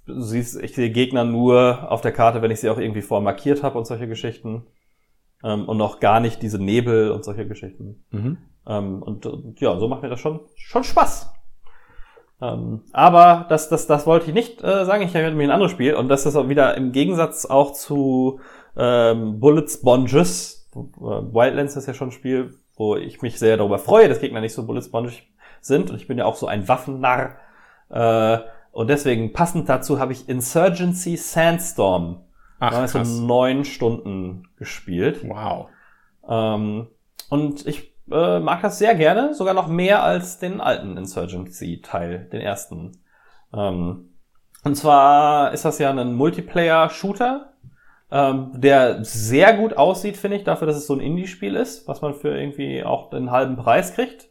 [0.07, 3.63] du siehst, ich sehe Gegner nur auf der Karte, wenn ich sie auch irgendwie vormarkiert
[3.63, 4.65] habe und solche Geschichten.
[5.43, 8.03] Ähm, und noch gar nicht diese Nebel und solche Geschichten.
[8.09, 8.37] Mhm.
[8.67, 11.31] Ähm, und, und ja, so macht mir das schon, schon Spaß.
[12.41, 15.03] Ähm, aber das, das, das wollte ich nicht äh, sagen.
[15.03, 18.39] Ich habe mir ein anderes Spiel und das ist auch wieder im Gegensatz auch zu
[18.77, 20.69] ähm, Bullet Sponges.
[20.75, 24.41] Äh, Wildlands ist ja schon ein Spiel, wo ich mich sehr darüber freue, dass Gegner
[24.41, 25.15] nicht so Bullet Sponges
[25.61, 25.89] sind.
[25.89, 27.35] Und ich bin ja auch so ein Waffennarr.
[27.89, 28.39] Äh,
[28.71, 32.23] und deswegen passend dazu habe ich Insurgency Sandstorm.
[32.59, 35.21] Ach, da so neun Stunden gespielt.
[35.27, 35.69] Wow.
[36.27, 36.87] Ähm,
[37.29, 42.41] und ich äh, mag das sehr gerne, sogar noch mehr als den alten Insurgency-Teil, den
[42.41, 43.03] ersten.
[43.53, 44.09] Ähm,
[44.63, 47.53] und zwar ist das ja ein Multiplayer-Shooter,
[48.11, 52.01] ähm, der sehr gut aussieht, finde ich, dafür, dass es so ein Indie-Spiel ist, was
[52.01, 54.29] man für irgendwie auch den halben Preis kriegt.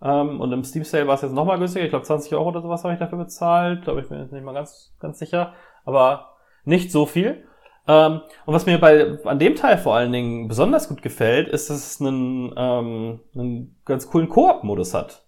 [0.00, 1.84] Ähm, und im Steam Sale war es jetzt nochmal günstiger.
[1.84, 3.82] Ich glaube 20 Euro oder sowas habe ich dafür bezahlt.
[3.82, 5.54] Glaube ich bin jetzt nicht mal ganz, ganz sicher.
[5.84, 7.47] Aber nicht so viel.
[7.88, 11.70] Ähm, und was mir bei an dem Teil vor allen Dingen besonders gut gefällt, ist,
[11.70, 15.24] dass es einen, ähm, einen ganz coolen Koop-Modus hat.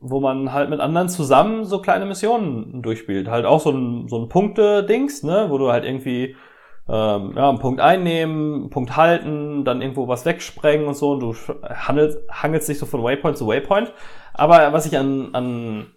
[0.00, 3.28] Wo man halt mit anderen zusammen so kleine Missionen durchspielt.
[3.28, 6.34] Halt auch so ein, so ein Punkte-Dings, ne, wo du halt irgendwie
[6.88, 11.20] ähm, ja, einen Punkt einnehmen, einen Punkt halten, dann irgendwo was wegsprengen und so und
[11.20, 13.92] du handelst, hangelst dich so von Waypoint zu Waypoint.
[14.32, 15.88] Aber was ich an, an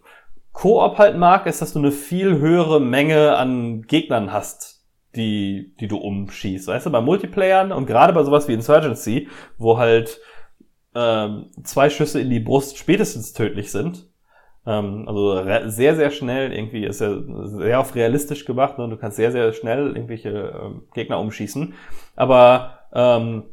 [0.52, 4.73] Koop halt mag, ist, dass du eine viel höhere Menge an Gegnern hast,
[5.16, 6.68] die, die du umschießt.
[6.68, 9.28] Weißt du, bei Multiplayern und gerade bei sowas wie Insurgency,
[9.58, 10.20] wo halt
[10.96, 14.10] ähm, zwei Schüsse in die Brust spätestens tödlich sind.
[14.66, 17.16] Ähm, also sehr, sehr schnell irgendwie ist ja
[17.46, 18.88] sehr auf realistisch gemacht ne?
[18.88, 21.74] du kannst sehr, sehr schnell irgendwelche ähm, Gegner umschießen.
[22.16, 23.44] Aber ähm,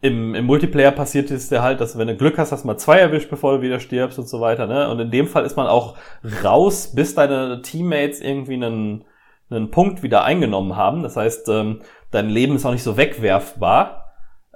[0.00, 2.98] im, im Multiplayer passiert es dir halt, dass wenn du Glück hast, dass mal zwei
[2.98, 4.66] erwischt, bevor du wieder stirbst und so weiter.
[4.66, 4.90] Ne?
[4.90, 5.96] Und in dem Fall ist man auch
[6.42, 9.04] raus, bis deine Teammates irgendwie einen
[9.50, 11.02] einen Punkt wieder eingenommen haben.
[11.02, 11.80] Das heißt, ähm,
[12.10, 14.04] dein Leben ist auch nicht so wegwerfbar.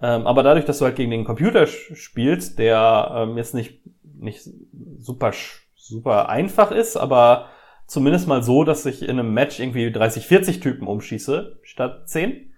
[0.00, 4.48] Ähm, aber dadurch, dass du halt gegen den Computer spielst, der ähm, jetzt nicht, nicht
[4.98, 5.32] super,
[5.74, 7.46] super einfach ist, aber
[7.86, 12.52] zumindest mal so, dass ich in einem Match irgendwie 30, 40 Typen umschieße, statt 10.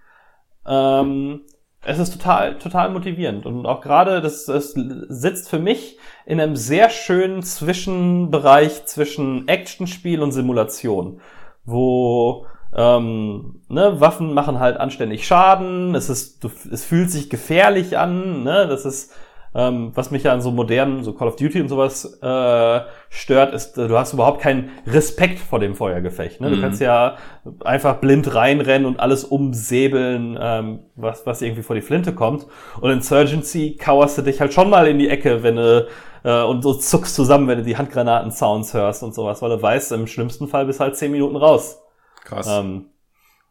[0.66, 1.42] Ähm,
[1.82, 3.46] es ist total, total motivierend.
[3.46, 10.20] Und auch gerade, das, das sitzt für mich in einem sehr schönen Zwischenbereich zwischen Actionspiel
[10.20, 11.22] und Simulation
[11.70, 18.44] wo ähm, ne, Waffen machen halt anständig Schaden, es ist, es fühlt sich gefährlich an,
[18.44, 19.12] ne, das ist,
[19.54, 23.52] ähm, was mich ja an so modernen, so Call of Duty und sowas äh, stört,
[23.52, 26.40] ist, du hast überhaupt keinen Respekt vor dem Feuergefecht.
[26.40, 26.50] Ne?
[26.50, 26.60] Du mhm.
[26.60, 27.16] kannst ja
[27.64, 32.46] einfach blind reinrennen und alles umsäbeln, ähm, was, was irgendwie vor die Flinte kommt.
[32.80, 35.88] Und Insurgency kauerst du dich halt schon mal in die Ecke, wenn du
[36.22, 39.92] äh, und so zuckst zusammen, wenn du die Handgranaten-Sounds hörst und sowas, weil du weißt,
[39.92, 41.80] im schlimmsten Fall bist halt zehn Minuten raus.
[42.24, 42.46] Krass.
[42.48, 42.86] Ähm,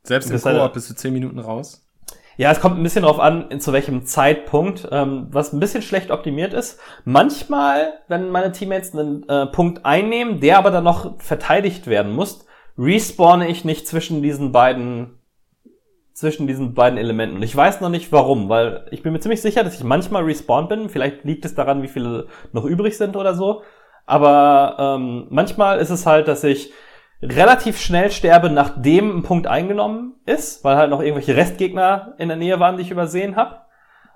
[0.04, 1.86] Selbst im Koop halt, bist du zehn Minuten raus?
[2.40, 6.10] Ja, es kommt ein bisschen darauf an, zu welchem Zeitpunkt, ähm, was ein bisschen schlecht
[6.10, 6.80] optimiert ist.
[7.03, 12.45] Manchmal, wenn meine Teammates einen äh, Punkt einnehmen, der aber dann noch verteidigt werden muss,
[12.78, 15.20] respawne ich nicht zwischen diesen beiden
[16.14, 17.36] zwischen diesen beiden Elementen.
[17.36, 20.24] Und ich weiß noch nicht warum, weil ich bin mir ziemlich sicher, dass ich manchmal
[20.24, 20.88] respawned bin.
[20.88, 23.64] Vielleicht liegt es daran, wie viele noch übrig sind oder so.
[24.06, 26.72] Aber ähm, manchmal ist es halt, dass ich
[27.22, 32.38] relativ schnell sterbe, nachdem ein Punkt eingenommen ist, weil halt noch irgendwelche Restgegner in der
[32.38, 33.58] Nähe waren, die ich übersehen habe.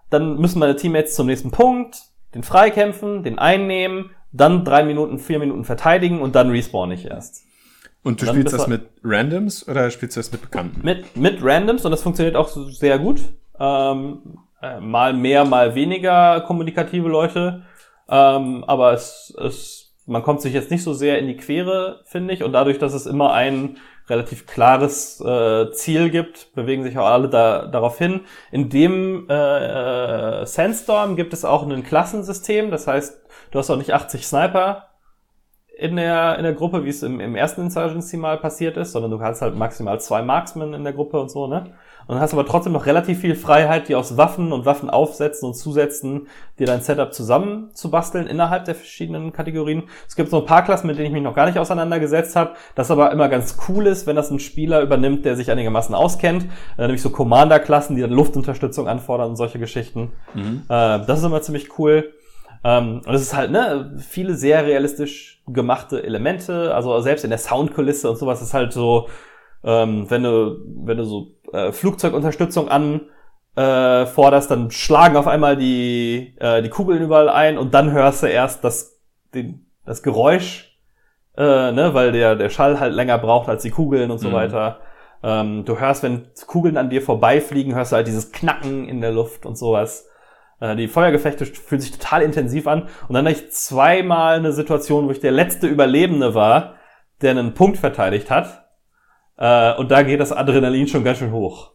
[0.10, 1.98] Dann müssen meine Teammates zum nächsten Punkt,
[2.34, 7.44] den freikämpfen, den einnehmen, dann drei Minuten, vier Minuten verteidigen und dann respawn ich erst.
[8.04, 10.82] Und du spielst das mit Randoms oder spielst du das mit Bekannten?
[10.84, 13.22] Mit, mit Randoms und das funktioniert auch sehr gut.
[13.60, 17.64] Ähm, äh, mal mehr, mal weniger kommunikative Leute.
[18.10, 22.34] Ähm, aber es, es, man kommt sich jetzt nicht so sehr in die Quere, finde
[22.34, 22.44] ich.
[22.44, 23.78] Und dadurch, dass es immer ein
[24.10, 28.22] relativ klares äh, Ziel gibt, bewegen sich auch alle da, darauf hin.
[28.52, 32.70] In dem äh, äh, Sandstorm gibt es auch ein Klassensystem.
[32.70, 33.22] Das heißt,
[33.52, 34.90] du hast auch nicht 80 Sniper
[35.78, 39.12] in der, in der Gruppe, wie es im, im ersten Insurgency mal passiert ist, sondern
[39.12, 41.74] du hast halt maximal zwei Marksmen in der Gruppe und so, ne?
[42.08, 45.54] Und hast aber trotzdem noch relativ viel Freiheit, die aus Waffen und Waffen aufsetzen und
[45.54, 46.28] zusetzen,
[46.60, 49.84] dir dein Setup zusammen zu basteln innerhalb der verschiedenen Kategorien.
[50.08, 52.54] Es gibt so ein paar Klassen, mit denen ich mich noch gar nicht auseinandergesetzt habe,
[52.76, 56.46] das aber immer ganz cool ist, wenn das ein Spieler übernimmt, der sich einigermaßen auskennt,
[56.78, 60.12] äh, nämlich so Commander-Klassen, die dann Luftunterstützung anfordern und solche Geschichten.
[60.34, 60.64] Mhm.
[60.68, 62.14] Äh, das ist immer ziemlich cool.
[62.64, 67.40] Ähm, und es ist halt, ne, viele sehr realistisch gemachte Elemente, also selbst in der
[67.40, 69.10] Soundkulisse und sowas ist halt so,
[69.64, 73.02] ähm, wenn du, wenn du so äh, Flugzeugunterstützung an
[73.56, 78.24] äh, forderst, dann schlagen auf einmal die, äh, die Kugeln überall ein und dann hörst
[78.24, 79.00] du erst das,
[79.34, 80.78] den, das Geräusch,
[81.38, 84.34] äh, ne, weil der, der Schall halt länger braucht als die Kugeln und so mhm.
[84.34, 84.80] weiter.
[85.24, 89.12] Ähm, du hörst, wenn Kugeln an dir vorbeifliegen, hörst du halt dieses Knacken in der
[89.12, 90.10] Luft und sowas.
[90.60, 92.84] Äh, die Feuergefechte fühlen sich total intensiv an.
[93.08, 96.76] Und dann hatte ich zweimal eine Situation, wo ich der letzte Überlebende war,
[97.22, 98.63] der einen Punkt verteidigt hat.
[99.38, 101.72] Äh, und da geht das Adrenalin schon ganz schön hoch.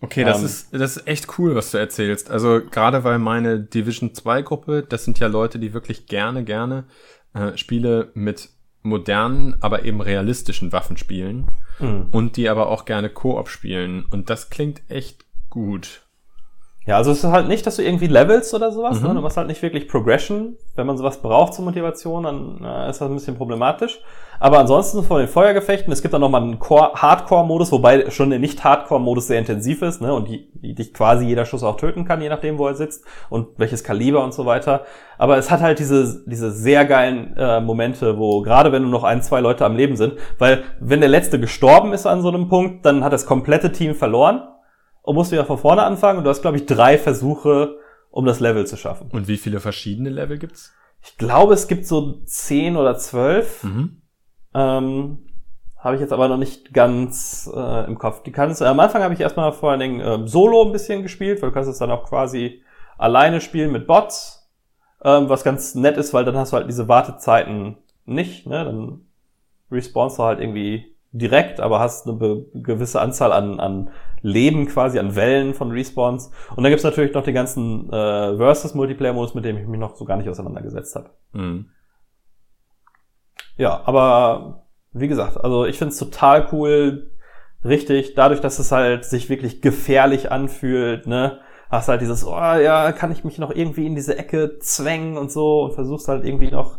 [0.00, 0.46] Okay, das ähm.
[0.46, 2.30] ist, das ist echt cool, was du erzählst.
[2.30, 6.84] Also gerade weil meine Division 2 Gruppe, das sind ja Leute, die wirklich gerne, gerne
[7.34, 8.50] äh, Spiele mit
[8.82, 11.48] modernen, aber eben realistischen Waffen spielen.
[11.78, 12.08] Mhm.
[12.10, 14.04] Und die aber auch gerne Koop spielen.
[14.10, 16.02] Und das klingt echt gut.
[16.84, 19.02] Ja, also es ist halt nicht, dass du irgendwie levelst oder sowas, ne?
[19.02, 19.08] mhm.
[19.08, 19.14] ne?
[19.14, 20.56] du machst halt nicht wirklich Progression.
[20.74, 24.00] Wenn man sowas braucht zur Motivation, dann na, ist das ein bisschen problematisch.
[24.40, 29.28] Aber ansonsten von den Feuergefechten, es gibt dann nochmal einen Hardcore-Modus, wobei schon der Nicht-Hardcore-Modus
[29.28, 30.12] sehr intensiv ist, ne?
[30.12, 33.04] Und die, die dich quasi jeder Schuss auch töten kann, je nachdem, wo er sitzt
[33.30, 34.84] und welches Kaliber und so weiter.
[35.18, 39.04] Aber es hat halt diese, diese sehr geilen äh, Momente, wo gerade wenn nur noch
[39.04, 42.48] ein, zwei Leute am Leben sind, weil wenn der letzte gestorben ist an so einem
[42.48, 44.42] Punkt, dann hat das komplette Team verloren
[45.02, 46.18] und musst wieder von vorne anfangen.
[46.18, 47.76] Und du hast, glaube ich, drei Versuche,
[48.10, 49.10] um das Level zu schaffen.
[49.12, 50.72] Und wie viele verschiedene Level gibt's?
[51.02, 53.64] Ich glaube, es gibt so zehn oder zwölf.
[53.64, 54.02] Mhm.
[54.54, 55.18] Ähm,
[55.76, 58.22] habe ich jetzt aber noch nicht ganz äh, im Kopf.
[58.22, 61.02] Die kannst, äh, am Anfang habe ich erstmal vor allen Dingen äh, Solo ein bisschen
[61.02, 62.62] gespielt, weil du kannst es dann auch quasi
[62.98, 64.48] alleine spielen mit Bots,
[65.02, 68.64] ähm, was ganz nett ist, weil dann hast du halt diese Wartezeiten nicht, ne?
[68.64, 69.06] Dann
[69.72, 73.90] respawnst du halt irgendwie direkt, aber hast eine gewisse Anzahl an, an
[74.22, 76.30] Leben quasi, an Wellen von Respawns.
[76.56, 80.04] Und dann gibt's natürlich noch den ganzen äh, Versus-Multiplayer-Modus, mit dem ich mich noch so
[80.04, 81.10] gar nicht auseinandergesetzt habe.
[81.32, 81.70] Mhm.
[83.56, 87.10] Ja, aber wie gesagt, also ich find's total cool,
[87.64, 91.40] richtig, dadurch, dass es halt sich wirklich gefährlich anfühlt, ne,
[91.70, 95.30] hast halt dieses, oh ja, kann ich mich noch irgendwie in diese Ecke zwängen und
[95.30, 96.78] so und versuchst halt irgendwie noch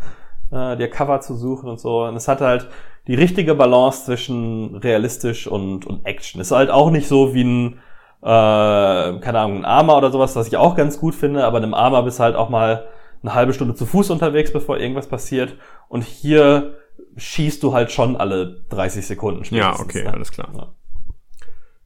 [0.51, 2.03] äh, dir Cover zu suchen und so.
[2.03, 2.69] Und es hat halt
[3.07, 6.39] die richtige Balance zwischen realistisch und, und Action.
[6.39, 7.73] Ist halt auch nicht so wie ein,
[8.21, 11.73] äh, keine Ahnung, ein Armer oder sowas, was ich auch ganz gut finde, aber einem
[11.73, 12.87] Armer bist halt auch mal
[13.21, 15.55] eine halbe Stunde zu Fuß unterwegs, bevor irgendwas passiert.
[15.89, 16.77] Und hier
[17.17, 19.77] schießt du halt schon alle 30 Sekunden spätestens.
[19.77, 20.13] Ja, okay, ne?
[20.13, 20.49] alles klar.
[20.55, 20.73] Ja.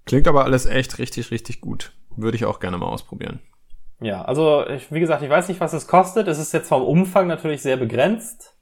[0.05, 1.93] Klingt aber alles echt richtig, richtig gut.
[2.15, 3.39] Würde ich auch gerne mal ausprobieren.
[3.99, 6.27] Ja, also ich, wie gesagt, ich weiß nicht, was es kostet.
[6.27, 8.56] Es ist jetzt vom Umfang natürlich sehr begrenzt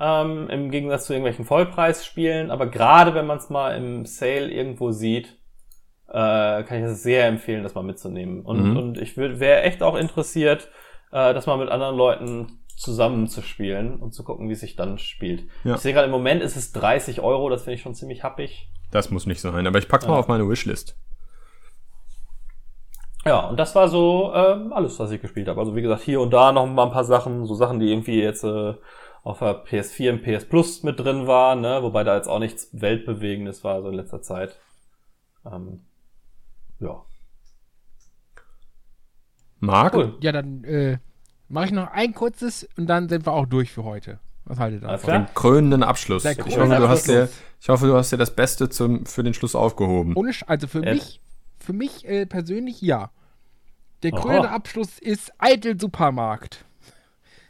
[0.00, 2.50] ähm, im Gegensatz zu irgendwelchen Vollpreisspielen.
[2.50, 5.36] Aber gerade wenn man es mal im Sale irgendwo sieht,
[6.08, 8.42] äh, kann ich es sehr empfehlen, das mal mitzunehmen.
[8.42, 8.76] Und, mhm.
[8.76, 10.70] und ich wäre echt auch interessiert,
[11.12, 14.76] äh, das mal mit anderen Leuten zusammen zu spielen und zu gucken, wie es sich
[14.76, 15.44] dann spielt.
[15.64, 15.74] Ja.
[15.74, 18.70] Ich sehe gerade im Moment ist es 30 Euro, das finde ich schon ziemlich happig.
[18.92, 20.12] Das muss nicht sein, aber ich pack's ja.
[20.12, 20.96] mal auf meine Wishlist.
[23.26, 25.60] Ja, und das war so ähm, alles, was ich gespielt habe.
[25.60, 28.22] Also wie gesagt, hier und da noch mal ein paar Sachen, so Sachen, die irgendwie
[28.22, 28.74] jetzt äh,
[29.28, 31.82] auf der PS4 und PS Plus mit drin war, ne?
[31.82, 34.56] wobei da jetzt auch nichts Weltbewegendes war so in letzter Zeit.
[35.44, 35.82] Ähm,
[36.80, 37.04] ja.
[39.60, 39.94] Marc?
[39.94, 40.16] Cool.
[40.20, 40.96] Ja, dann äh,
[41.48, 44.18] mache ich noch ein kurzes und dann sind wir auch durch für heute.
[44.46, 45.12] Was haltet ihr davon?
[45.12, 46.24] Den krönenden Abschluss.
[46.24, 47.28] Ich hoffe, du hast dir,
[47.60, 50.14] ich hoffe, du hast dir das Beste zum, für den Schluss aufgehoben.
[50.16, 50.94] Ohne, also für Ed.
[50.94, 51.20] mich,
[51.58, 53.10] für mich äh, persönlich ja.
[54.02, 56.64] Der krönende Abschluss ist Eitel Supermarkt.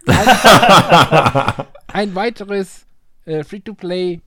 [1.89, 2.87] Ein, weiteres
[3.25, 4.21] äh, Free-to-Play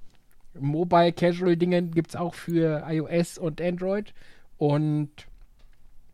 [0.60, 4.14] Mobile Casual Dingen gibt es auch für iOS und Android.
[4.58, 5.10] Und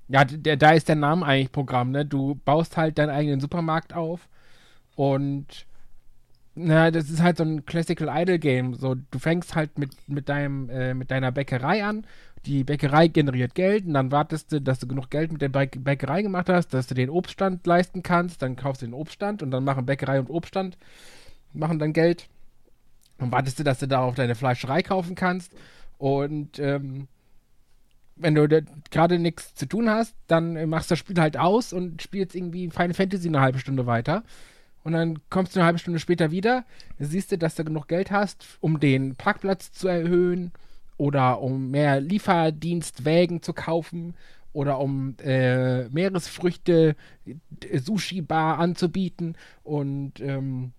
[0.10, 2.06] ja, der, da ist der Name eigentlich Programm, ne?
[2.06, 4.30] Du baust halt deinen eigenen Supermarkt auf
[4.96, 5.66] und
[6.58, 8.74] na, das ist halt so ein Classical Idle Game.
[8.74, 12.06] So, du fängst halt mit, mit deinem, äh, mit deiner Bäckerei an
[12.48, 16.22] die Bäckerei generiert Geld und dann wartest du, dass du genug Geld mit der Bäckerei
[16.22, 19.64] gemacht hast, dass du den Obststand leisten kannst, dann kaufst du den Obststand und dann
[19.64, 20.78] machen Bäckerei und Obststand,
[21.54, 22.28] machen dann Geld.
[23.18, 25.54] Dann wartest du, dass du darauf deine Fleischerei kaufen kannst
[25.98, 27.08] und ähm,
[28.16, 28.48] wenn du
[28.90, 32.70] gerade nichts zu tun hast, dann machst du das Spiel halt aus und spielst irgendwie
[32.70, 34.24] Final Fantasy eine halbe Stunde weiter.
[34.88, 36.64] Und dann kommst du eine halbe Stunde später wieder,
[36.98, 40.54] siehst du, dass du genug Geld hast, um den Parkplatz zu erhöhen
[40.96, 44.16] oder um mehr Lieferdienstwägen zu kaufen
[44.54, 46.96] oder um äh, Meeresfrüchte,
[47.26, 49.36] äh, Sushi-Bar anzubieten.
[49.64, 50.72] Und ähm,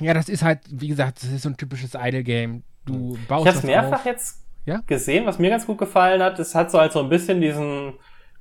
[0.00, 2.64] ja, das ist halt, wie gesagt, das ist so ein typisches Idle-Game.
[2.84, 4.06] Du baust Ich habe es mehrfach auf.
[4.06, 4.82] jetzt Ja?
[4.88, 6.38] gesehen, was mir ganz gut gefallen hat.
[6.40, 7.94] Es hat so halt so ein bisschen diesen,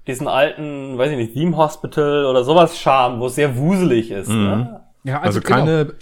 [0.08, 4.30] diesen alten, weiß ich nicht, Theme Hospital oder sowas Charme, wo es sehr wuselig ist.
[4.30, 4.82] Ne?
[5.06, 5.56] Ja, Also, genau.
[5.60, 5.94] keine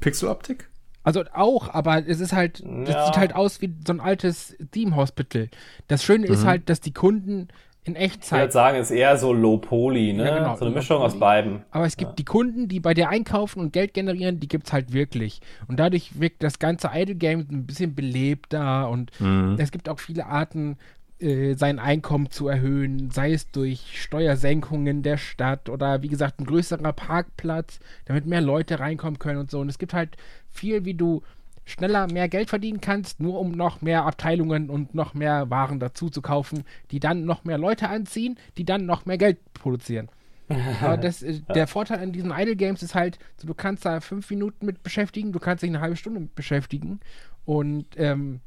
[0.00, 0.68] Pixeloptik?
[1.02, 3.06] Also auch, aber es ist halt, das Ja.
[3.06, 5.48] sieht halt aus wie so ein altes Theme Hospital.
[5.86, 7.48] Das Schöne ist halt, dass die Kunden
[7.86, 10.24] in Ich würde Echtzeit sagen, ist eher so Low Poly, ne?
[10.26, 11.62] Ja, genau, so eine Mischung aus beiden.
[11.70, 14.94] Aber es gibt die Kunden, die bei dir einkaufen und Geld generieren, die gibt's halt
[14.94, 15.42] wirklich.
[15.68, 19.10] Und dadurch wirkt das ganze Idle Game ein bisschen belebter und
[19.58, 20.78] es gibt auch viele Arten,
[21.20, 26.46] äh, sein Einkommen zu erhöhen, sei es durch Steuersenkungen der Stadt oder wie gesagt ein
[26.46, 29.60] größerer Parkplatz, damit mehr Leute reinkommen können und so.
[29.60, 30.16] Und es gibt halt
[30.50, 31.22] viel, wie du
[31.64, 36.10] schneller mehr Geld verdienen kannst, nur um noch mehr Abteilungen und noch mehr Waren dazu
[36.10, 40.08] zu kaufen, die dann noch mehr Leute anziehen, die dann noch mehr Geld produzieren.
[40.82, 44.00] Aber das, äh, der Vorteil an diesen Idle Games ist halt, so, du kannst da
[44.00, 47.00] fünf Minuten mit beschäftigen, du kannst dich eine halbe Stunde mit beschäftigen.
[47.46, 48.40] Und ähm,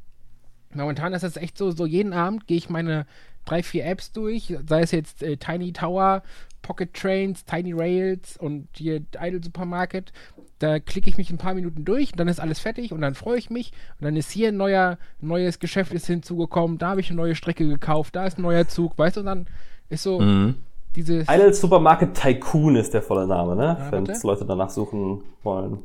[0.74, 3.06] momentan ist das echt so, so jeden Abend gehe ich meine
[3.46, 6.22] drei, vier Apps durch, sei es jetzt äh, Tiny Tower,
[6.62, 10.12] Pocket Trains, Tiny Rails und hier Idle Supermarket.
[10.60, 13.14] Da klicke ich mich ein paar Minuten durch und dann ist alles fertig und dann
[13.16, 13.72] freue ich mich.
[14.00, 17.36] Und dann ist hier ein neuer, neues Geschäft ist hinzugekommen, da habe ich eine neue
[17.36, 19.48] Strecke gekauft, da ist ein neuer Zug, weißt du, und dann
[19.90, 20.56] ist so Mhm.
[20.96, 21.30] dieses.
[21.30, 23.78] Idle Supermarket Tycoon ist der volle Name, ne?
[23.80, 24.06] Ja, Wenn.
[24.24, 25.78] Leute danach suchen wollen.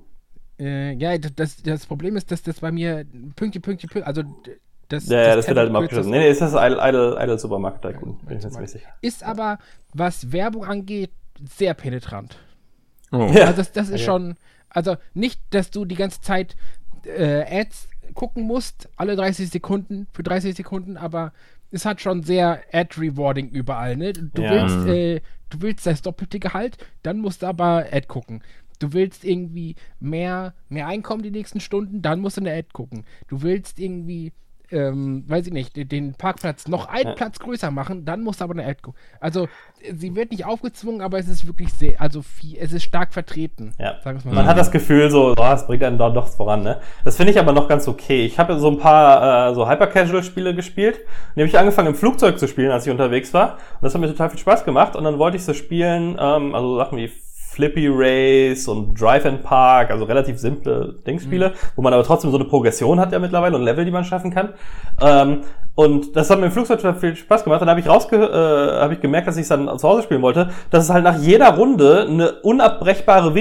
[0.58, 3.04] Äh, ja, das, das Problem ist, dass das bei mir
[3.36, 4.22] Pünktchen, Pünktchen, Pünktchen, also
[4.92, 6.10] das, Ja, ja, das wird halt immer abgeschlossen.
[6.10, 8.18] Nee, nee, ist das Idle, Idle, Idle Supermarket Tycoon.
[8.26, 8.88] Bin ich ziemlich sicher.
[9.00, 9.58] ist aber,
[9.94, 11.10] was Werbung angeht,
[11.56, 12.36] sehr penetrant.
[13.10, 13.30] Oh.
[13.32, 13.46] Ja.
[13.46, 14.04] Also das, das ist Okay.
[14.04, 14.34] schon,
[14.70, 16.56] also nicht, dass du die ganze Zeit
[17.04, 21.32] äh, Ads gucken musst, alle 30 Sekunden, für 30 Sekunden, aber
[21.70, 24.12] es hat schon sehr Ad-Rewarding überall, ne?
[24.12, 24.50] Du Ja.
[24.50, 25.20] willst, äh,
[25.50, 28.42] du willst das doppelte Gehalt, dann musst du aber Ad gucken.
[28.78, 33.04] Du willst irgendwie mehr, mehr Einkommen die nächsten Stunden, dann musst du eine Ad gucken.
[33.28, 34.32] Du willst irgendwie,
[34.72, 37.14] ähm, weiß ich nicht, den- Parkplatz noch einen Ja.
[37.14, 38.98] Platz größer machen, dann musst du aber eine gucken.
[39.20, 39.48] Also,
[39.94, 43.72] sie wird nicht aufgezwungen, aber es ist wirklich sehr, also viel, es ist stark vertreten.
[43.78, 43.96] Ja.
[44.02, 44.50] Sagen wir's mal Man so.
[44.50, 46.80] hat das Gefühl, so, oh, es bringt einen da doch voran, ne?
[47.04, 48.24] Das finde ich aber noch ganz okay.
[48.26, 50.96] Ich habe so ein paar äh, so Hyper-Casual-Spiele gespielt.
[50.98, 53.54] Und die habe ich angefangen im Flugzeug zu spielen, als ich unterwegs war.
[53.54, 54.96] Und das hat mir total viel Spaß gemacht.
[54.96, 57.10] Und dann wollte ich so spielen, ähm, also Sachen wie
[57.54, 61.52] Flippy Race und Drive and Park, also relativ simple Dingspiele, Mhm.
[61.76, 64.30] wo man aber trotzdem so eine Progression hat ja mittlerweile und Level, die man schaffen
[64.32, 64.50] kann.
[65.00, 65.40] Ähm,
[65.74, 67.60] und das hat mir im Flugzeug viel Spaß gemacht.
[67.62, 70.22] Dann habe ich rausge äh, habe ich gemerkt, dass ich es dann zu Hause spielen
[70.22, 73.34] wollte, dass es halt nach jeder Runde eine unabbrechbare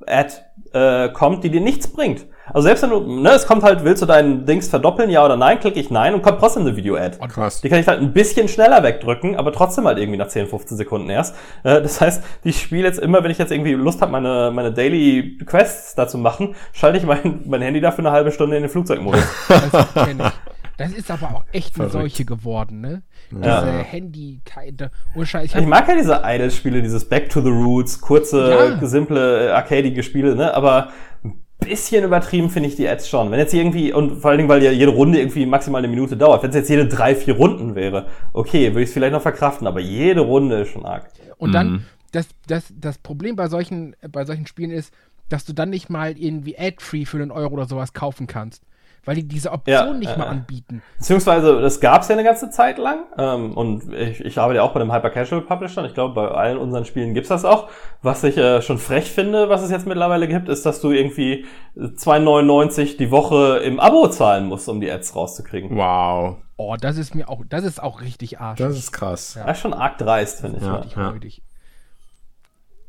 [0.00, 0.34] Video-App-Ad
[0.72, 2.26] äh, kommt, die dir nichts bringt.
[2.46, 5.36] Also selbst wenn du, ne, es kommt halt, willst du deinen Dings verdoppeln, ja oder
[5.36, 7.18] nein, klicke ich nein und kommt trotzdem eine Video-Ad.
[7.28, 7.62] Krass.
[7.62, 10.76] Die kann ich halt ein bisschen schneller wegdrücken, aber trotzdem halt irgendwie nach 10, 15
[10.76, 11.34] Sekunden erst.
[11.62, 14.72] Äh, das heißt, ich spiele jetzt immer, wenn ich jetzt irgendwie Lust habe, meine, meine
[14.72, 18.56] Daily Quests da zu machen, schalte ich mein, mein Handy da für eine halbe Stunde
[18.56, 19.22] in den Flugzeugmodus.
[20.18, 20.32] Das.
[20.76, 22.10] Das ist aber auch echt eine Verrückt.
[22.16, 23.02] Seuche geworden, ne?
[23.30, 23.60] Ja.
[23.62, 27.50] Diese Handy, keine, oh Scheiß, ich Ich mag ja diese Idle-Spiele, dieses Back to the
[27.50, 28.86] Roots, kurze, Ja.
[28.86, 30.54] simple, äh, arcadige Spiele, ne?
[30.54, 30.90] Aber
[31.24, 33.30] ein bisschen übertrieben finde ich die Ads schon.
[33.30, 36.16] Wenn jetzt irgendwie, und vor allen Dingen, weil ja jede Runde irgendwie maximal eine Minute
[36.16, 39.22] dauert, wenn es jetzt jede drei, vier Runden wäre, okay, würde ich es vielleicht noch
[39.22, 41.08] verkraften, aber jede Runde ist schon arg.
[41.38, 44.92] und dann, das, das, das Problem bei solchen, bei solchen Spielen ist,
[45.30, 48.62] dass du dann nicht mal irgendwie Ad-Free für einen Euro oder sowas kaufen kannst.
[49.06, 50.28] Weil die diese Option Ja, nicht äh, mal äh.
[50.28, 50.82] anbieten.
[50.98, 53.00] Beziehungsweise, das gab es ja eine ganze Zeit lang.
[53.18, 55.82] Ähm, und ich, ich arbeite ja auch bei einem Hyper-Casual-Publisher.
[55.82, 57.68] und Ich glaube, bei allen unseren Spielen gibt's das auch.
[58.02, 61.44] Was ich äh, schon frech finde, was es jetzt mittlerweile gibt, ist, dass du irgendwie
[61.76, 65.76] 2,99 die Woche im Abo zahlen musst, um die Ads rauszukriegen.
[65.76, 66.36] Wow.
[66.56, 68.58] Oh, das ist mir auch, das ist auch richtig arsch.
[68.58, 69.34] Das ist krass.
[69.34, 69.44] Ja.
[69.46, 70.62] Das ist schon arg dreist, finde ich.
[70.64, 70.68] Ja.
[70.72, 70.76] Ja.
[70.78, 71.42] richtig räudig.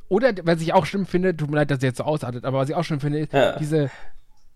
[0.08, 2.60] Oder, was ich auch schlimm finde, tut mir leid, dass ihr jetzt so ausartet, aber
[2.60, 3.58] was ich auch schlimm finde, ist, Ja.
[3.58, 3.90] diese,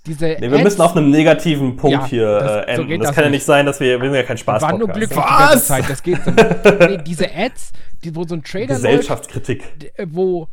[0.05, 2.87] diese Nee, wir müssen auf einem negativen Punkt Ja, hier das- äh, so enden.
[2.87, 3.45] geht das das kann ja nicht.
[3.45, 5.25] sein, dass wir, wir sind ja kein Spaß war nur glücklich Was?
[5.27, 6.79] die ganze Zeit, das geht so nicht.
[6.79, 7.71] nee, diese Ads,
[8.03, 9.63] die, wo so ein Trailer läuft, Gesellschaftskritik.
[9.97, 10.47] äh, wo,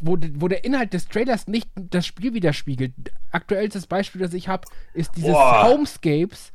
[0.00, 2.92] wo, wo der Inhalt des Trailers nicht das Spiel widerspiegelt.
[3.32, 5.66] Aktuellstes Beispiel, das ich habe, ist dieses Boah.
[5.68, 6.52] Homescapes,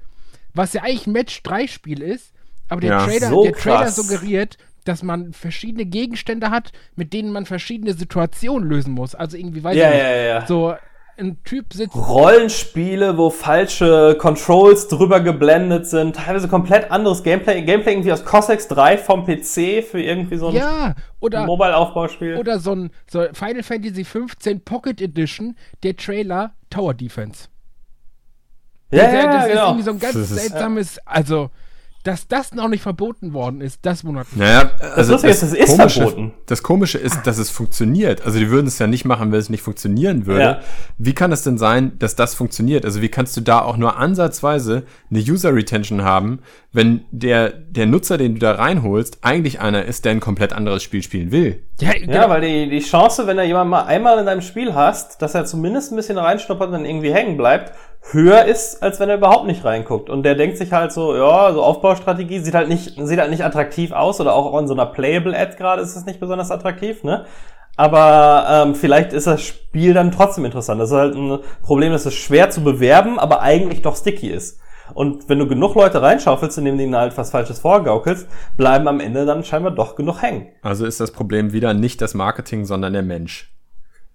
[0.53, 2.31] was ja eigentlich ein Match-3-Spiel ist,
[2.69, 7.31] aber der, Ja, Trailer, so der Trailer suggeriert, dass man verschiedene Gegenstände hat, mit denen
[7.31, 9.15] man verschiedene Situationen lösen muss.
[9.15, 10.45] Also irgendwie, weiß Ja, ich nicht, ja, ja, ja.
[10.45, 10.75] so
[11.19, 11.95] ein Typ sitzt.
[11.95, 18.67] Rollenspiele, wo falsche Controls drüber geblendet sind, teilweise komplett anderes Gameplay, Gameplay irgendwie aus Cossacks
[18.69, 22.37] 3 vom PC für irgendwie so ein Ja, oder, Mobile-Aufbauspiel.
[22.37, 27.47] oder so ein so Final Fantasy 15 Pocket Edition, der Trailer Tower Defense.
[28.91, 29.65] ja, das, ja, das ist genau.
[29.67, 31.49] irgendwie so ein ganz Das ist- seltsames, also,
[32.03, 34.39] dass das noch nicht verboten worden ist, das wundert mich.
[34.39, 36.33] Naja, also Lustige ist, es ist Komische, verboten.
[36.45, 38.25] Das Komische ist, dass es funktioniert.
[38.25, 40.41] Also die würden es ja nicht machen, wenn es nicht funktionieren würde.
[40.41, 40.59] Ja.
[40.97, 42.85] Wie kann es denn sein, dass das funktioniert?
[42.85, 46.39] Also wie kannst du da auch nur ansatzweise eine User Retention haben,
[46.71, 50.83] wenn der, der Nutzer, den du da reinholst, eigentlich einer ist, der ein komplett anderes
[50.83, 51.63] Spiel spielen will?
[51.81, 52.29] Ja, Ja, genau.
[52.29, 55.45] weil die, die Chance, wenn du jemanden mal einmal in deinem Spiel hast, dass er
[55.45, 59.45] zumindest ein bisschen reinschnuppert und dann irgendwie hängen bleibt, höher ist, als wenn er überhaupt
[59.45, 60.09] nicht reinguckt.
[60.09, 63.43] Und der denkt sich halt so, ja, so Aufbaustrategie sieht halt nicht, sieht halt nicht
[63.43, 67.25] attraktiv aus oder auch in so einer Playable-Ad gerade ist es nicht besonders attraktiv, ne?
[67.75, 70.81] Aber ähm, vielleicht ist das Spiel dann trotzdem interessant.
[70.81, 74.59] Das ist halt ein Problem, das ist schwer zu bewerben, aber eigentlich doch sticky ist.
[74.93, 78.27] Und wenn du genug Leute reinschaufelst, indem du ihnen halt was Falsches vorgaukelst,
[78.57, 80.47] bleiben am Ende dann scheinbar doch genug hängen.
[80.61, 83.53] Also ist das Problem wieder nicht das Marketing, sondern der Mensch.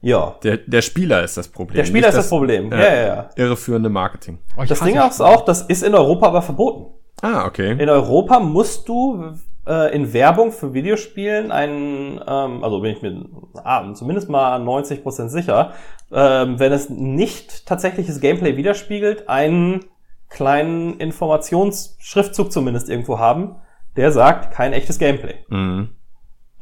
[0.04, 0.36] Ja.
[0.42, 1.76] Der, der Spieler ist das Problem.
[1.76, 2.70] Der Spieler nicht ist das Problem.
[2.70, 3.30] äh, Ja, ja, ja.
[3.36, 4.38] Irreführende Marketing.
[4.56, 6.92] Oh, Das Ding auch ist auch, das ist in Europa aber verboten.
[7.22, 7.72] Ah, okay.
[7.72, 9.32] In Europa musst du
[9.66, 13.24] äh, in Werbung für Videospielen einen, ähm, also bin ich mir
[13.64, 15.72] ah, zumindest mal 90% sicher,
[16.12, 19.86] ähm, wenn es nicht tatsächliches Gameplay widerspiegelt, einen
[20.28, 23.56] kleinen Informationsschriftzug zumindest irgendwo haben,
[23.96, 25.36] der sagt, kein echtes Gameplay.
[25.48, 25.88] Mhm.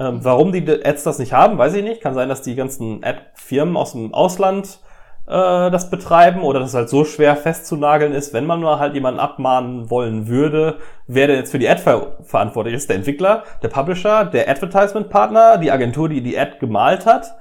[0.03, 2.01] Ähm, warum die Ads das nicht haben, weiß ich nicht.
[2.01, 4.81] Kann sein, dass die ganzen Ad-Firmen aus dem Ausland
[5.27, 8.95] äh, das betreiben oder dass es halt so schwer festzunageln ist, wenn man nur halt
[8.95, 12.89] jemanden abmahnen wollen würde, wer denn jetzt für die Ad ver verantwortlich ist.
[12.89, 17.37] Der Entwickler, der Publisher, der Advertisement-Partner, die Agentur, die die Ad gemalt hat.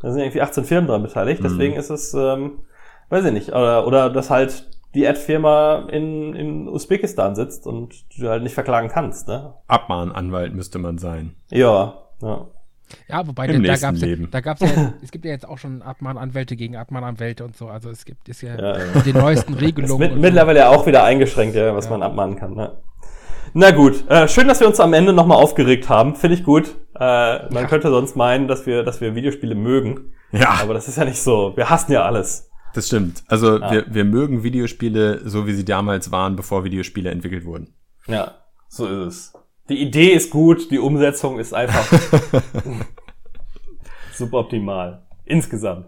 [0.00, 1.42] Da sind irgendwie 18 Firmen dran beteiligt.
[1.44, 2.60] Deswegen ist es, ähm,
[3.10, 8.28] weiß ich nicht, oder, oder dass halt die Ad-Firma in, in Usbekistan sitzt und du
[8.28, 9.54] halt nicht verklagen kannst, ne?
[9.66, 11.34] Abmahnanwalt müsste man sein.
[11.50, 12.46] Ja, ja.
[13.06, 15.58] Ja, wobei Im da nächsten gab's ja, da gab's ja, es gibt ja jetzt auch
[15.58, 17.68] schon Abmahnanwälte gegen Abmahnanwälte und so.
[17.68, 18.84] Also es gibt ist ja, Ja, ja.
[18.94, 19.98] mit den neuesten Ist Regelungen.
[20.00, 20.22] mit, und so.
[20.22, 22.54] mittlerweile ja auch wieder eingeschränkt, ja, was man abmahnen kann.
[22.54, 22.78] Ne?
[23.52, 26.14] Na gut, äh, schön, dass wir uns am Ende nochmal aufgeregt haben.
[26.16, 26.76] Finde ich gut.
[26.98, 30.12] Äh, man könnte sonst meinen, dass wir, dass wir Videospiele mögen.
[30.32, 31.56] Ja, Aber das ist ja nicht so.
[31.56, 32.47] Wir hassen ja alles.
[32.78, 33.22] Das stimmt.
[33.26, 33.70] Also Ah.
[33.72, 37.74] wir, wir mögen Videospiele so, wie sie damals waren, bevor Videospiele entwickelt wurden.
[38.06, 38.34] Ja,
[38.68, 39.32] so ist es.
[39.68, 41.84] Die Idee ist gut, die Umsetzung ist einfach
[44.14, 45.02] suboptimal.
[45.24, 45.86] Insgesamt.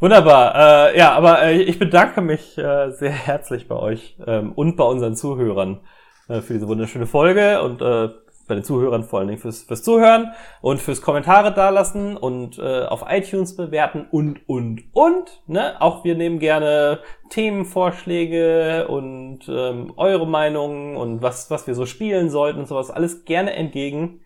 [0.00, 0.54] Wunderbar.
[0.92, 4.84] Äh, ja, aber äh, ich bedanke mich äh, sehr herzlich bei euch ähm, und bei
[4.84, 5.80] unseren Zuhörern
[6.28, 8.08] äh, für diese wunderschöne Folge und äh,
[8.48, 12.84] bei den Zuhörern vor allen Dingen fürs, fürs Zuhören und fürs Kommentare dalassen und äh,
[12.84, 15.42] auf iTunes bewerten und, und, und.
[15.46, 15.80] Ne?
[15.80, 17.00] Auch wir nehmen gerne
[17.30, 22.90] Themenvorschläge und ähm, eure Meinungen und was, was wir so spielen sollten und sowas.
[22.90, 24.22] Alles gerne entgegen.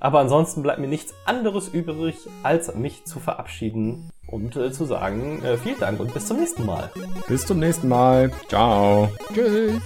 [0.00, 5.42] Aber ansonsten bleibt mir nichts anderes übrig, als mich zu verabschieden und äh, zu sagen,
[5.44, 6.90] äh, vielen Dank und bis zum nächsten Mal.
[7.26, 8.30] Bis zum nächsten Mal.
[8.48, 9.08] Ciao.
[9.34, 9.80] Tschüss.